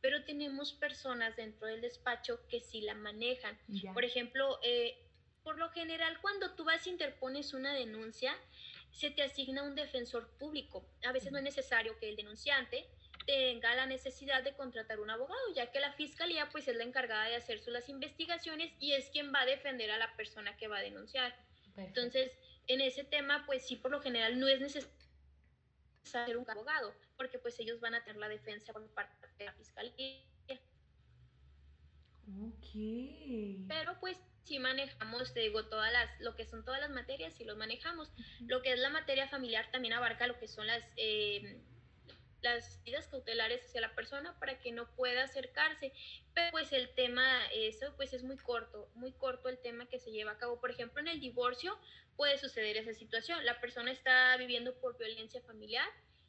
pero 0.00 0.24
tenemos 0.24 0.72
personas 0.72 1.34
dentro 1.36 1.66
del 1.66 1.80
despacho 1.80 2.40
que 2.48 2.60
sí 2.60 2.82
la 2.82 2.94
manejan. 2.94 3.58
Por 3.92 4.04
ejemplo, 4.04 4.58
eh, 4.62 4.96
por 5.42 5.58
lo 5.58 5.70
general, 5.70 6.20
cuando 6.20 6.54
tú 6.54 6.64
vas 6.64 6.86
e 6.86 6.90
interpones 6.90 7.52
una 7.52 7.72
denuncia, 7.74 8.34
se 8.90 9.10
te 9.10 9.22
asigna 9.22 9.62
un 9.62 9.74
defensor 9.74 10.30
público. 10.38 10.86
A 11.06 11.12
veces 11.12 11.32
no 11.32 11.38
es 11.38 11.44
necesario 11.44 11.98
que 11.98 12.08
el 12.08 12.16
denunciante 12.16 12.88
tenga 13.26 13.74
la 13.74 13.86
necesidad 13.86 14.42
de 14.42 14.54
contratar 14.54 15.00
un 15.00 15.10
abogado, 15.10 15.54
ya 15.54 15.70
que 15.70 15.80
la 15.80 15.92
fiscalía 15.92 16.48
pues 16.50 16.66
es 16.68 16.76
la 16.76 16.84
encargada 16.84 17.24
de 17.24 17.36
hacer 17.36 17.60
las 17.66 17.88
investigaciones 17.88 18.72
y 18.80 18.92
es 18.92 19.10
quien 19.10 19.32
va 19.32 19.42
a 19.42 19.46
defender 19.46 19.90
a 19.90 19.98
la 19.98 20.16
persona 20.16 20.56
que 20.56 20.68
va 20.68 20.78
a 20.78 20.82
denunciar. 20.82 21.34
Entonces, 21.76 22.32
en 22.66 22.80
ese 22.80 23.04
tema 23.04 23.44
pues 23.46 23.66
sí 23.66 23.76
por 23.76 23.90
lo 23.90 24.00
general 24.00 24.40
no 24.40 24.48
es 24.48 24.60
necesario 24.60 24.98
ser 26.02 26.36
un 26.38 26.48
abogado, 26.48 26.94
porque 27.16 27.38
pues 27.38 27.58
ellos 27.60 27.80
van 27.80 27.94
a 27.94 28.02
tener 28.02 28.18
la 28.18 28.28
defensa 28.28 28.72
por 28.72 28.86
parte 28.94 29.14
de 29.38 29.44
la 29.44 29.52
fiscalía. 29.52 30.24
Ok. 32.28 33.68
Pero 33.68 33.98
pues 34.00 34.18
si 34.48 34.58
manejamos, 34.58 35.34
te 35.34 35.40
digo, 35.40 35.66
todas 35.66 35.92
las, 35.92 36.20
lo 36.20 36.34
que 36.34 36.46
son 36.46 36.64
todas 36.64 36.80
las 36.80 36.90
materias, 36.90 37.34
si 37.34 37.44
los 37.44 37.56
manejamos. 37.56 38.10
Lo 38.46 38.62
que 38.62 38.72
es 38.72 38.78
la 38.78 38.88
materia 38.88 39.28
familiar 39.28 39.70
también 39.70 39.92
abarca 39.92 40.26
lo 40.26 40.38
que 40.38 40.48
son 40.48 40.66
las, 40.66 40.82
eh, 40.96 41.60
las 42.40 42.80
medidas 42.84 43.08
cautelares 43.08 43.64
hacia 43.64 43.82
la 43.82 43.94
persona 43.94 44.38
para 44.40 44.58
que 44.58 44.72
no 44.72 44.90
pueda 44.96 45.24
acercarse. 45.24 45.92
Pero 46.34 46.50
pues 46.50 46.72
el 46.72 46.88
tema, 46.94 47.44
eso 47.52 47.92
pues 47.96 48.14
es 48.14 48.24
muy 48.24 48.38
corto, 48.38 48.88
muy 48.94 49.12
corto 49.12 49.50
el 49.50 49.58
tema 49.58 49.86
que 49.88 49.98
se 49.98 50.10
lleva 50.10 50.32
a 50.32 50.38
cabo. 50.38 50.60
Por 50.60 50.70
ejemplo, 50.70 51.00
en 51.00 51.08
el 51.08 51.20
divorcio 51.20 51.78
puede 52.16 52.38
suceder 52.38 52.78
esa 52.78 52.94
situación. 52.94 53.44
La 53.44 53.60
persona 53.60 53.92
está 53.92 54.34
viviendo 54.38 54.74
por 54.80 54.96
violencia 54.96 55.42
familiar. 55.42 55.88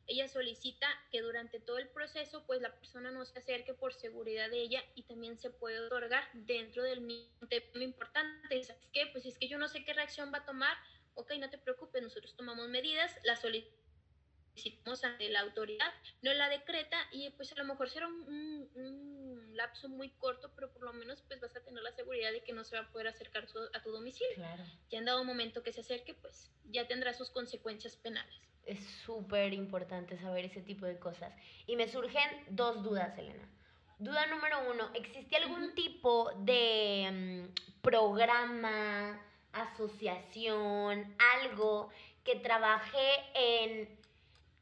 Ella 0.09 0.27
solicita 0.27 0.87
que 1.11 1.21
durante 1.21 1.59
todo 1.59 1.77
el 1.77 1.87
proceso, 1.87 2.43
pues 2.47 2.61
la 2.61 2.75
persona 2.75 3.11
no 3.11 3.23
se 3.25 3.37
acerque 3.37 3.75
por 3.75 3.93
seguridad 3.93 4.49
de 4.49 4.59
ella 4.59 4.83
y 4.95 5.03
también 5.03 5.37
se 5.37 5.51
puede 5.51 5.79
otorgar 5.79 6.27
dentro 6.33 6.81
del 6.81 7.01
mismo 7.01 7.47
tema 7.47 7.83
importante. 7.83 8.63
¿Sabes 8.63 8.87
qué? 8.91 9.05
Pues 9.11 9.27
es 9.27 9.37
que 9.37 9.47
yo 9.47 9.59
no 9.59 9.67
sé 9.67 9.85
qué 9.85 9.93
reacción 9.93 10.33
va 10.33 10.39
a 10.39 10.45
tomar. 10.45 10.75
Ok, 11.13 11.33
no 11.39 11.51
te 11.51 11.59
preocupes, 11.59 12.01
nosotros 12.01 12.35
tomamos 12.35 12.67
medidas, 12.69 13.15
la 13.23 13.35
solicitamos 13.35 15.03
ante 15.03 15.29
la 15.29 15.41
autoridad, 15.41 15.93
no 16.23 16.33
la 16.33 16.49
decreta 16.49 16.97
y 17.11 17.29
pues 17.31 17.51
a 17.51 17.55
lo 17.57 17.65
mejor 17.65 17.87
será 17.91 18.07
un, 18.07 18.67
un, 18.73 19.55
lapso 19.55 19.89
muy 19.89 20.09
corto, 20.11 20.51
pero 20.55 20.71
por 20.71 20.83
lo 20.83 20.93
menos 20.93 21.21
pues 21.27 21.39
vas 21.39 21.55
a 21.55 21.59
tener 21.59 21.83
la 21.83 21.91
seguridad 21.91 22.31
de 22.31 22.41
que 22.41 22.53
no 22.53 22.63
se 22.63 22.77
va 22.77 22.83
a 22.83 22.91
poder 22.91 23.09
acercar 23.09 23.45
a 23.73 23.83
tu 23.83 23.91
domicilio. 23.91 24.35
Claro. 24.35 24.63
Ya 24.89 24.99
en 24.99 25.05
dado 25.05 25.23
momento 25.23 25.61
que 25.61 25.73
se 25.73 25.81
acerque, 25.81 26.15
pues 26.15 26.49
ya 26.63 26.87
tendrá 26.87 27.13
sus 27.13 27.29
consecuencias 27.29 27.95
penales. 27.97 28.41
Es 28.69 28.79
súper 29.03 29.51
importante 29.53 30.15
saber 30.19 30.45
ese 30.45 30.61
tipo 30.61 30.85
de 30.85 30.99
cosas. 30.99 31.33
Y 31.65 31.75
me 31.75 31.87
surgen 31.87 32.29
dos 32.49 32.83
dudas, 32.83 33.17
Elena. 33.17 33.49
Duda 33.97 34.27
número 34.27 34.57
uno, 34.71 34.91
¿existe 34.93 35.35
algún 35.37 35.73
tipo 35.73 36.31
de 36.37 37.47
mm, 37.49 37.81
programa, 37.81 39.19
asociación, 39.51 41.15
algo 41.41 41.89
que 42.23 42.35
trabaje 42.35 43.07
en 43.33 43.89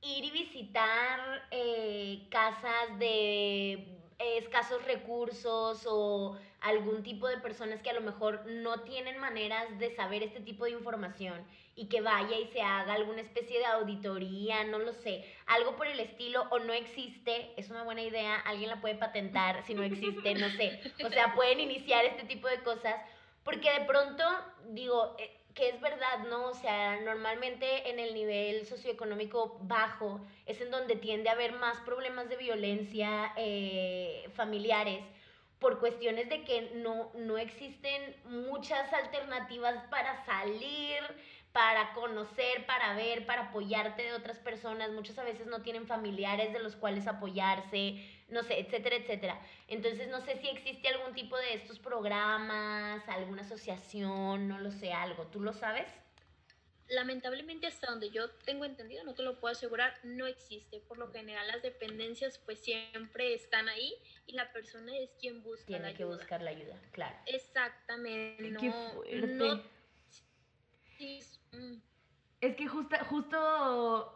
ir 0.01 0.23
y 0.23 0.31
visitar 0.31 1.19
eh, 1.51 2.21
eh, 2.21 2.27
casas 2.29 2.97
de 2.99 3.96
escasos 4.19 4.83
recursos 4.85 5.85
o 5.87 6.37
algún 6.61 7.03
tipo 7.03 7.27
de 7.27 7.37
personas 7.37 7.81
que 7.81 7.91
a 7.91 7.93
lo 7.93 8.01
mejor 8.01 8.45
no 8.47 8.81
tienen 8.81 9.19
maneras 9.19 9.77
de 9.77 9.95
saber 9.95 10.23
este 10.23 10.39
tipo 10.39 10.65
de 10.65 10.71
información 10.71 11.45
y 11.75 11.87
que 11.87 12.01
vaya 12.01 12.37
y 12.37 12.47
se 12.47 12.61
haga 12.61 12.93
alguna 12.93 13.21
especie 13.21 13.59
de 13.59 13.65
auditoría, 13.65 14.63
no 14.63 14.79
lo 14.79 14.93
sé, 14.93 15.23
algo 15.45 15.75
por 15.75 15.85
el 15.85 15.99
estilo 15.99 16.47
o 16.49 16.57
no 16.57 16.73
existe, 16.73 17.53
es 17.57 17.69
una 17.69 17.83
buena 17.83 18.01
idea, 18.01 18.37
alguien 18.39 18.71
la 18.71 18.81
puede 18.81 18.95
patentar 18.95 19.63
si 19.65 19.75
no 19.75 19.83
existe, 19.83 20.33
no 20.33 20.49
sé, 20.49 20.81
o 21.05 21.09
sea, 21.09 21.35
pueden 21.35 21.59
iniciar 21.59 22.05
este 22.05 22.23
tipo 22.23 22.47
de 22.47 22.63
cosas 22.63 22.95
porque 23.43 23.71
de 23.71 23.85
pronto 23.85 24.23
digo, 24.69 25.15
eh, 25.19 25.36
que 25.57 25.69
es 25.69 25.81
verdad, 25.81 26.19
¿no? 26.29 26.49
O 26.49 26.53
sea, 26.53 27.01
normalmente 27.01 27.89
en 27.89 27.97
el 27.97 28.13
nivel 28.13 28.67
socioeconómico 28.67 29.57
bajo 29.63 30.21
es 30.45 30.61
en 30.61 30.69
donde 30.69 30.95
tiende 30.95 31.29
a 31.29 31.31
haber 31.31 31.53
más 31.53 31.79
problemas 31.79 32.29
de 32.29 32.37
violencia 32.37 33.33
eh, 33.35 34.29
familiares 34.35 35.03
por 35.57 35.79
cuestiones 35.79 36.29
de 36.29 36.43
que 36.43 36.73
no, 36.75 37.11
no 37.15 37.39
existen 37.39 38.15
muchas 38.25 38.93
alternativas 38.93 39.83
para 39.89 40.23
salir, 40.25 40.99
para 41.51 41.91
conocer, 41.95 42.67
para 42.67 42.93
ver, 42.93 43.25
para 43.25 43.45
apoyarte 43.45 44.03
de 44.03 44.13
otras 44.13 44.37
personas. 44.37 44.91
Muchas 44.91 45.17
a 45.17 45.23
veces 45.23 45.47
no 45.47 45.63
tienen 45.63 45.87
familiares 45.87 46.53
de 46.53 46.59
los 46.59 46.75
cuales 46.75 47.07
apoyarse, 47.07 47.99
no 48.29 48.43
sé, 48.43 48.59
etcétera, 48.59 48.95
etcétera. 48.97 49.41
Entonces 49.67 50.07
no 50.09 50.21
sé 50.21 50.37
si 50.41 50.47
existe 50.49 50.87
algún 50.89 51.13
tipo 51.13 51.37
de 51.37 51.53
estos 51.53 51.79
programas, 51.79 53.07
alguna 53.07 53.41
asociación, 53.43 54.47
no 54.47 54.59
lo 54.59 54.71
sé, 54.71 54.91
algo. 54.93 55.27
¿Tú 55.27 55.39
lo 55.41 55.53
sabes? 55.53 55.87
Lamentablemente 56.89 57.67
hasta 57.67 57.87
donde 57.91 58.11
yo 58.11 58.29
tengo 58.45 58.63
entendido, 58.63 59.03
no 59.03 59.13
te 59.13 59.21
lo 59.21 59.39
puedo 59.41 59.51
asegurar, 59.51 59.93
no 60.03 60.25
existe. 60.25 60.79
Por 60.87 60.97
lo 60.97 61.11
general 61.11 61.45
las 61.47 61.61
dependencias 61.61 62.37
pues 62.39 62.59
siempre 62.59 63.33
están 63.33 63.67
ahí 63.67 63.93
y 64.25 64.33
la 64.33 64.51
persona 64.53 64.95
es 64.97 65.09
quien 65.19 65.43
busca 65.43 65.65
Tiene 65.65 65.81
la 65.81 65.87
ayuda. 65.89 65.97
que 65.97 66.05
buscar 66.05 66.41
la 66.41 66.51
ayuda, 66.51 66.79
claro. 66.93 67.17
Exactamente. 67.25 68.43
Qué 68.43 68.67
no- 68.69 68.91
fuerte. 68.93 69.27
no- 69.27 69.63
sí, 70.97 71.19
mm. 71.51 71.75
Es 72.39 72.55
que 72.55 72.67
justa, 72.67 73.03
justo 73.05 73.35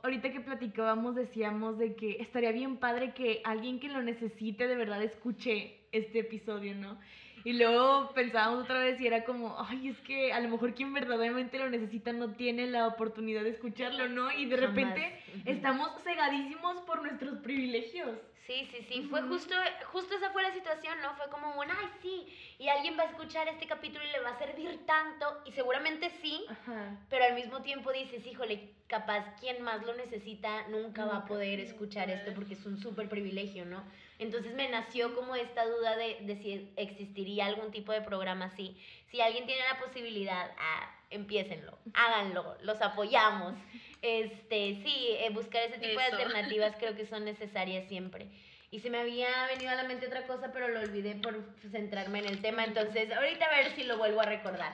ahorita 0.04 0.32
que 0.32 0.42
platicábamos 0.42 1.16
decíamos 1.16 1.80
de 1.80 1.96
que 1.96 2.18
estaría 2.20 2.52
bien 2.52 2.78
padre 2.78 3.14
que 3.14 3.42
alguien 3.44 3.80
que 3.80 3.90
lo 3.90 4.04
necesite 4.04 4.68
de 4.68 4.76
verdad 4.76 5.02
escuche 5.02 5.80
este 5.92 6.20
episodio, 6.20 6.76
¿no? 6.76 7.00
Y 7.44 7.54
luego 7.54 8.12
pensábamos 8.14 8.66
otra 8.66 8.80
vez 8.80 9.02
y 9.02 9.08
era 9.08 9.24
como, 9.24 9.56
ay, 9.68 9.88
es 9.88 10.00
que 10.02 10.32
a 10.32 10.40
lo 10.40 10.50
mejor 10.50 10.76
quien 10.76 10.94
verdaderamente 10.94 11.58
lo 11.58 11.70
necesita 11.70 12.14
no 12.14 12.34
tiene 12.34 12.68
la 12.68 12.88
oportunidad 12.88 13.42
de 13.44 13.50
escucharlo, 13.50 14.08
¿no? 14.10 14.32
Y 14.32 14.46
de 14.46 14.58
repente 14.58 15.20
estamos 15.46 15.90
cegadísimos 16.04 16.78
por 16.82 17.02
nuestros 17.02 17.40
privilegios. 17.40 18.20
Sí, 18.48 18.68
sí, 18.72 18.86
sí, 18.90 19.04
fue 19.04 19.22
justo, 19.22 19.54
justo 19.92 20.16
esa 20.16 20.32
fue 20.32 20.42
la 20.42 20.52
situación, 20.52 21.00
¿no? 21.02 21.14
Fue 21.16 21.30
como 21.30 21.60
un, 21.60 21.70
ay, 21.70 21.90
sí, 22.02 22.26
y 22.58 22.70
alguien 22.70 22.98
va 22.98 23.04
a 23.04 23.08
escuchar 23.08 23.48
este 23.48 23.68
capítulo 23.68 24.04
y 24.04 24.12
le 24.12 24.20
va 24.20 24.32
a 24.32 24.40
servir 24.40 24.84
tanto, 24.86 25.42
y 25.46 25.52
seguramente 25.52 26.10
sí, 26.22 26.44
Ajá. 26.50 26.98
pero 27.10 27.26
al 27.26 27.36
mismo 27.36 27.62
tiempo 27.62 27.92
dices, 27.92 28.26
híjole, 28.26 28.72
capaz 28.88 29.36
quien 29.40 29.62
más 29.62 29.86
lo 29.86 29.94
necesita 29.96 30.68
nunca 30.70 31.06
va 31.06 31.18
a 31.18 31.26
poder 31.26 31.60
escuchar 31.60 32.10
esto 32.10 32.34
porque 32.34 32.56
es 32.56 32.66
un 32.66 32.78
súper 32.80 33.08
privilegio, 33.08 33.64
¿no? 33.64 33.84
Entonces 34.20 34.54
me 34.54 34.68
nació 34.70 35.16
como 35.16 35.36
esta 35.36 35.66
duda 35.66 35.96
de, 35.96 36.18
de 36.22 36.36
si 36.36 36.72
existiría 36.76 37.46
algún 37.46 37.72
tipo 37.72 37.92
de 37.92 38.02
programa 38.02 38.46
así. 38.46 38.76
Si 39.10 39.22
alguien 39.22 39.46
tiene 39.46 39.62
la 39.72 39.80
posibilidad, 39.80 40.52
ah, 40.60 41.01
empiécenlo, 41.12 41.78
háganlo, 41.94 42.58
los 42.62 42.82
apoyamos. 42.82 43.54
Este, 44.02 44.82
sí, 44.84 45.16
eh, 45.20 45.30
buscar 45.32 45.62
ese 45.64 45.78
tipo 45.78 46.00
de 46.00 46.08
Eso. 46.08 46.16
alternativas 46.18 46.76
creo 46.80 46.96
que 46.96 47.06
son 47.06 47.26
necesarias 47.26 47.88
siempre. 47.88 48.28
Y 48.72 48.80
se 48.80 48.90
me 48.90 49.00
había 49.00 49.48
venido 49.48 49.70
a 49.70 49.76
la 49.76 49.84
mente 49.84 50.08
otra 50.08 50.26
cosa, 50.26 50.52
pero 50.54 50.70
lo 50.70 50.80
olvidé 50.80 51.16
por 51.16 51.38
centrarme 51.72 52.20
en 52.20 52.26
el 52.26 52.42
tema. 52.42 52.64
Entonces, 52.64 53.12
ahorita 53.12 53.46
a 53.46 53.58
ver 53.58 53.76
si 53.76 53.84
lo 53.84 53.98
vuelvo 53.98 54.22
a 54.22 54.26
recordar. 54.26 54.72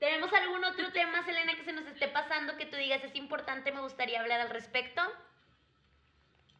¿Tenemos 0.00 0.32
algún 0.32 0.62
otro 0.64 0.92
tema, 0.92 1.24
Selena, 1.24 1.54
que 1.54 1.64
se 1.64 1.72
nos 1.72 1.86
esté 1.86 2.08
pasando 2.08 2.56
que 2.56 2.66
tú 2.66 2.76
digas 2.76 3.02
es 3.04 3.14
importante, 3.14 3.72
me 3.72 3.80
gustaría 3.80 4.20
hablar 4.20 4.40
al 4.40 4.50
respecto? 4.50 5.00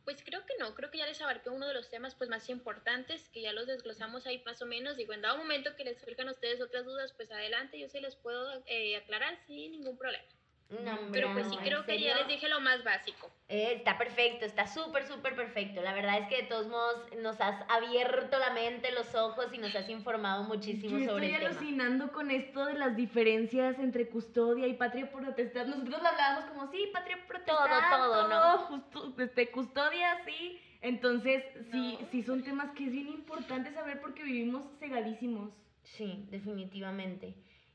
Pues 0.06 0.22
creo 0.22 0.46
que 0.46 0.54
no, 0.60 0.72
creo 0.76 0.88
que 0.92 0.98
ya 0.98 1.06
les 1.06 1.20
abarqué 1.20 1.50
uno 1.50 1.66
de 1.66 1.74
los 1.74 1.90
temas 1.90 2.14
pues 2.14 2.30
más 2.30 2.48
importantes, 2.48 3.28
que 3.30 3.40
ya 3.42 3.52
los 3.52 3.66
desglosamos 3.66 4.24
ahí 4.24 4.40
más 4.46 4.62
o 4.62 4.64
menos. 4.64 4.96
Digo, 4.96 5.12
en 5.12 5.20
dado 5.20 5.36
momento 5.36 5.74
que 5.74 5.82
les 5.82 5.98
surjan 5.98 6.28
ustedes 6.28 6.60
otras 6.60 6.84
dudas, 6.84 7.12
pues 7.16 7.28
adelante, 7.32 7.76
yo 7.76 7.88
sí 7.88 7.98
les 7.98 8.14
puedo 8.14 8.62
eh, 8.66 8.96
aclarar 8.96 9.36
sin 9.48 9.72
ningún 9.72 9.98
problema. 9.98 10.24
No, 10.68 10.98
Pero 11.12 11.32
pues 11.32 11.46
sí 11.48 11.56
creo 11.58 11.80
¿en 11.80 11.86
que 11.86 12.00
ya 12.00 12.16
les 12.16 12.26
dije 12.26 12.48
lo 12.48 12.60
más 12.60 12.82
básico. 12.82 13.30
Eh, 13.48 13.74
está 13.76 13.96
perfecto, 13.96 14.44
está 14.44 14.66
súper, 14.66 15.06
súper 15.06 15.36
perfecto. 15.36 15.80
La 15.80 15.92
verdad 15.92 16.18
es 16.18 16.28
que 16.28 16.42
de 16.42 16.48
todos 16.48 16.66
modos 16.66 17.06
nos 17.22 17.40
has 17.40 17.64
abierto 17.70 18.36
la 18.40 18.50
mente, 18.50 18.90
los 18.90 19.14
ojos 19.14 19.46
y 19.52 19.58
nos 19.58 19.74
has 19.76 19.88
informado 19.88 20.42
muchísimo 20.42 20.98
Yo 20.98 21.06
sobre 21.06 21.26
estoy 21.26 21.34
el 21.34 21.48
tema. 21.48 21.60
alucinando 21.60 22.10
con 22.12 22.32
esto 22.32 22.64
de 22.66 22.74
las 22.74 22.96
diferencias 22.96 23.78
entre 23.78 24.08
custodia 24.08 24.66
y 24.66 24.74
patria 24.74 25.08
potestad. 25.08 25.66
Nosotros 25.66 26.02
lo 26.02 26.08
hablábamos 26.08 26.46
como, 26.50 26.68
sí, 26.72 26.90
patria 26.92 27.18
potestad. 27.28 27.54
Todo, 27.54 27.98
todo, 27.98 28.28
¿no? 28.28 28.58
Justo, 28.66 29.14
este, 29.22 29.50
custodia, 29.52 30.18
sí. 30.24 30.60
Entonces, 30.80 31.44
sí, 31.70 31.96
No. 32.00 32.08
sí 32.10 32.22
son 32.24 32.42
temas 32.42 32.72
que 32.72 32.86
es 32.86 32.90
bien 32.92 33.06
importante 33.08 33.72
saber 33.72 34.00
porque 34.00 34.24
vivimos 34.24 34.64
cegadísimos. 34.80 35.50
Sí, 35.84 36.26
definitivamente. 36.30 37.34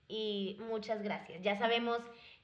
Y 0.09 0.57
muchas 0.67 1.01
gracias. 1.01 1.41
Ya 1.41 1.57
sabemos 1.57 2.01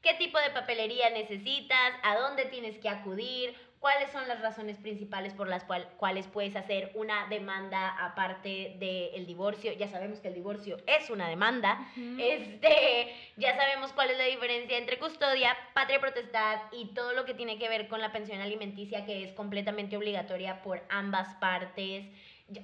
qué 0.08 0.14
tipo 0.14 0.40
de 0.40 0.52
papelería 0.52 1.10
necesitas, 1.10 1.94
a 2.02 2.16
dónde 2.16 2.46
tienes 2.46 2.78
que 2.78 2.88
acudir, 2.88 3.54
cuáles 3.82 4.10
son 4.12 4.26
las 4.30 4.42
razones 4.42 4.78
principales 4.78 5.34
por 5.34 5.50
las 5.50 5.66
cual- 5.66 5.88
cuales 5.98 6.28
puedes 6.28 6.56
hacer 6.56 6.92
una 6.96 7.28
demanda 7.28 7.90
aparte 8.06 8.76
del 8.80 9.26
divorcio. 9.26 9.74
Ya 9.74 9.88
sabemos 9.90 10.20
que 10.22 10.30
el 10.30 10.34
divorcio 10.34 10.78
es 10.88 11.10
una 11.10 11.28
demanda. 11.28 11.78
Este, 12.18 13.14
ya 13.36 13.56
sabemos 13.56 13.92
cuál 13.92 14.12
es 14.12 14.18
la 14.18 14.24
diferencia 14.24 14.78
entre 14.78 14.98
custodia, 14.98 15.56
patria 15.74 16.00
potestad 16.00 16.60
y 16.72 16.94
todo 16.94 17.12
lo 17.12 17.26
que 17.26 17.34
tiene 17.34 17.60
que 17.60 17.68
ver 17.70 17.88
con 17.90 18.00
la 18.00 18.12
pensión 18.14 18.40
alimenticia 18.40 19.06
que 19.06 19.24
es 19.26 19.34
completamente 19.34 19.98
obligatoria 19.98 20.62
por 20.64 20.82
ambas 20.90 21.36
partes. 21.36 22.06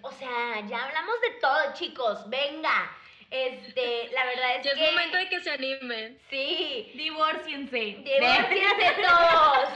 O 0.01 0.11
sea, 0.13 0.61
ya 0.67 0.85
hablamos 0.85 1.19
de 1.21 1.39
todo, 1.41 1.73
chicos. 1.73 2.29
Venga. 2.29 2.89
Este, 3.35 4.09
la 4.13 4.25
verdad 4.25 4.55
es 4.57 4.63
Ya 4.65 4.71
es 4.73 4.77
que 4.77 4.85
momento 4.91 5.17
de 5.17 5.27
que 5.29 5.39
se 5.39 5.49
animen. 5.49 6.19
sí. 6.29 6.91
Divórciense. 6.93 7.77
Divórciense 7.79 8.95
todos. 9.01 9.69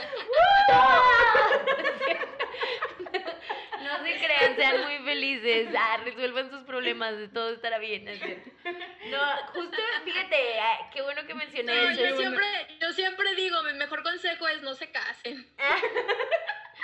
No 3.82 4.04
se 4.04 4.16
crean, 4.18 4.56
sean 4.56 4.82
muy 4.84 4.98
felices. 5.04 5.68
Ah, 5.76 5.98
resuelvan 6.04 6.50
sus 6.50 6.62
problemas, 6.64 7.16
de 7.16 7.28
todo 7.28 7.50
estará 7.52 7.78
bien. 7.78 8.04
¿no? 8.04 8.12
No, 9.10 9.36
justo, 9.54 9.76
fíjate, 10.04 10.60
ah, 10.60 10.90
qué 10.92 11.02
bueno 11.02 11.26
que 11.26 11.34
mencioné 11.34 11.74
No, 11.74 11.88
eso. 11.90 12.02
yo, 12.04 12.16
siempre, 12.16 12.46
yo 12.80 12.92
siempre 12.92 13.34
digo, 13.34 13.62
mi 13.62 13.72
mejor 13.74 14.02
consejo 14.02 14.46
es 14.48 14.62
no 14.62 14.74
se 14.74 14.90
casen. 14.90 15.46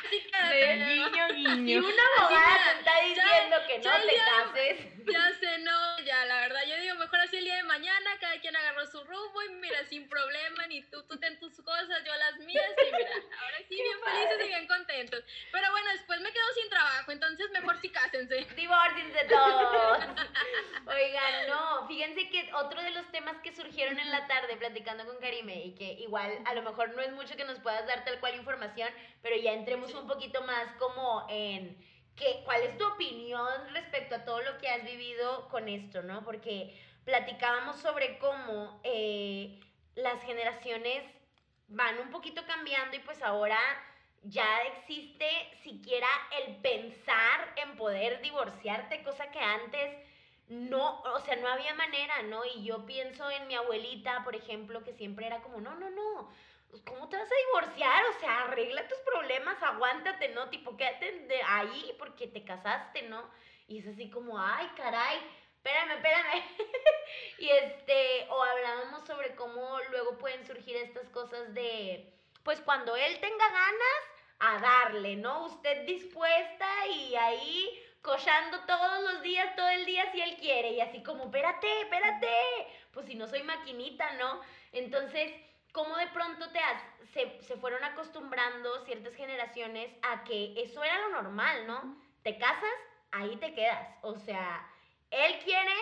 Así 0.05 0.59
De 0.59 0.77
¿no? 0.77 0.87
guiño, 0.87 1.29
guiño. 1.35 1.79
una 1.81 2.03
abogada 2.19 2.73
te 2.73 2.79
está 2.79 2.93
ya- 2.95 3.05
diciendo 3.25 3.57
que 3.67 3.81
ya 3.83 3.91
no 3.99 4.03
el 4.03 4.09
te 4.09 4.17
cases. 4.17 5.07
Ya 5.07 5.33
sé, 5.39 5.59
no, 5.59 5.99
ya, 6.01 6.25
la 6.27 6.41
verdad, 6.41 6.61
yo 6.67 6.77
digo, 6.79 6.95
mejor 6.97 7.21
así 7.21 7.37
el 7.37 7.45
día 7.45 7.57
de 7.57 7.63
mañana, 7.65 8.11
cada 8.21 8.41
quien 8.41 8.57
agarró 8.57 8.87
su 8.87 9.03
rumbo 9.05 9.43
y 9.43 9.49
mira, 9.51 9.85
sin 9.89 10.09
problema, 10.09 10.67
ni 10.67 10.83
tú, 10.85 11.03
tú 11.05 11.19
ten 11.19 11.39
tus 11.39 11.55
cosas, 11.61 12.03
yo 12.05 12.15
las 12.17 12.37
mías, 12.39 12.65
y 12.89 12.93
mira, 12.97 13.11
ahora 13.41 13.59
sí, 13.69 13.75
bien 13.75 13.99
felices 14.05 14.45
y 14.47 14.49
bien 14.49 14.67
contentos. 14.67 15.25
Pero 15.53 15.71
bueno, 15.73 15.91
después 15.93 16.21
me 16.21 16.33
quedo 16.33 16.53
sin 16.55 16.71
trabajo, 16.71 17.13
entonces 17.13 17.51
mejor 17.51 17.79
sí 17.81 17.91
cásense. 17.91 18.47
Divórciense 18.57 19.25
todos. 19.25 19.74
Que 22.35 22.53
otro 22.53 22.83
de 22.83 22.91
los 22.91 23.09
temas 23.13 23.37
que 23.45 23.55
surgieron 23.55 23.97
en 23.97 24.11
la 24.11 24.27
tarde 24.27 24.57
platicando 24.57 25.07
con 25.07 25.19
Karime 25.19 25.67
y 25.67 25.75
que 25.77 25.93
igual 25.93 26.37
a 26.45 26.55
lo 26.55 26.63
mejor 26.63 26.93
no 26.97 27.01
es 27.01 27.13
mucho 27.13 27.37
que 27.37 27.45
nos 27.45 27.61
puedas 27.61 27.87
dar 27.87 28.05
tal 28.05 28.19
cual 28.19 28.35
información, 28.35 28.89
pero 29.23 29.37
ya 29.37 29.53
entremos 29.53 29.95
un 29.95 30.09
poquito 30.09 30.43
más 30.43 30.73
como 30.81 31.29
en 31.29 31.77
que, 32.17 32.43
cuál 32.45 32.63
es 32.63 32.77
tu 32.77 32.89
opinión 32.89 33.73
respecto 33.73 34.17
a 34.17 34.25
todo 34.25 34.43
lo 34.43 34.59
que 34.59 34.69
has 34.69 34.83
vivido 34.83 35.49
con 35.49 35.69
esto, 35.69 36.03
¿no? 36.03 36.25
Porque 36.25 36.77
platicábamos 37.05 37.77
sobre 37.77 38.19
cómo 38.19 38.81
eh, 38.83 39.61
las 39.95 40.21
generaciones 40.25 41.05
van 41.69 42.01
un 42.01 42.11
poquito 42.11 42.45
cambiando 42.49 42.97
y 42.97 43.01
pues 43.01 43.23
ahora 43.23 43.61
ya 44.25 44.63
existe 44.73 45.29
siquiera 45.63 46.09
el 46.43 46.57
pensar 46.57 47.55
en 47.63 47.77
poder 47.77 48.21
divorciarte, 48.23 49.05
cosa 49.05 49.31
que 49.31 49.39
antes 49.39 50.14
no, 50.49 51.01
o 51.03 51.21
sea, 51.21 51.37
no 51.37 51.49
había 51.49 51.75
manera, 51.75 52.23
¿no? 52.23 52.45
Y 52.45 52.65
yo 52.65 52.85
pienso 52.85 53.31
en 53.31 53.47
mi 53.47 53.55
abuelita, 53.55 54.23
por 54.25 54.37
ejemplo, 54.37 54.85
que 54.85 54.93
siempre 54.93 55.27
era 55.27 55.43
como, 55.43 55.61
no, 55.61 55.75
no, 55.75 55.91
no, 55.91 56.31
¿cómo 56.85 57.09
te 57.09 57.17
vas 57.17 57.29
a 57.31 57.47
divorciar? 57.47 58.05
O 58.07 58.21
sea, 58.21 58.43
arregla 58.43 58.87
tus 58.89 58.99
problemas, 58.99 59.63
aguántate, 59.63 60.29
¿no? 60.29 60.51
Tipo, 60.51 60.77
quédate 60.77 61.21
de 61.21 61.43
ahí 61.43 61.95
porque 61.99 62.27
te 62.27 62.45
casaste, 62.45 63.03
¿no? 63.03 63.31
Y 63.69 63.79
es 63.79 63.87
así 63.87 64.11
como, 64.11 64.39
ay, 64.39 64.69
caray, 64.77 65.19
espérame, 65.57 65.93
espérame. 65.93 66.45
y 67.39 67.49
este, 67.49 68.27
o 68.29 68.43
hablábamos 68.43 69.07
sobre 69.07 69.35
cómo 69.35 69.79
luego 69.91 70.19
pueden 70.19 70.47
surgir 70.47 70.77
estas 70.77 71.09
cosas 71.09 71.55
de, 71.55 72.13
pues 72.43 72.61
cuando 72.61 72.95
él 72.97 73.19
tenga 73.21 73.49
ganas, 73.49 74.15
a 74.39 74.59
darle, 74.59 75.17
¿no? 75.17 75.47
Usted 75.47 75.87
dispuesta 75.87 76.87
y 76.89 77.15
ahí 77.15 77.84
cochando 78.05 78.61
todos 78.67 79.03
los 79.03 79.23
días, 79.23 79.57
todo 79.57 79.69
el 79.71 79.87
día 79.87 80.13
si 80.13 80.21
él 80.21 80.37
quiere. 80.37 80.73
Y 80.73 80.81
así 80.81 81.03
como, 81.03 81.25
espérate, 81.25 81.67
espérate. 81.81 82.29
Pues 82.93 83.07
si 83.07 83.15
no 83.15 83.27
soy 83.27 83.43
maquinita, 83.43 84.13
¿no? 84.13 84.41
Entonces, 84.73 85.33
¿cómo 85.73 85.97
de 85.97 86.07
pronto 86.09 86.51
te 86.51 86.59
has, 86.59 86.83
se, 87.15 87.43
se 87.43 87.57
fueron 87.57 87.83
acostumbrando 87.83 88.85
ciertas 88.85 89.15
generaciones 89.15 89.91
a 90.03 90.23
que 90.23 90.53
eso 90.63 90.85
era 90.85 90.99
lo 90.99 91.23
normal, 91.23 91.67
¿no? 91.67 91.97
Te 92.23 92.37
casas, 92.37 92.79
ahí 93.11 93.37
te 93.37 93.55
quedas. 93.55 93.89
O 94.03 94.15
sea, 94.17 94.69
él 95.11 95.39
quiere, 95.43 95.75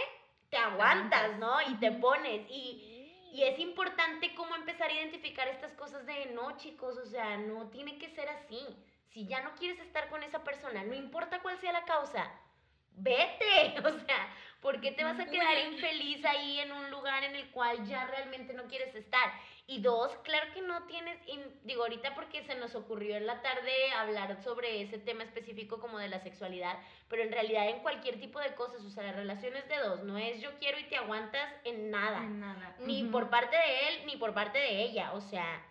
te 0.49 0.59
aguantas, 0.59 1.37
¿no? 1.39 1.61
Y 1.62 1.75
te 1.81 1.91
pones. 1.91 2.49
Y, 2.49 3.31
y 3.33 3.43
es 3.43 3.59
importante 3.59 4.33
cómo 4.37 4.55
empezar 4.55 4.91
a 4.91 4.95
identificar 4.95 5.49
estas 5.49 5.73
cosas 5.73 6.07
de, 6.07 6.27
no, 6.27 6.57
chicos, 6.57 6.97
o 6.99 7.07
sea, 7.07 7.37
no 7.37 7.68
tiene 7.70 7.99
que 7.99 8.11
ser 8.11 8.29
así. 8.29 8.64
Si 9.13 9.27
ya 9.27 9.43
no 9.43 9.55
quieres 9.57 9.79
estar 9.81 10.09
con 10.09 10.23
esa 10.23 10.43
persona, 10.43 10.85
no 10.85 10.95
importa 10.95 11.41
cuál 11.41 11.59
sea 11.59 11.73
la 11.73 11.85
causa, 11.85 12.31
vete. 12.97 13.75
O 13.85 13.91
sea, 13.91 14.29
¿por 14.61 14.81
qué 14.81 14.93
te 14.93 15.05
vas 15.05 15.19
a 15.19 15.27
quedar 15.27 15.59
infeliz 15.71 16.25
ahí 16.25 16.61
en 16.61 16.73
un 16.73 16.91
lugar 16.91 17.25
en 17.25 17.37
el 17.37 17.51
cual 17.51 17.85
ya 17.87 18.07
realmente 18.07 18.55
no 18.55 18.65
quieres 18.65 18.95
estar? 18.95 19.33
Y 19.67 19.81
dos, 19.81 20.17
claro 20.25 20.53
que 20.53 20.61
no 20.63 20.85
tienes, 20.87 21.19
digo 21.65 21.83
ahorita 21.83 22.15
porque 22.15 22.43
se 22.45 22.55
nos 22.57 22.75
ocurrió 22.75 23.17
en 23.17 23.27
la 23.27 23.43
tarde 23.43 23.93
hablar 23.97 24.43
sobre 24.43 24.83
ese 24.83 24.99
tema 24.99 25.23
específico 25.25 25.79
como 25.79 25.99
de 25.99 26.09
la 26.09 26.21
sexualidad, 26.21 26.79
pero 27.09 27.23
en 27.23 27.33
realidad 27.33 27.69
en 27.69 27.81
cualquier 27.81 28.19
tipo 28.19 28.41
de 28.41 28.55
cosas, 28.55 28.83
o 28.83 28.91
sea, 28.91 29.05
las 29.05 29.17
relaciones 29.17 29.69
de 29.69 29.79
dos, 29.79 30.03
no 30.03 30.19
es 30.19 30.41
yo 30.41 30.59
quiero 30.59 30.79
y 30.79 30.85
te 30.85 30.97
aguantas 30.97 31.49
en 31.65 31.91
nada. 31.91 32.19
En 32.19 32.41
nada. 32.41 32.77
Ni 32.81 33.05
por 33.05 33.31
parte 33.31 33.57
de 33.57 33.89
él, 33.89 34.07
ni 34.07 34.17
por 34.17 34.35
parte 34.35 34.59
de 34.59 34.83
ella, 34.83 35.13
o 35.13 35.21
sea, 35.21 35.65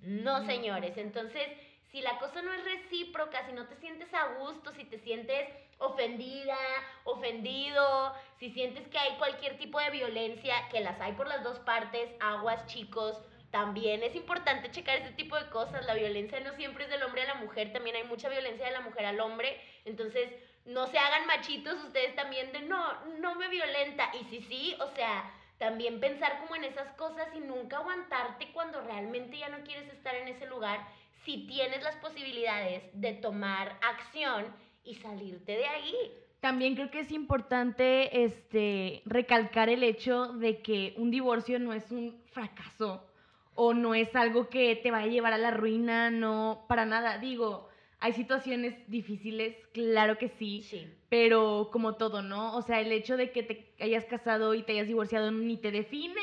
no 0.00 0.44
señores. 0.44 0.96
Entonces, 0.96 1.48
si 1.90 2.00
la 2.02 2.18
cosa 2.18 2.42
no 2.42 2.52
es 2.52 2.64
recíproca, 2.64 3.44
si 3.46 3.52
no 3.52 3.66
te 3.66 3.76
sientes 3.76 4.12
a 4.14 4.34
gusto, 4.38 4.72
si 4.72 4.84
te 4.84 4.98
sientes 5.00 5.48
ofendida, 5.78 6.56
ofendido, 7.04 8.14
si 8.38 8.50
sientes 8.52 8.86
que 8.88 8.98
hay 8.98 9.16
cualquier 9.16 9.58
tipo 9.58 9.80
de 9.80 9.90
violencia, 9.90 10.68
que 10.70 10.80
las 10.80 11.00
hay 11.00 11.12
por 11.12 11.26
las 11.26 11.42
dos 11.42 11.58
partes, 11.60 12.10
aguas 12.20 12.66
chicos, 12.66 13.18
también 13.50 14.02
es 14.04 14.14
importante 14.14 14.70
checar 14.70 14.98
este 14.98 15.12
tipo 15.12 15.36
de 15.36 15.50
cosas. 15.50 15.84
La 15.86 15.94
violencia 15.94 16.38
no 16.40 16.52
siempre 16.54 16.84
es 16.84 16.90
del 16.90 17.02
hombre 17.02 17.22
a 17.22 17.34
la 17.34 17.34
mujer, 17.34 17.72
también 17.72 17.96
hay 17.96 18.04
mucha 18.04 18.28
violencia 18.28 18.66
de 18.66 18.72
la 18.72 18.80
mujer 18.80 19.06
al 19.06 19.18
hombre. 19.18 19.60
Entonces, 19.84 20.30
no 20.66 20.86
se 20.86 20.98
hagan 20.98 21.26
machitos 21.26 21.82
ustedes 21.84 22.14
también 22.14 22.52
de 22.52 22.60
no, 22.60 23.04
no 23.18 23.34
me 23.34 23.48
violenta. 23.48 24.10
Y 24.20 24.24
si 24.26 24.42
sí, 24.42 24.76
o 24.78 24.86
sea, 24.94 25.32
también 25.58 25.98
pensar 25.98 26.38
como 26.40 26.54
en 26.54 26.64
esas 26.64 26.92
cosas 26.92 27.28
y 27.34 27.40
nunca 27.40 27.78
aguantarte 27.78 28.52
cuando 28.52 28.80
realmente 28.82 29.38
ya 29.38 29.48
no 29.48 29.64
quieres 29.64 29.92
estar 29.92 30.14
en 30.14 30.28
ese 30.28 30.46
lugar 30.46 30.86
si 31.24 31.46
tienes 31.46 31.82
las 31.82 31.96
posibilidades 31.96 32.82
de 32.94 33.14
tomar 33.14 33.78
acción 33.82 34.46
y 34.84 34.94
salirte 34.94 35.52
de 35.52 35.66
ahí. 35.66 35.94
También 36.40 36.74
creo 36.74 36.90
que 36.90 37.00
es 37.00 37.12
importante 37.12 38.24
este, 38.24 39.02
recalcar 39.04 39.68
el 39.68 39.82
hecho 39.82 40.28
de 40.32 40.62
que 40.62 40.94
un 40.96 41.10
divorcio 41.10 41.58
no 41.58 41.74
es 41.74 41.90
un 41.90 42.22
fracaso 42.32 43.06
o 43.54 43.74
no 43.74 43.94
es 43.94 44.14
algo 44.16 44.48
que 44.48 44.74
te 44.76 44.90
va 44.90 45.00
a 45.00 45.06
llevar 45.06 45.34
a 45.34 45.38
la 45.38 45.50
ruina, 45.50 46.10
no, 46.10 46.64
para 46.66 46.86
nada. 46.86 47.18
Digo, 47.18 47.68
hay 47.98 48.14
situaciones 48.14 48.74
difíciles, 48.90 49.54
claro 49.74 50.16
que 50.16 50.28
sí, 50.28 50.62
Sí. 50.62 50.86
pero 51.10 51.68
como 51.70 51.96
todo, 51.96 52.22
¿no? 52.22 52.56
O 52.56 52.62
sea, 52.62 52.80
el 52.80 52.90
hecho 52.92 53.18
de 53.18 53.32
que 53.32 53.42
te 53.42 53.74
hayas 53.78 54.06
casado 54.06 54.54
y 54.54 54.62
te 54.62 54.72
hayas 54.72 54.86
divorciado 54.86 55.30
ni 55.30 55.58
te 55.58 55.70
define, 55.70 56.22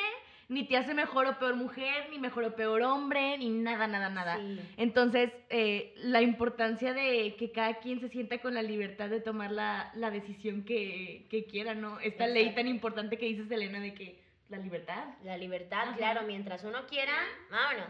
ni 0.49 0.65
te 0.65 0.77
hace 0.77 0.93
mejor 0.93 1.27
o 1.27 1.39
peor 1.39 1.55
mujer, 1.55 2.07
ni 2.09 2.19
mejor 2.19 2.45
o 2.45 2.55
peor 2.55 2.81
hombre, 2.83 3.37
ni 3.37 3.49
nada, 3.49 3.87
nada, 3.87 4.09
nada. 4.09 4.37
Sí. 4.37 4.59
Entonces, 4.77 5.31
eh, 5.49 5.93
la 5.97 6.21
importancia 6.21 6.93
de 6.93 7.35
que 7.37 7.51
cada 7.51 7.79
quien 7.79 7.99
se 7.99 8.09
sienta 8.09 8.39
con 8.39 8.53
la 8.53 8.61
libertad 8.61 9.09
de 9.09 9.19
tomar 9.19 9.51
la, 9.51 9.91
la 9.95 10.09
decisión 10.09 10.63
que, 10.63 11.27
que 11.29 11.45
quiera, 11.45 11.75
¿no? 11.75 11.99
Esta 11.99 12.27
ley 12.27 12.55
tan 12.55 12.67
importante 12.67 13.17
que 13.17 13.25
dices, 13.25 13.51
Elena, 13.51 13.79
de 13.81 13.93
que 13.93 14.19
la 14.49 14.57
libertad. 14.57 15.03
La 15.23 15.37
libertad, 15.37 15.89
Ajá. 15.89 15.97
claro, 15.97 16.21
mientras 16.25 16.63
uno 16.63 16.85
quiera, 16.87 17.13
vámonos. 17.51 17.89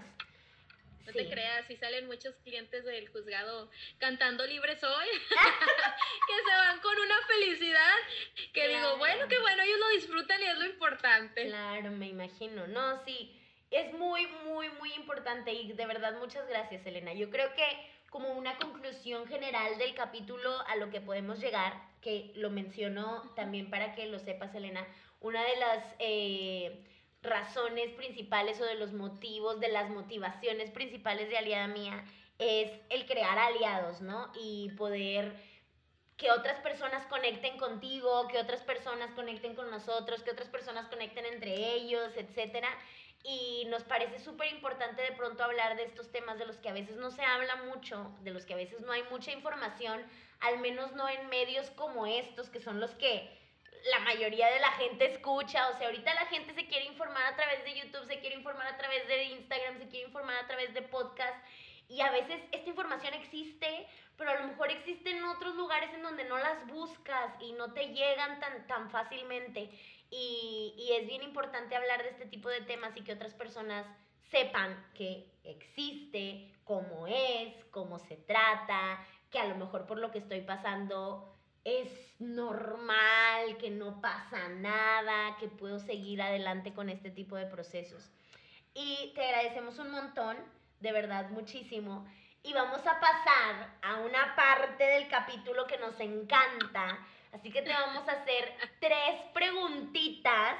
No 1.08 1.14
Sí. 1.14 1.20
te 1.20 1.30
creas, 1.30 1.66
si 1.68 1.78
salen 1.78 2.06
muchos 2.08 2.36
clientes 2.44 2.84
del 2.84 3.08
juzgado 3.08 3.70
cantando 3.98 4.46
libre 4.46 4.78
soy, 4.78 5.08
que 5.30 6.34
se 6.50 6.58
van 6.58 6.80
con 6.82 7.00
una 7.00 7.16
felicidad, 7.28 7.96
que 8.54 8.66
Claro. 8.68 8.88
digo, 8.88 8.98
bueno, 8.98 9.28
que 9.30 9.40
bueno, 9.40 9.64
ellos 9.64 9.80
lo 9.80 9.90
disfrutan 9.90 10.42
y 10.42 10.46
es 10.46 10.58
lo 10.58 10.66
importante. 10.66 11.48
Claro, 11.48 11.92
me 11.92 12.08
imagino. 12.08 12.68
No, 12.68 13.04
sí, 13.06 13.42
es 13.72 13.94
muy, 13.94 14.28
muy, 14.46 14.70
muy 14.70 14.94
importante 14.94 15.54
y 15.54 15.72
de 15.72 15.86
verdad 15.86 16.14
muchas 16.20 16.46
gracias, 16.48 16.86
Elena. 16.86 17.14
Yo 17.14 17.30
creo 17.30 17.54
que 17.56 17.66
como 18.10 18.30
una 18.34 18.58
conclusión 18.58 19.28
general 19.28 19.78
del 19.78 19.94
capítulo 19.96 20.60
a 20.68 20.76
lo 20.76 20.90
que 20.90 21.00
podemos 21.02 21.40
llegar, 21.40 21.74
que 22.02 22.32
lo 22.36 22.50
menciono 22.50 23.34
también 23.36 23.70
para 23.70 23.96
que 23.96 24.08
lo 24.08 24.20
sepas, 24.20 24.54
Elena, 24.56 24.86
una 25.22 25.42
de 25.44 25.56
las 25.58 25.96
eh, 26.00 26.84
razones 27.22 27.92
principales 27.94 28.60
o 28.62 28.66
de 28.66 28.76
los 28.76 28.94
motivos, 28.94 29.60
de 29.60 29.70
las 29.70 29.90
motivaciones 29.90 30.72
principales 30.72 31.30
de 31.30 31.38
Aliada 31.38 31.68
Mía 31.68 32.06
es 32.40 32.72
el 32.90 33.06
crear 33.06 33.38
aliados, 33.38 34.02
¿no? 34.02 34.32
Y 34.36 34.70
poder 34.78 35.34
que 36.18 36.32
otras 36.32 36.60
personas 36.62 37.06
conecten 37.08 37.58
contigo, 37.58 38.28
que 38.28 38.40
otras 38.40 38.62
personas 38.62 39.12
conecten 39.12 39.56
con 39.56 39.70
nosotros, 39.70 40.24
que 40.24 40.32
otras 40.32 40.50
personas 40.50 40.88
conecten 40.88 41.26
entre 41.26 41.74
ellos, 41.74 42.12
etcétera. 42.16 42.70
Y 43.24 43.66
nos 43.70 43.84
parece 43.84 44.20
súper 44.20 44.52
importante 44.52 45.02
de 45.02 45.12
pronto 45.12 45.44
hablar 45.44 45.76
de 45.76 45.84
estos 45.84 46.12
temas 46.12 46.40
de 46.40 46.46
los 46.46 46.58
que 46.58 46.70
a 46.70 46.74
veces 46.74 46.98
no 46.98 47.12
se 47.12 47.24
habla 47.24 47.56
mucho, 47.58 48.12
de 48.22 48.32
los 48.32 48.46
que 48.46 48.54
a 48.54 48.58
veces 48.58 48.82
no 48.82 48.92
hay 48.92 49.04
mucha 49.12 49.32
información, 49.32 50.04
al 50.40 50.60
menos 50.60 50.94
no 50.94 51.08
en 51.10 51.28
medios 51.30 51.70
como 51.72 52.06
estos, 52.06 52.50
que 52.50 52.60
son 52.60 52.80
los 52.80 52.92
que 52.92 53.30
la 53.92 54.00
mayoría 54.00 54.52
de 54.52 54.60
la 54.60 54.72
gente 54.74 55.14
escucha. 55.14 55.70
O 55.70 55.78
sea, 55.78 55.88
ahorita 55.88 56.14
la 56.14 56.26
gente 56.28 56.54
se 56.54 56.68
quiere 56.68 56.86
informar 56.86 57.26
a 57.26 57.36
través 57.36 57.64
de 57.64 57.80
YouTube, 57.80 58.06
se 58.06 58.20
quiere 58.20 58.36
informar 58.36 58.68
a 58.68 58.78
través 58.78 59.08
de 59.08 59.24
Instagram, 59.24 59.78
se 59.78 59.88
quiere 59.88 60.08
informar 60.08 60.38
a 60.44 60.48
través 60.48 60.74
de 60.74 60.82
podcast. 60.84 61.38
Y 61.90 62.02
a 62.02 62.12
veces 62.12 62.42
esta 62.52 62.70
información 62.70 63.14
existe, 63.14 63.88
pero 64.18 64.32
a 64.32 64.40
lo 64.40 64.48
mejor 64.48 64.72
existe 64.72 65.10
en 65.10 65.24
otros 65.24 65.56
lugares 65.56 65.94
en 65.94 66.04
donde 66.04 66.26
no 66.26 66.38
las 66.38 66.68
buscas 66.68 67.34
y 67.40 67.54
no 67.54 67.74
te 67.74 67.88
llegan 67.94 68.40
tan, 68.40 68.68
tan 68.68 68.90
fácilmente. 68.90 69.70
Y, 70.10 70.74
y 70.78 70.94
es 70.94 71.08
bien 71.08 71.24
importante 71.24 71.76
hablar 71.76 72.04
de 72.04 72.10
este 72.10 72.26
tipo 72.26 72.50
de 72.50 72.62
temas 72.62 72.96
y 72.96 73.04
que 73.04 73.14
otras 73.14 73.34
personas 73.34 73.86
sepan 74.30 74.86
que 74.94 75.32
existe, 75.44 76.54
cómo 76.66 77.08
es, 77.08 77.54
cómo 77.72 78.00
se 78.00 78.18
trata, 78.18 79.06
que 79.30 79.40
a 79.40 79.46
lo 79.46 79.56
mejor 79.56 79.86
por 79.86 79.98
lo 79.98 80.12
que 80.12 80.20
estoy 80.20 80.42
pasando 80.42 81.37
es 81.68 82.16
normal, 82.20 83.58
que 83.60 83.70
no 83.70 84.00
pasa 84.00 84.48
nada, 84.48 85.36
que 85.38 85.50
puedo 85.50 85.80
seguir 85.80 86.22
adelante 86.22 86.74
con 86.74 86.90
este 86.90 87.12
tipo 87.12 87.36
de 87.36 87.46
procesos. 87.46 88.10
Y 88.74 89.12
te 89.14 89.22
agradecemos 89.22 89.78
un 89.78 89.92
montón, 89.92 90.38
de 90.80 90.94
verdad 90.94 91.30
muchísimo. 91.30 92.08
Y 92.42 92.54
vamos 92.54 92.80
a 92.88 93.02
pasar 93.02 93.76
a 93.82 93.96
una 93.98 94.34
parte 94.38 94.82
del 94.82 95.10
capítulo 95.10 95.68
que 95.68 95.78
nos 95.78 96.00
encanta. 96.00 97.06
Así 97.34 97.52
que 97.52 97.62
te 97.62 97.74
vamos 97.74 98.08
a 98.08 98.14
hacer 98.14 98.54
tres 98.80 99.22
preguntitas 99.34 100.56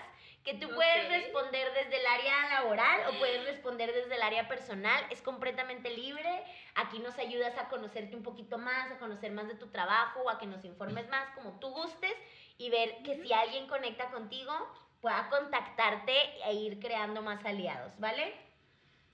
que 0.48 0.54
tú 0.54 0.74
puedes 0.74 1.10
responder 1.10 1.74
desde 1.74 2.00
el 2.00 2.08
área 2.08 2.48
laboral 2.48 3.02
o 3.10 3.20
puedes 3.20 3.44
responder 3.44 3.94
desde 3.94 4.16
el 4.16 4.22
área 4.22 4.48
personal. 4.48 5.06
Es 5.10 5.22
completamente 5.22 5.90
libre. 5.90 6.42
Aquí 6.76 7.00
nos 7.00 7.18
ayudas 7.20 7.58
a 7.58 7.68
conocerte 7.68 8.16
un 8.16 8.24
poquito 8.24 8.58
más, 8.58 8.90
a 8.90 8.98
conocer 8.98 9.34
más 9.34 9.50
de 9.50 9.56
tu 9.56 9.68
trabajo 9.68 10.22
o 10.22 10.30
a 10.30 10.40
que 10.40 10.46
nos 10.46 10.64
informes 10.64 11.10
más 11.10 11.30
como 11.36 11.60
tú 11.60 11.68
gustes 11.72 12.14
y 12.58 12.70
ver 12.70 13.04
que 13.04 13.22
si 13.22 13.34
alguien 13.34 13.68
conecta 13.68 14.10
contigo 14.10 14.54
pueda 15.02 15.28
contactarte 15.30 16.14
e 16.46 16.54
ir 16.54 16.80
creando 16.80 17.22
más 17.22 17.44
aliados, 17.44 17.92
¿vale? 18.00 18.34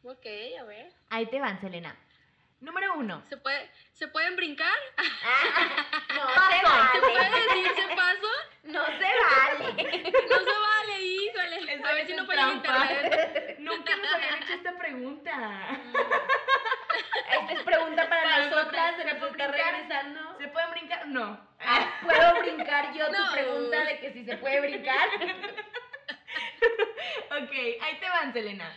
Ok, 0.04 0.28
a 0.60 0.64
ver. 0.66 0.94
Ahí 1.10 1.26
te 1.26 1.40
van, 1.40 1.60
Selena. 1.60 1.98
Número 2.60 2.94
uno. 2.94 3.22
¿Se, 3.28 3.36
puede, 3.38 3.70
¿Se 3.92 4.08
pueden 4.08 4.36
brincar? 4.36 4.78
no 6.16 6.26
Paso. 6.28 6.92
se 6.94 7.00
¿Se 7.00 7.06
vale. 7.06 7.30
puede 7.30 7.62
decirse 7.64 7.96
paso? 7.96 8.28
No 8.64 8.86
se 8.86 8.94
vale. 9.02 10.04
No 10.30 10.40
se 10.40 10.60
vale, 10.60 10.93
A 11.84 11.94
ver 11.94 12.08
si 12.08 12.14
no 12.14 12.26
trampa. 12.28 12.86
internet. 12.92 13.56
Nunca 13.60 13.96
nos 13.96 14.14
habían 14.14 14.38
hecho 14.44 14.54
esta 14.54 14.78
pregunta. 14.78 15.68
Esta 17.32 17.54
es 17.54 17.64
pregunta 17.64 18.10
para 18.10 18.24
Para 18.24 18.46
nosotras, 18.50 18.96
se 18.96 19.04
¿se 19.04 19.14
nos 19.14 19.18
puede 19.20 19.32
está 19.32 19.48
brincar? 19.48 19.74
regresando. 19.74 20.38
¿Se 20.38 20.48
pueden 20.50 20.72
brincar? 20.72 21.08
No. 21.08 21.48
Ah, 21.60 21.90
¿Puedo 22.04 22.40
brincar 22.40 22.94
yo 22.94 23.10
No. 23.10 23.26
tu 23.26 23.32
pregunta 23.34 23.84
de 23.86 24.00
que 24.00 24.14
si 24.14 24.26
se 24.26 24.38
puede 24.38 24.62
brincar? 24.62 25.08
Ok, 27.32 27.52
ahí 27.82 28.00
te 28.00 28.10
van, 28.10 28.32
Selena. 28.32 28.72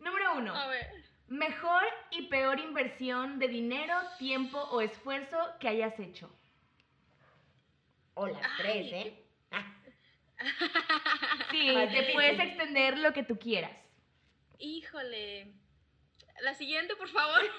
Número 0.00 0.34
uno. 0.34 0.54
A 0.54 0.66
ver. 0.68 0.86
Mejor 1.28 1.82
y 2.10 2.22
peor 2.28 2.58
inversión 2.60 3.38
de 3.38 3.48
dinero, 3.48 3.94
tiempo 4.18 4.58
o 4.58 4.80
esfuerzo 4.82 5.38
que 5.60 5.68
hayas 5.68 5.98
hecho. 5.98 6.30
O 8.14 8.26
las 8.26 8.42
Ay, 8.42 8.50
tres, 8.58 8.92
¿eh? 8.92 9.21
Sí, 11.50 11.70
Más 11.72 11.84
te 11.88 11.94
difícil. 11.96 12.14
puedes 12.14 12.40
extender 12.40 12.98
lo 12.98 13.12
que 13.12 13.22
tú 13.24 13.38
quieras. 13.38 13.72
Híjole. 14.58 15.52
La 16.40 16.54
siguiente, 16.54 16.96
por 16.96 17.08
favor. 17.10 17.40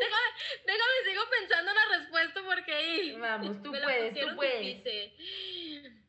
déjame, 0.00 0.28
déjame, 0.66 0.92
sigo 1.06 1.22
pensando 1.30 1.70
en 1.70 1.76
la 1.76 1.98
respuesta 1.98 2.42
porque 2.44 2.72
ahí. 2.72 3.12
Vamos, 3.18 3.62
tú 3.62 3.70
puedes, 3.70 4.14
tú 4.18 4.34
puedes. 4.36 4.84
difícil. 4.84 6.02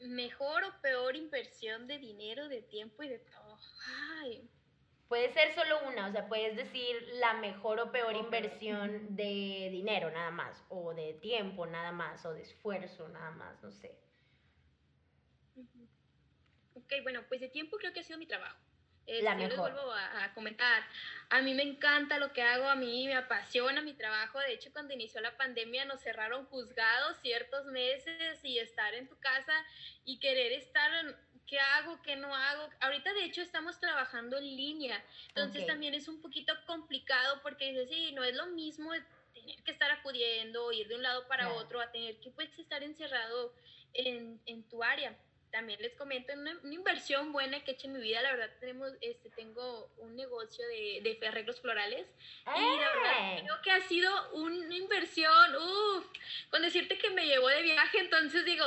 Mejor 0.00 0.64
o 0.64 0.80
peor 0.80 1.14
inversión 1.14 1.86
de 1.86 1.98
dinero, 1.98 2.48
de 2.48 2.62
tiempo 2.62 3.02
y 3.02 3.08
de 3.08 3.18
todo. 3.18 3.58
Ay, 4.20 4.48
Puede 5.10 5.32
ser 5.32 5.52
solo 5.56 5.80
una, 5.88 6.06
o 6.06 6.12
sea, 6.12 6.28
puedes 6.28 6.54
decir 6.54 6.96
la 7.14 7.34
mejor 7.34 7.80
o 7.80 7.90
peor 7.90 8.14
Ok. 8.14 8.26
inversión 8.26 9.16
de 9.16 9.68
dinero 9.72 10.08
nada 10.12 10.30
más, 10.30 10.64
o 10.68 10.94
de 10.94 11.14
tiempo 11.14 11.66
nada 11.66 11.90
más, 11.90 12.24
o 12.24 12.32
de 12.32 12.42
esfuerzo 12.42 13.08
nada 13.08 13.32
más, 13.32 13.60
no 13.60 13.72
sé. 13.72 13.98
Ok, 16.74 16.92
bueno, 17.02 17.24
pues 17.28 17.40
de 17.40 17.48
tiempo 17.48 17.76
creo 17.76 17.92
que 17.92 18.00
ha 18.00 18.04
sido 18.04 18.20
mi 18.20 18.26
trabajo. 18.26 18.56
Eh, 19.08 19.20
La 19.22 19.32
yo 19.32 19.40
les 19.40 19.48
mejor. 19.50 19.72
vuelvo 19.72 19.90
a, 19.90 20.24
a 20.24 20.32
comentar. 20.34 20.84
A 21.30 21.42
mí 21.42 21.54
me 21.54 21.64
encanta 21.64 22.18
lo 22.18 22.32
que 22.32 22.42
hago, 22.42 22.68
a 22.68 22.76
mí 22.76 23.06
me 23.08 23.16
apasiona 23.16 23.82
mi 23.82 23.94
trabajo. 23.94 24.38
De 24.38 24.52
hecho, 24.52 24.70
cuando 24.72 24.94
inició 24.94 25.20
la 25.20 25.36
pandemia 25.36 25.84
nos 25.86 26.00
cerraron 26.02 26.46
juzgados 26.46 27.18
ciertos 27.20 27.66
meses 27.66 28.44
y 28.44 28.60
estar 28.60 28.94
en 28.94 29.08
tu 29.08 29.18
casa 29.18 29.54
y 30.04 30.20
querer 30.20 30.52
estar 30.52 30.92
en 31.04 31.16
qué 31.50 31.58
hago, 31.58 32.00
qué 32.02 32.14
no 32.14 32.34
hago. 32.34 32.70
Ahorita, 32.80 33.12
de 33.12 33.24
hecho, 33.24 33.42
estamos 33.42 33.78
trabajando 33.80 34.38
en 34.38 34.44
línea. 34.44 35.04
Entonces 35.28 35.62
Ok. 35.62 35.66
también 35.68 35.94
es 35.94 36.06
un 36.06 36.22
poquito 36.22 36.54
complicado 36.64 37.42
porque 37.42 37.72
dices, 37.72 37.88
sí, 37.90 38.12
no 38.12 38.22
es 38.22 38.36
lo 38.36 38.46
mismo 38.46 38.92
tener 39.34 39.62
que 39.64 39.72
estar 39.72 39.90
acudiendo, 39.90 40.70
ir 40.70 40.86
de 40.86 40.94
un 40.94 41.02
lado 41.02 41.26
para 41.26 41.46
Claro. 41.46 41.58
otro, 41.58 41.80
a 41.80 41.90
tener 41.90 42.20
que 42.20 42.30
pues 42.30 42.56
estar 42.56 42.84
encerrado 42.84 43.52
en, 43.94 44.40
en 44.46 44.62
tu 44.68 44.82
área. 44.84 45.18
También 45.50 45.82
les 45.82 45.96
comento 45.96 46.32
una, 46.32 46.56
una 46.62 46.74
inversión 46.74 47.32
buena 47.32 47.64
que 47.64 47.72
he 47.72 47.74
hecho 47.74 47.88
en 47.88 47.94
mi 47.94 48.00
vida. 48.00 48.22
La 48.22 48.30
verdad, 48.30 48.50
tenemos, 48.60 48.92
este, 49.00 49.30
tengo 49.30 49.90
un 49.96 50.14
negocio 50.14 50.64
de, 50.68 51.00
de 51.02 51.26
arreglos 51.26 51.60
florales. 51.60 52.06
Y 52.54 52.60
la 52.60 52.88
verdad, 52.94 53.16
¡Eh! 53.18 53.40
creo 53.42 53.60
que 53.62 53.70
ha 53.72 53.80
sido 53.88 54.32
una 54.34 54.76
inversión. 54.76 55.56
Uf, 55.56 56.06
con 56.50 56.62
decirte 56.62 56.96
que 56.98 57.10
me 57.10 57.26
llevó 57.26 57.48
de 57.48 57.62
viaje, 57.62 57.98
entonces 57.98 58.44
digo, 58.44 58.64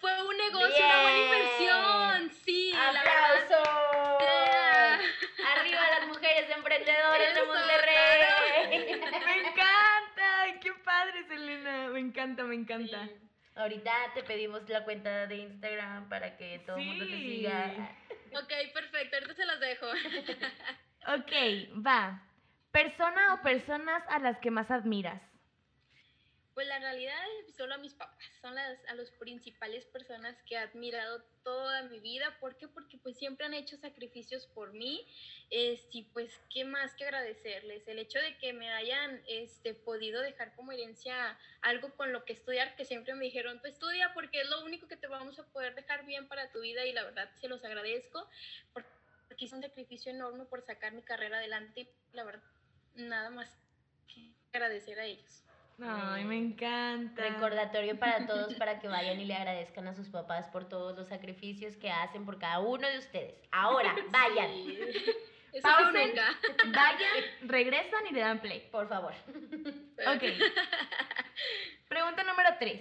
fue 0.00 0.22
un 0.22 0.36
negocio, 0.36 0.84
una 0.84 1.02
buena 1.02 1.18
inversión. 1.18 2.30
Sí, 2.44 2.72
la 2.72 2.92
verdad. 2.92 3.34
¡Aplausos! 3.42 4.20
Yeah. 4.20 5.00
Arriba 5.54 5.80
las 5.98 6.08
mujeres 6.08 6.50
emprendedoras 6.50 7.34
de 7.34 7.40
Eso, 7.40 7.46
Monterrey. 7.46 9.00
Me 9.24 9.48
encanta, 9.48 10.40
ay, 10.42 10.58
qué 10.60 10.72
padre, 10.84 11.24
Selena. 11.28 11.88
Me 11.88 12.00
encanta, 12.00 12.44
me 12.44 12.54
encanta. 12.54 13.04
Sí. 13.06 13.12
Ahorita 13.56 13.92
te 14.14 14.22
pedimos 14.22 14.68
la 14.68 14.84
cuenta 14.84 15.26
de 15.26 15.36
Instagram 15.36 16.08
para 16.10 16.36
que 16.36 16.58
todo 16.66 16.76
el 16.76 16.84
mundo 16.84 17.06
te 17.06 17.16
siga. 17.16 17.96
Ok, 18.34 18.52
perfecto, 18.74 19.16
ahorita 19.16 19.34
se 19.34 19.46
las 19.46 19.60
dejo. 19.60 19.86
Ok, 21.08 21.32
va. 21.86 22.22
Persona 22.70 23.34
o 23.34 23.42
personas 23.42 24.02
a 24.10 24.18
las 24.18 24.38
que 24.40 24.50
más 24.50 24.70
admiras. 24.70 25.22
Pues 26.56 26.68
la 26.68 26.78
realidad 26.78 27.22
es 27.46 27.54
solo 27.54 27.74
a 27.74 27.76
mis 27.76 27.92
papás, 27.92 28.16
son 28.40 28.54
las 28.54 28.78
a 28.88 28.94
las 28.94 29.10
principales 29.10 29.84
personas 29.84 30.34
que 30.44 30.54
he 30.54 30.58
admirado 30.58 31.22
toda 31.44 31.82
mi 31.82 32.00
vida. 32.00 32.34
¿Por 32.40 32.56
qué? 32.56 32.66
Porque 32.66 32.96
pues 32.96 33.18
siempre 33.18 33.44
han 33.44 33.52
hecho 33.52 33.76
sacrificios 33.76 34.46
por 34.46 34.72
mí. 34.72 35.06
Este, 35.50 36.06
pues 36.14 36.32
qué 36.48 36.64
más 36.64 36.94
que 36.94 37.04
agradecerles. 37.04 37.86
El 37.86 37.98
hecho 37.98 38.18
de 38.20 38.38
que 38.38 38.54
me 38.54 38.72
hayan 38.72 39.22
este, 39.28 39.74
podido 39.74 40.22
dejar 40.22 40.54
como 40.54 40.72
herencia 40.72 41.38
algo 41.60 41.94
con 41.94 42.14
lo 42.14 42.24
que 42.24 42.32
estudiar, 42.32 42.74
que 42.74 42.86
siempre 42.86 43.12
me 43.12 43.26
dijeron, 43.26 43.60
estudia 43.62 44.14
porque 44.14 44.40
es 44.40 44.48
lo 44.48 44.64
único 44.64 44.88
que 44.88 44.96
te 44.96 45.08
vamos 45.08 45.38
a 45.38 45.44
poder 45.52 45.74
dejar 45.74 46.06
bien 46.06 46.26
para 46.26 46.50
tu 46.52 46.62
vida 46.62 46.86
y 46.86 46.94
la 46.94 47.04
verdad 47.04 47.30
se 47.34 47.48
los 47.48 47.62
agradezco 47.66 48.30
porque 48.72 48.88
hice 49.44 49.56
un 49.56 49.60
sacrificio 49.60 50.10
enorme 50.10 50.46
por 50.46 50.62
sacar 50.62 50.94
mi 50.94 51.02
carrera 51.02 51.36
adelante 51.36 51.80
y 51.80 52.16
la 52.16 52.24
verdad 52.24 52.48
nada 52.94 53.28
más 53.28 53.54
que 54.08 54.32
agradecer 54.54 54.98
a 54.98 55.04
ellos. 55.04 55.45
Ay, 55.82 56.24
me 56.24 56.38
encanta. 56.38 57.22
Recordatorio 57.22 57.98
para 57.98 58.26
todos 58.26 58.54
para 58.54 58.78
que 58.80 58.88
vayan 58.88 59.20
y 59.20 59.24
le 59.26 59.34
agradezcan 59.34 59.86
a 59.88 59.94
sus 59.94 60.08
papás 60.08 60.46
por 60.48 60.68
todos 60.68 60.96
los 60.96 61.08
sacrificios 61.08 61.76
que 61.76 61.90
hacen 61.90 62.24
por 62.24 62.38
cada 62.38 62.60
uno 62.60 62.88
de 62.88 62.98
ustedes. 62.98 63.34
Ahora, 63.52 63.94
vayan, 64.10 64.50
Sí. 65.52 65.60
Pausen. 65.62 66.14
Vayan, 66.66 67.24
regresan 67.48 68.06
y 68.10 68.12
le 68.12 68.20
dan 68.20 68.40
play. 68.40 68.68
por 68.70 68.88
favor. 68.88 69.14
Ok. 70.06 70.22
Pregunta 71.88 72.22
número 72.24 72.50
3. 72.58 72.80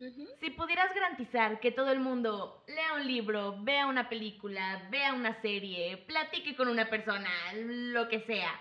Ujú. 0.00 0.28
Si 0.40 0.50
pudieras 0.50 0.94
garantizar 0.94 1.60
que 1.60 1.70
todo 1.72 1.90
el 1.92 2.00
mundo 2.00 2.64
lea 2.68 2.94
un 2.94 3.06
libro, 3.06 3.56
vea 3.60 3.86
una 3.86 4.08
película, 4.08 4.86
vea 4.90 5.12
una 5.12 5.38
serie, 5.42 5.98
platique 6.06 6.56
con 6.56 6.68
una 6.68 6.88
persona, 6.88 7.28
lo 7.54 8.08
que 8.08 8.20
sea, 8.20 8.58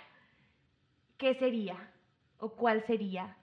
¿qué 1.18 1.36
sería? 1.36 1.78
¿O 2.40 2.50
cuál 2.56 2.86
sería? 2.88 3.38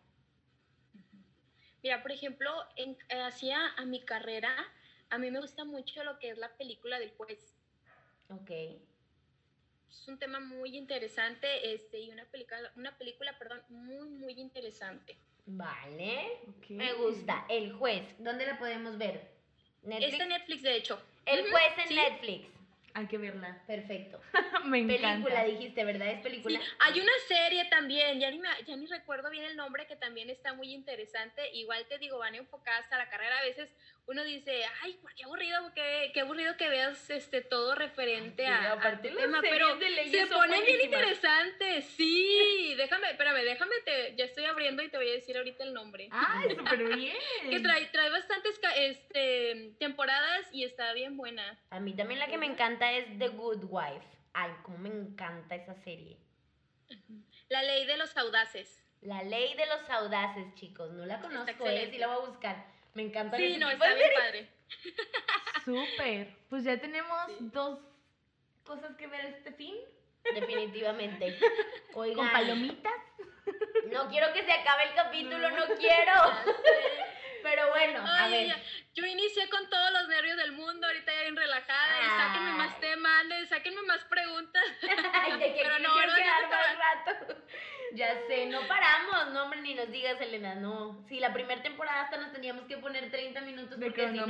Mira, 1.87 2.03
por 2.03 2.11
ejemplo, 2.11 2.51
en, 2.75 2.97
eh, 3.11 3.21
hacia 3.21 3.65
a 3.77 3.85
mi 3.85 4.05
carrera, 4.05 4.53
a 5.09 5.19
mí 5.19 5.31
me 5.31 5.39
gusta 5.39 5.65
mucho 5.65 6.03
lo 6.03 6.19
que 6.19 6.31
es 6.31 6.37
la 6.37 6.49
película 6.57 6.99
del 6.99 7.13
juez. 7.13 7.55
Ok. 8.29 8.51
Es 9.89 10.09
un 10.09 10.19
tema 10.19 10.41
muy 10.41 10.77
interesante 10.77 11.73
este, 11.73 12.01
y 12.01 12.11
una 12.11 12.25
película, 12.25 12.73
una 12.75 12.99
película, 12.99 13.39
perdón, 13.39 13.63
muy, 13.69 14.09
muy 14.09 14.33
interesante. 14.33 15.17
Vale. 15.47 16.41
Ok. 16.49 16.71
Me 16.71 16.93
gusta. 16.95 17.47
El 17.49 17.73
juez. 17.75 18.17
¿Dónde 18.19 18.47
la 18.47 18.59
podemos 18.59 18.99
ver? 18.99 19.31
¿Netflix? 19.85 20.13
Está 20.13 20.25
en 20.25 20.31
Netflix, 20.31 20.63
de 20.63 20.75
hecho. 20.75 21.01
El 21.25 21.49
juez 21.53 21.79
en 21.79 21.87
sí. 21.87 21.95
Netflix. 21.95 22.49
Hay 22.97 23.07
que 23.09 23.19
verla. 23.19 23.63
Perfecto. 23.67 24.21
Me 24.65 24.79
encanta. 24.79 25.09
Película, 25.29 25.45
dijiste, 25.45 25.85
¿verdad? 25.85 26.09
Es 26.09 26.21
película. 26.23 26.59
Sí, 26.59 26.67
hay 26.81 26.99
una 27.01 27.13
serie 27.29 27.67
también, 27.67 28.19
ya 28.19 28.31
ni, 28.31 28.39
me- 28.39 28.49
ya 28.67 28.75
ni 28.75 28.87
recuerdo 28.87 29.29
bien 29.29 29.45
el 29.45 29.55
nombre, 29.55 29.87
que 29.87 29.97
también 29.97 30.31
está 30.31 30.55
muy 30.55 30.73
interesante. 30.73 31.51
Igual 31.53 31.85
te 31.89 31.99
digo, 31.99 32.19
van 32.19 32.35
enfocadas 32.35 32.91
a 32.91 32.97
la 32.97 33.11
carrera. 33.11 33.39
A 33.39 33.43
veces 33.43 33.69
uno 34.09 34.23
dice, 34.25 34.63
ay, 34.83 34.99
qué 35.17 35.25
aburrido, 35.25 35.73
qué, 35.75 36.11
qué 36.15 36.21
aburrido 36.21 36.57
que 36.57 36.69
veas 36.69 37.11
este, 37.11 37.41
todo 37.41 37.75
referente 37.75 38.45
Sí, 38.45 38.49
a, 38.49 38.71
a 38.71 38.73
aparte 38.75 39.09
tu 39.09 39.15
las 39.15 39.25
tema. 39.25 39.41
Pero 39.43 39.77
de 39.77 39.91
leyes 39.91 40.13
se 40.13 40.29
son 40.29 40.39
ponen 40.39 40.65
bien 40.65 40.79
buenísimas. 40.79 41.01
interesantes. 41.03 41.85
Sí, 41.97 42.75
déjame, 42.77 43.11
espérame, 43.11 43.43
déjame, 43.45 43.75
te, 43.85 44.15
ya 44.17 44.25
estoy 44.27 44.45
abriendo 44.45 44.83
y 44.83 44.89
te 44.91 44.97
voy 44.97 45.09
a 45.09 45.13
decir 45.13 45.37
ahorita 45.37 45.65
el 45.65 45.75
nombre. 45.75 46.09
¡Ay, 46.13 46.55
súper 46.55 46.85
bien! 46.97 47.17
Que 47.51 47.61
trae, 47.61 47.87
trae 47.87 48.11
bastantes 48.11 48.59
ca- 48.61 48.77
este, 48.77 49.75
temporadas 49.81 50.47
y 50.53 50.65
está 50.65 50.93
bien 50.93 51.17
buena. 51.17 51.59
A 51.71 51.81
mí 51.81 51.95
también 51.97 52.21
la 52.21 52.29
que 52.29 52.39
me 52.39 52.47
encanta 52.47 52.93
es 52.93 53.19
The 53.19 53.29
Good 53.29 53.65
Wife. 53.69 54.07
Ay, 54.35 54.53
cómo 54.63 54.79
me 54.79 54.89
encanta 54.91 55.55
esa 55.57 55.75
serie. 55.83 56.19
La 57.49 57.63
ley 57.63 57.87
de 57.87 57.97
los 57.97 58.17
audaces. 58.17 58.83
La 59.01 59.23
ley 59.23 59.55
de 59.55 59.67
los 59.67 59.89
audaces, 59.91 60.55
chicos. 60.55 60.93
No 60.93 61.07
la 61.07 61.21
conozco, 61.21 61.67
eh. 61.69 61.89
Sí 61.91 61.99
la 61.99 62.07
voy 62.09 62.25
a 62.25 62.29
buscar. 62.29 62.76
Me 62.97 63.03
encanta 63.03 63.37
Sí, 63.37 63.59
no, 63.59 63.69
está 63.69 63.93
bien 63.95 64.11
padre. 64.15 64.49
Súper. 65.67 66.35
Pues 66.49 66.65
ya 66.65 66.79
tenemos 66.81 67.27
Sí. 67.27 67.37
dos 67.53 67.79
cosas 68.65 68.97
que 68.97 69.07
ver 69.07 69.27
este 69.27 69.53
fin. 69.53 69.77
Definitivamente. 70.35 71.39
Con 71.93 72.09
Oigan, 72.09 72.33
palomitas. 72.33 72.93
no 73.93 74.09
quiero 74.09 74.33
que 74.33 74.45
se 74.45 74.53
acabe 74.53 74.85
el 74.85 74.95
capítulo, 74.95 75.51
no 75.51 75.67
quiero. 75.77 76.13
Pero 77.43 77.69
bueno, 77.69 78.01
a 78.01 78.25
Ay, 78.25 78.33
ver. 78.33 78.47
ya. 78.49 78.63
Yo 78.95 79.07
inicié 79.07 79.49
con 79.51 79.69
todos 79.71 79.93
los 79.93 80.09
nervios 80.09 80.37
del 80.39 80.51
mundo, 80.53 80.85
ahorita 80.87 81.13
ya 81.15 81.21
bien 81.23 81.37
relajada, 81.37 82.01
y 82.01 82.07
sáquenme 82.07 82.51
Ay. 82.51 82.57
más 82.57 82.81
temas, 82.81 83.25
sáquenme 83.49 83.83
más 83.83 84.03
preguntas. 84.05 84.65
Ay, 85.13 85.39
de 85.39 85.55
que 85.55 85.63
Pero 85.63 85.79
no, 85.79 85.95
quedar 85.95 86.49
más 86.51 86.77
rato. 86.79 87.37
Ya 87.97 88.15
sé, 88.29 88.47
no 88.47 88.61
paramos, 88.69 89.33
no 89.33 89.45
hombre, 89.45 89.61
ni 89.63 89.75
nos 89.75 89.91
digas, 89.91 90.21
Elena, 90.21 90.55
no. 90.55 90.97
Sí, 91.09 91.19
la 91.19 91.33
primera 91.33 91.63
temporada 91.63 92.03
hasta 92.03 92.19
nos 92.19 92.33
teníamos 92.33 92.65
que 92.67 92.77
poner 92.77 93.11
30 93.11 93.41
minutos 93.41 93.79
De 93.79 93.87
porque 93.87 94.09
si 94.11 94.17
no, 94.17 94.27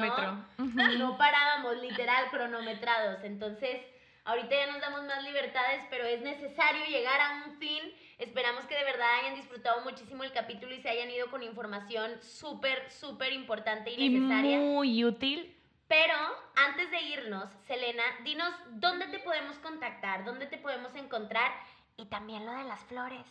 no 0.99 1.19
parábamos, 1.19 1.77
literal, 1.79 2.31
cronometrados. 2.31 3.25
Entonces, 3.25 3.81
ahorita 4.25 4.55
ya 4.55 4.73
nos 4.73 4.81
damos 4.81 5.05
más 5.05 5.23
libertades, 5.25 5.85
pero 5.91 6.05
es 6.05 6.21
necesario 6.23 6.87
llegar 6.87 7.21
a 7.21 7.45
un 7.47 7.59
fin. 7.59 7.83
Esperamos 8.19 8.65
que 8.67 8.77
de 8.77 8.85
verdad 8.85 9.09
hayan 9.21 9.35
disfrutado 9.35 9.83
muchísimo 9.83 10.25
el 10.25 10.33
capítulo 10.33 10.75
y 10.75 10.81
se 10.81 10.89
hayan 10.89 11.11
ido 11.11 11.31
con 11.31 11.43
información 11.43 12.23
súper, 12.23 12.91
súper 12.91 13.33
importante 13.33 13.91
y 13.91 14.03
Y 14.03 14.09
necesaria. 14.09 14.59
muy 14.59 15.05
útil. 15.05 15.53
Pero 15.89 16.15
antes 16.57 16.91
de 16.91 17.01
irnos, 17.01 17.49
Selena, 17.67 18.03
dinos 18.25 18.53
dónde 18.71 19.07
te 19.07 19.19
podemos 19.21 19.59
contactar, 19.59 20.25
dónde 20.25 20.47
te 20.47 20.59
podemos 20.59 20.95
encontrar 20.97 21.53
y 21.97 22.07
también 22.07 22.45
lo 22.45 22.53
de 22.53 22.65
las 22.65 22.81
flores. 22.87 23.25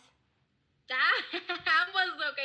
Ah, 0.90 1.10
ambos, 1.86 2.26
ok. 2.30 2.38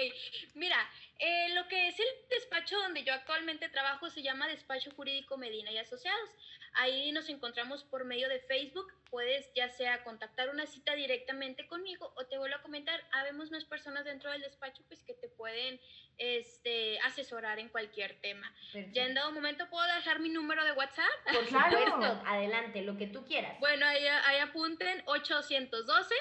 Mira, 0.55 0.89
eh, 1.19 1.49
lo 1.53 1.67
que 1.67 1.87
es 1.87 1.99
el 1.99 2.07
despacho 2.29 2.77
donde 2.79 3.03
yo 3.03 3.13
actualmente 3.13 3.69
trabajo 3.69 4.09
se 4.09 4.23
llama 4.23 4.47
Despacho 4.47 4.91
Jurídico 4.91 5.37
Medina 5.37 5.71
y 5.71 5.77
Asociados. 5.77 6.29
Ahí 6.73 7.11
nos 7.11 7.29
encontramos 7.29 7.83
por 7.83 8.05
medio 8.05 8.29
de 8.29 8.39
Facebook. 8.39 8.91
Puedes 9.09 9.53
ya 9.53 9.69
sea 9.69 10.03
contactar 10.03 10.49
una 10.49 10.65
cita 10.65 10.95
directamente 10.95 11.67
conmigo 11.67 12.13
o 12.15 12.25
te 12.25 12.37
vuelvo 12.37 12.55
a 12.55 12.61
comentar, 12.61 12.99
habemos 13.11 13.51
más 13.51 13.65
personas 13.65 14.05
dentro 14.05 14.31
del 14.31 14.41
despacho 14.41 14.81
pues 14.87 15.03
que 15.03 15.13
te 15.13 15.27
pueden 15.27 15.79
este, 16.17 16.97
asesorar 17.01 17.59
en 17.59 17.69
cualquier 17.69 18.19
tema. 18.21 18.51
Ya 18.93 19.05
en 19.05 19.13
dado 19.13 19.31
momento 19.33 19.69
puedo 19.69 19.85
dejar 19.95 20.19
mi 20.19 20.29
número 20.29 20.63
de 20.63 20.71
WhatsApp. 20.71 21.11
Por 21.25 21.45
supuesto, 21.45 22.23
adelante, 22.25 22.81
lo 22.81 22.97
que 22.97 23.07
tú 23.07 23.25
quieras. 23.25 23.59
Bueno, 23.59 23.85
ahí, 23.85 24.07
ahí 24.07 24.39
apunten 24.39 25.03
812 25.05 26.15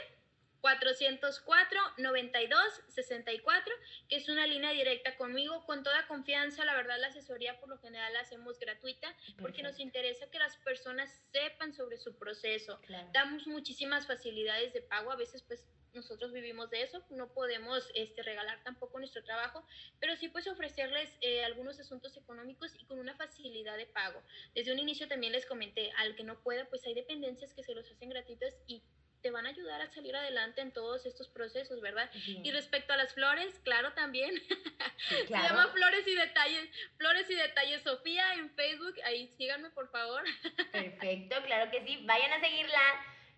404-92-64, 0.63 3.63
que 4.09 4.17
es 4.17 4.29
una 4.29 4.47
línea 4.47 4.73
directa 4.73 5.17
conmigo, 5.17 5.65
con 5.67 5.83
toda 5.83 6.07
confianza. 6.07 6.65
La 6.65 6.75
verdad, 6.75 6.99
la 6.99 7.09
asesoría 7.09 7.59
por 7.61 7.69
lo 7.69 7.79
general 7.79 8.13
la 8.13 8.21
hacemos 8.21 8.59
gratuita 8.59 9.15
porque 9.39 9.63
nos 9.63 9.79
interesa 9.81 10.31
que 10.31 10.39
las 10.39 10.57
personas 10.59 11.11
sepan 11.33 11.75
sobre 11.75 11.99
su 11.99 12.17
proceso. 12.17 12.81
Damos 13.13 13.47
muchísimas 13.47 14.07
facilidades 14.07 14.73
de 14.73 14.83
pago, 14.83 15.11
a 15.11 15.17
veces 15.17 15.43
pues 15.43 15.67
nosotros 15.95 16.33
vivimos 16.33 16.71
de 16.71 16.83
eso, 16.83 17.03
no 17.11 17.33
podemos 17.33 17.91
este, 17.95 18.23
regalar 18.23 18.63
tampoco 18.63 18.99
nuestro 18.99 19.25
trabajo, 19.25 19.65
pero 19.99 20.17
sí 20.17 20.29
pues 20.29 20.47
ofrecerles 20.47 21.11
eh, 21.21 21.45
algunos 21.45 21.81
asuntos 21.81 22.17
económicos 22.17 22.75
y 22.79 22.85
con 22.85 22.99
una 22.99 23.17
facilidad 23.17 23.77
de 23.77 23.87
pago. 23.87 24.23
Desde 24.55 24.73
un 24.73 24.79
inicio 24.79 25.09
también 25.09 25.33
les 25.33 25.47
comenté, 25.47 25.91
al 25.99 26.15
que 26.15 26.25
no 26.25 26.41
pueda, 26.43 26.69
pues 26.69 26.87
hay 26.87 26.95
dependencias 26.95 27.55
que 27.55 27.65
se 27.65 27.75
los 27.75 27.91
hacen 27.91 28.11
gratuitas 28.11 28.55
y 28.67 28.83
te 29.23 29.31
van 29.31 29.47
a 29.47 29.51
ayudar 29.51 29.81
a 29.81 29.91
salir 29.91 30.15
adelante 30.17 30.61
en 30.61 30.73
todos 30.73 31.07
estos 31.07 31.29
procesos, 31.29 31.81
¿verdad? 31.81 32.11
Y 32.27 32.51
respecto 32.51 32.93
a 32.93 32.97
las 32.97 33.13
flores, 33.15 33.59
claro 33.63 33.93
también. 33.93 34.35
Se 35.09 35.27
llama 35.27 35.69
Flores 35.69 36.07
y 36.07 36.15
Detalles, 36.15 36.71
Flores 36.97 37.29
y 37.31 37.35
Detalles 37.35 37.83
Sofía 37.83 38.35
en 38.35 38.51
Facebook, 38.51 38.95
ahí 39.05 39.29
síganme 39.37 39.71
por 39.71 39.91
favor. 39.91 40.23
Perfecto, 40.73 41.37
claro 41.45 41.71
que 41.71 41.85
sí, 41.85 42.03
vayan 42.07 42.33
a 42.33 42.41
seguirla. 42.41 42.81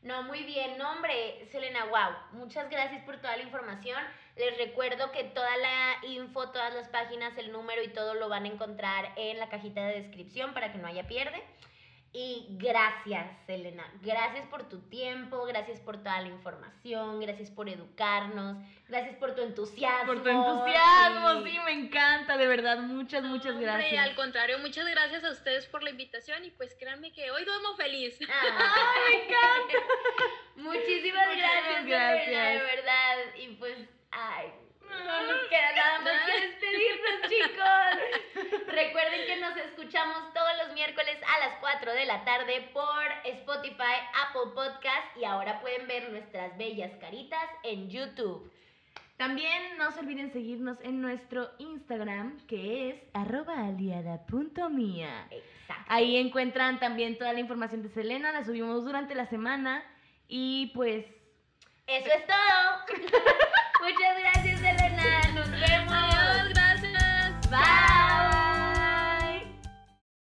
No, 0.02 0.24
muy 0.24 0.42
bien. 0.42 0.78
No, 0.78 0.90
hombre, 0.90 1.46
Selena, 1.52 1.84
wow. 1.84 2.38
Muchas 2.40 2.68
gracias 2.68 3.04
por 3.04 3.18
toda 3.18 3.36
la 3.36 3.44
información. 3.44 4.02
Les 4.36 4.56
recuerdo 4.58 5.12
que 5.12 5.24
toda 5.24 5.56
la 5.58 5.98
info, 6.08 6.50
todas 6.50 6.74
las 6.74 6.88
páginas, 6.88 7.38
el 7.38 7.52
número 7.52 7.82
y 7.84 7.88
todo 7.88 8.14
lo 8.14 8.28
van 8.28 8.44
a 8.44 8.48
encontrar 8.48 9.12
en 9.16 9.38
la 9.38 9.48
cajita 9.48 9.86
de 9.86 10.02
descripción 10.02 10.54
para 10.54 10.72
que 10.72 10.78
no 10.78 10.88
haya 10.88 11.06
pierde. 11.06 11.40
Y 12.14 12.46
gracias, 12.58 13.26
Selena. 13.46 13.90
Gracias 14.02 14.46
por 14.48 14.68
tu 14.68 14.80
tiempo, 14.90 15.46
gracias 15.46 15.80
por 15.80 15.96
toda 15.96 16.20
la 16.20 16.28
información, 16.28 17.20
gracias 17.20 17.50
por 17.50 17.70
educarnos, 17.70 18.58
gracias 18.86 19.16
por 19.16 19.34
tu 19.34 19.40
entusiasmo. 19.40 20.12
Por 20.12 20.22
tu 20.22 20.28
entusiasmo, 20.28 21.42
sí, 21.42 21.58
me 21.64 21.72
encanta, 21.72 22.36
de 22.36 22.46
verdad. 22.46 22.80
Muchas, 22.80 23.24
muchas 23.24 23.58
gracias. 23.58 24.06
al 24.06 24.14
contrario, 24.14 24.58
muchas 24.58 24.86
gracias 24.86 25.24
a 25.24 25.30
ustedes 25.30 25.64
por 25.66 25.82
la 25.82 25.88
invitación 25.88 26.44
y 26.44 26.50
pues 26.50 26.76
créanme 26.78 27.12
que 27.12 27.30
hoy 27.30 27.46
duermo 27.46 27.74
feliz. 27.76 28.18
¡Ay, 28.28 28.92
me 29.08 29.24
encanta! 29.24 29.86
Muchísimas 30.56 31.34
gracias, 31.34 31.86
gracias, 31.86 32.24
Selena, 32.26 32.48
de 32.50 32.58
verdad. 32.58 33.16
Y 33.38 33.48
pues, 33.54 33.88
ay, 34.10 34.52
no 35.04 35.22
nos 35.22 35.48
queda 35.48 35.72
nada 35.72 36.00
más 36.00 36.14
que 36.26 36.40
despedirnos, 36.46 37.22
chicos. 37.28 38.66
Recuerden 38.68 39.26
que 39.26 39.36
nos 39.36 39.56
escuchamos 39.56 40.32
todos 40.34 40.50
los 40.64 40.74
miércoles 40.74 41.16
a 41.26 41.38
las 41.46 41.56
4 41.60 41.92
de 41.92 42.04
la 42.04 42.24
tarde 42.24 42.70
por 42.72 43.04
Spotify, 43.24 43.96
Apple 44.28 44.52
Podcast 44.54 45.16
y 45.16 45.24
ahora 45.24 45.60
pueden 45.60 45.86
ver 45.86 46.10
nuestras 46.10 46.56
bellas 46.56 46.92
caritas 47.00 47.48
en 47.62 47.90
YouTube. 47.90 48.50
También 49.16 49.76
no 49.78 49.92
se 49.92 50.00
olviden 50.00 50.32
seguirnos 50.32 50.80
en 50.80 51.00
nuestro 51.00 51.50
Instagram, 51.58 52.44
que 52.46 52.90
es 52.90 52.96
aliada.mía. 53.14 54.18
Ahí 55.86 56.16
encuentran 56.16 56.80
también 56.80 57.16
toda 57.18 57.32
la 57.32 57.40
información 57.40 57.82
de 57.82 57.88
Selena, 57.90 58.32
la 58.32 58.44
subimos 58.44 58.84
durante 58.84 59.14
la 59.14 59.26
semana 59.26 59.84
y 60.26 60.72
pues... 60.74 61.06
Eso 61.86 62.08
es 62.08 62.26
todo. 62.26 62.36
Muchas 63.82 64.16
gracias, 64.16 64.60
Elena. 64.60 65.32
Nos 65.34 65.50
vemos. 65.50 66.48
Gracias. 66.54 67.50
Bye. 67.50 68.01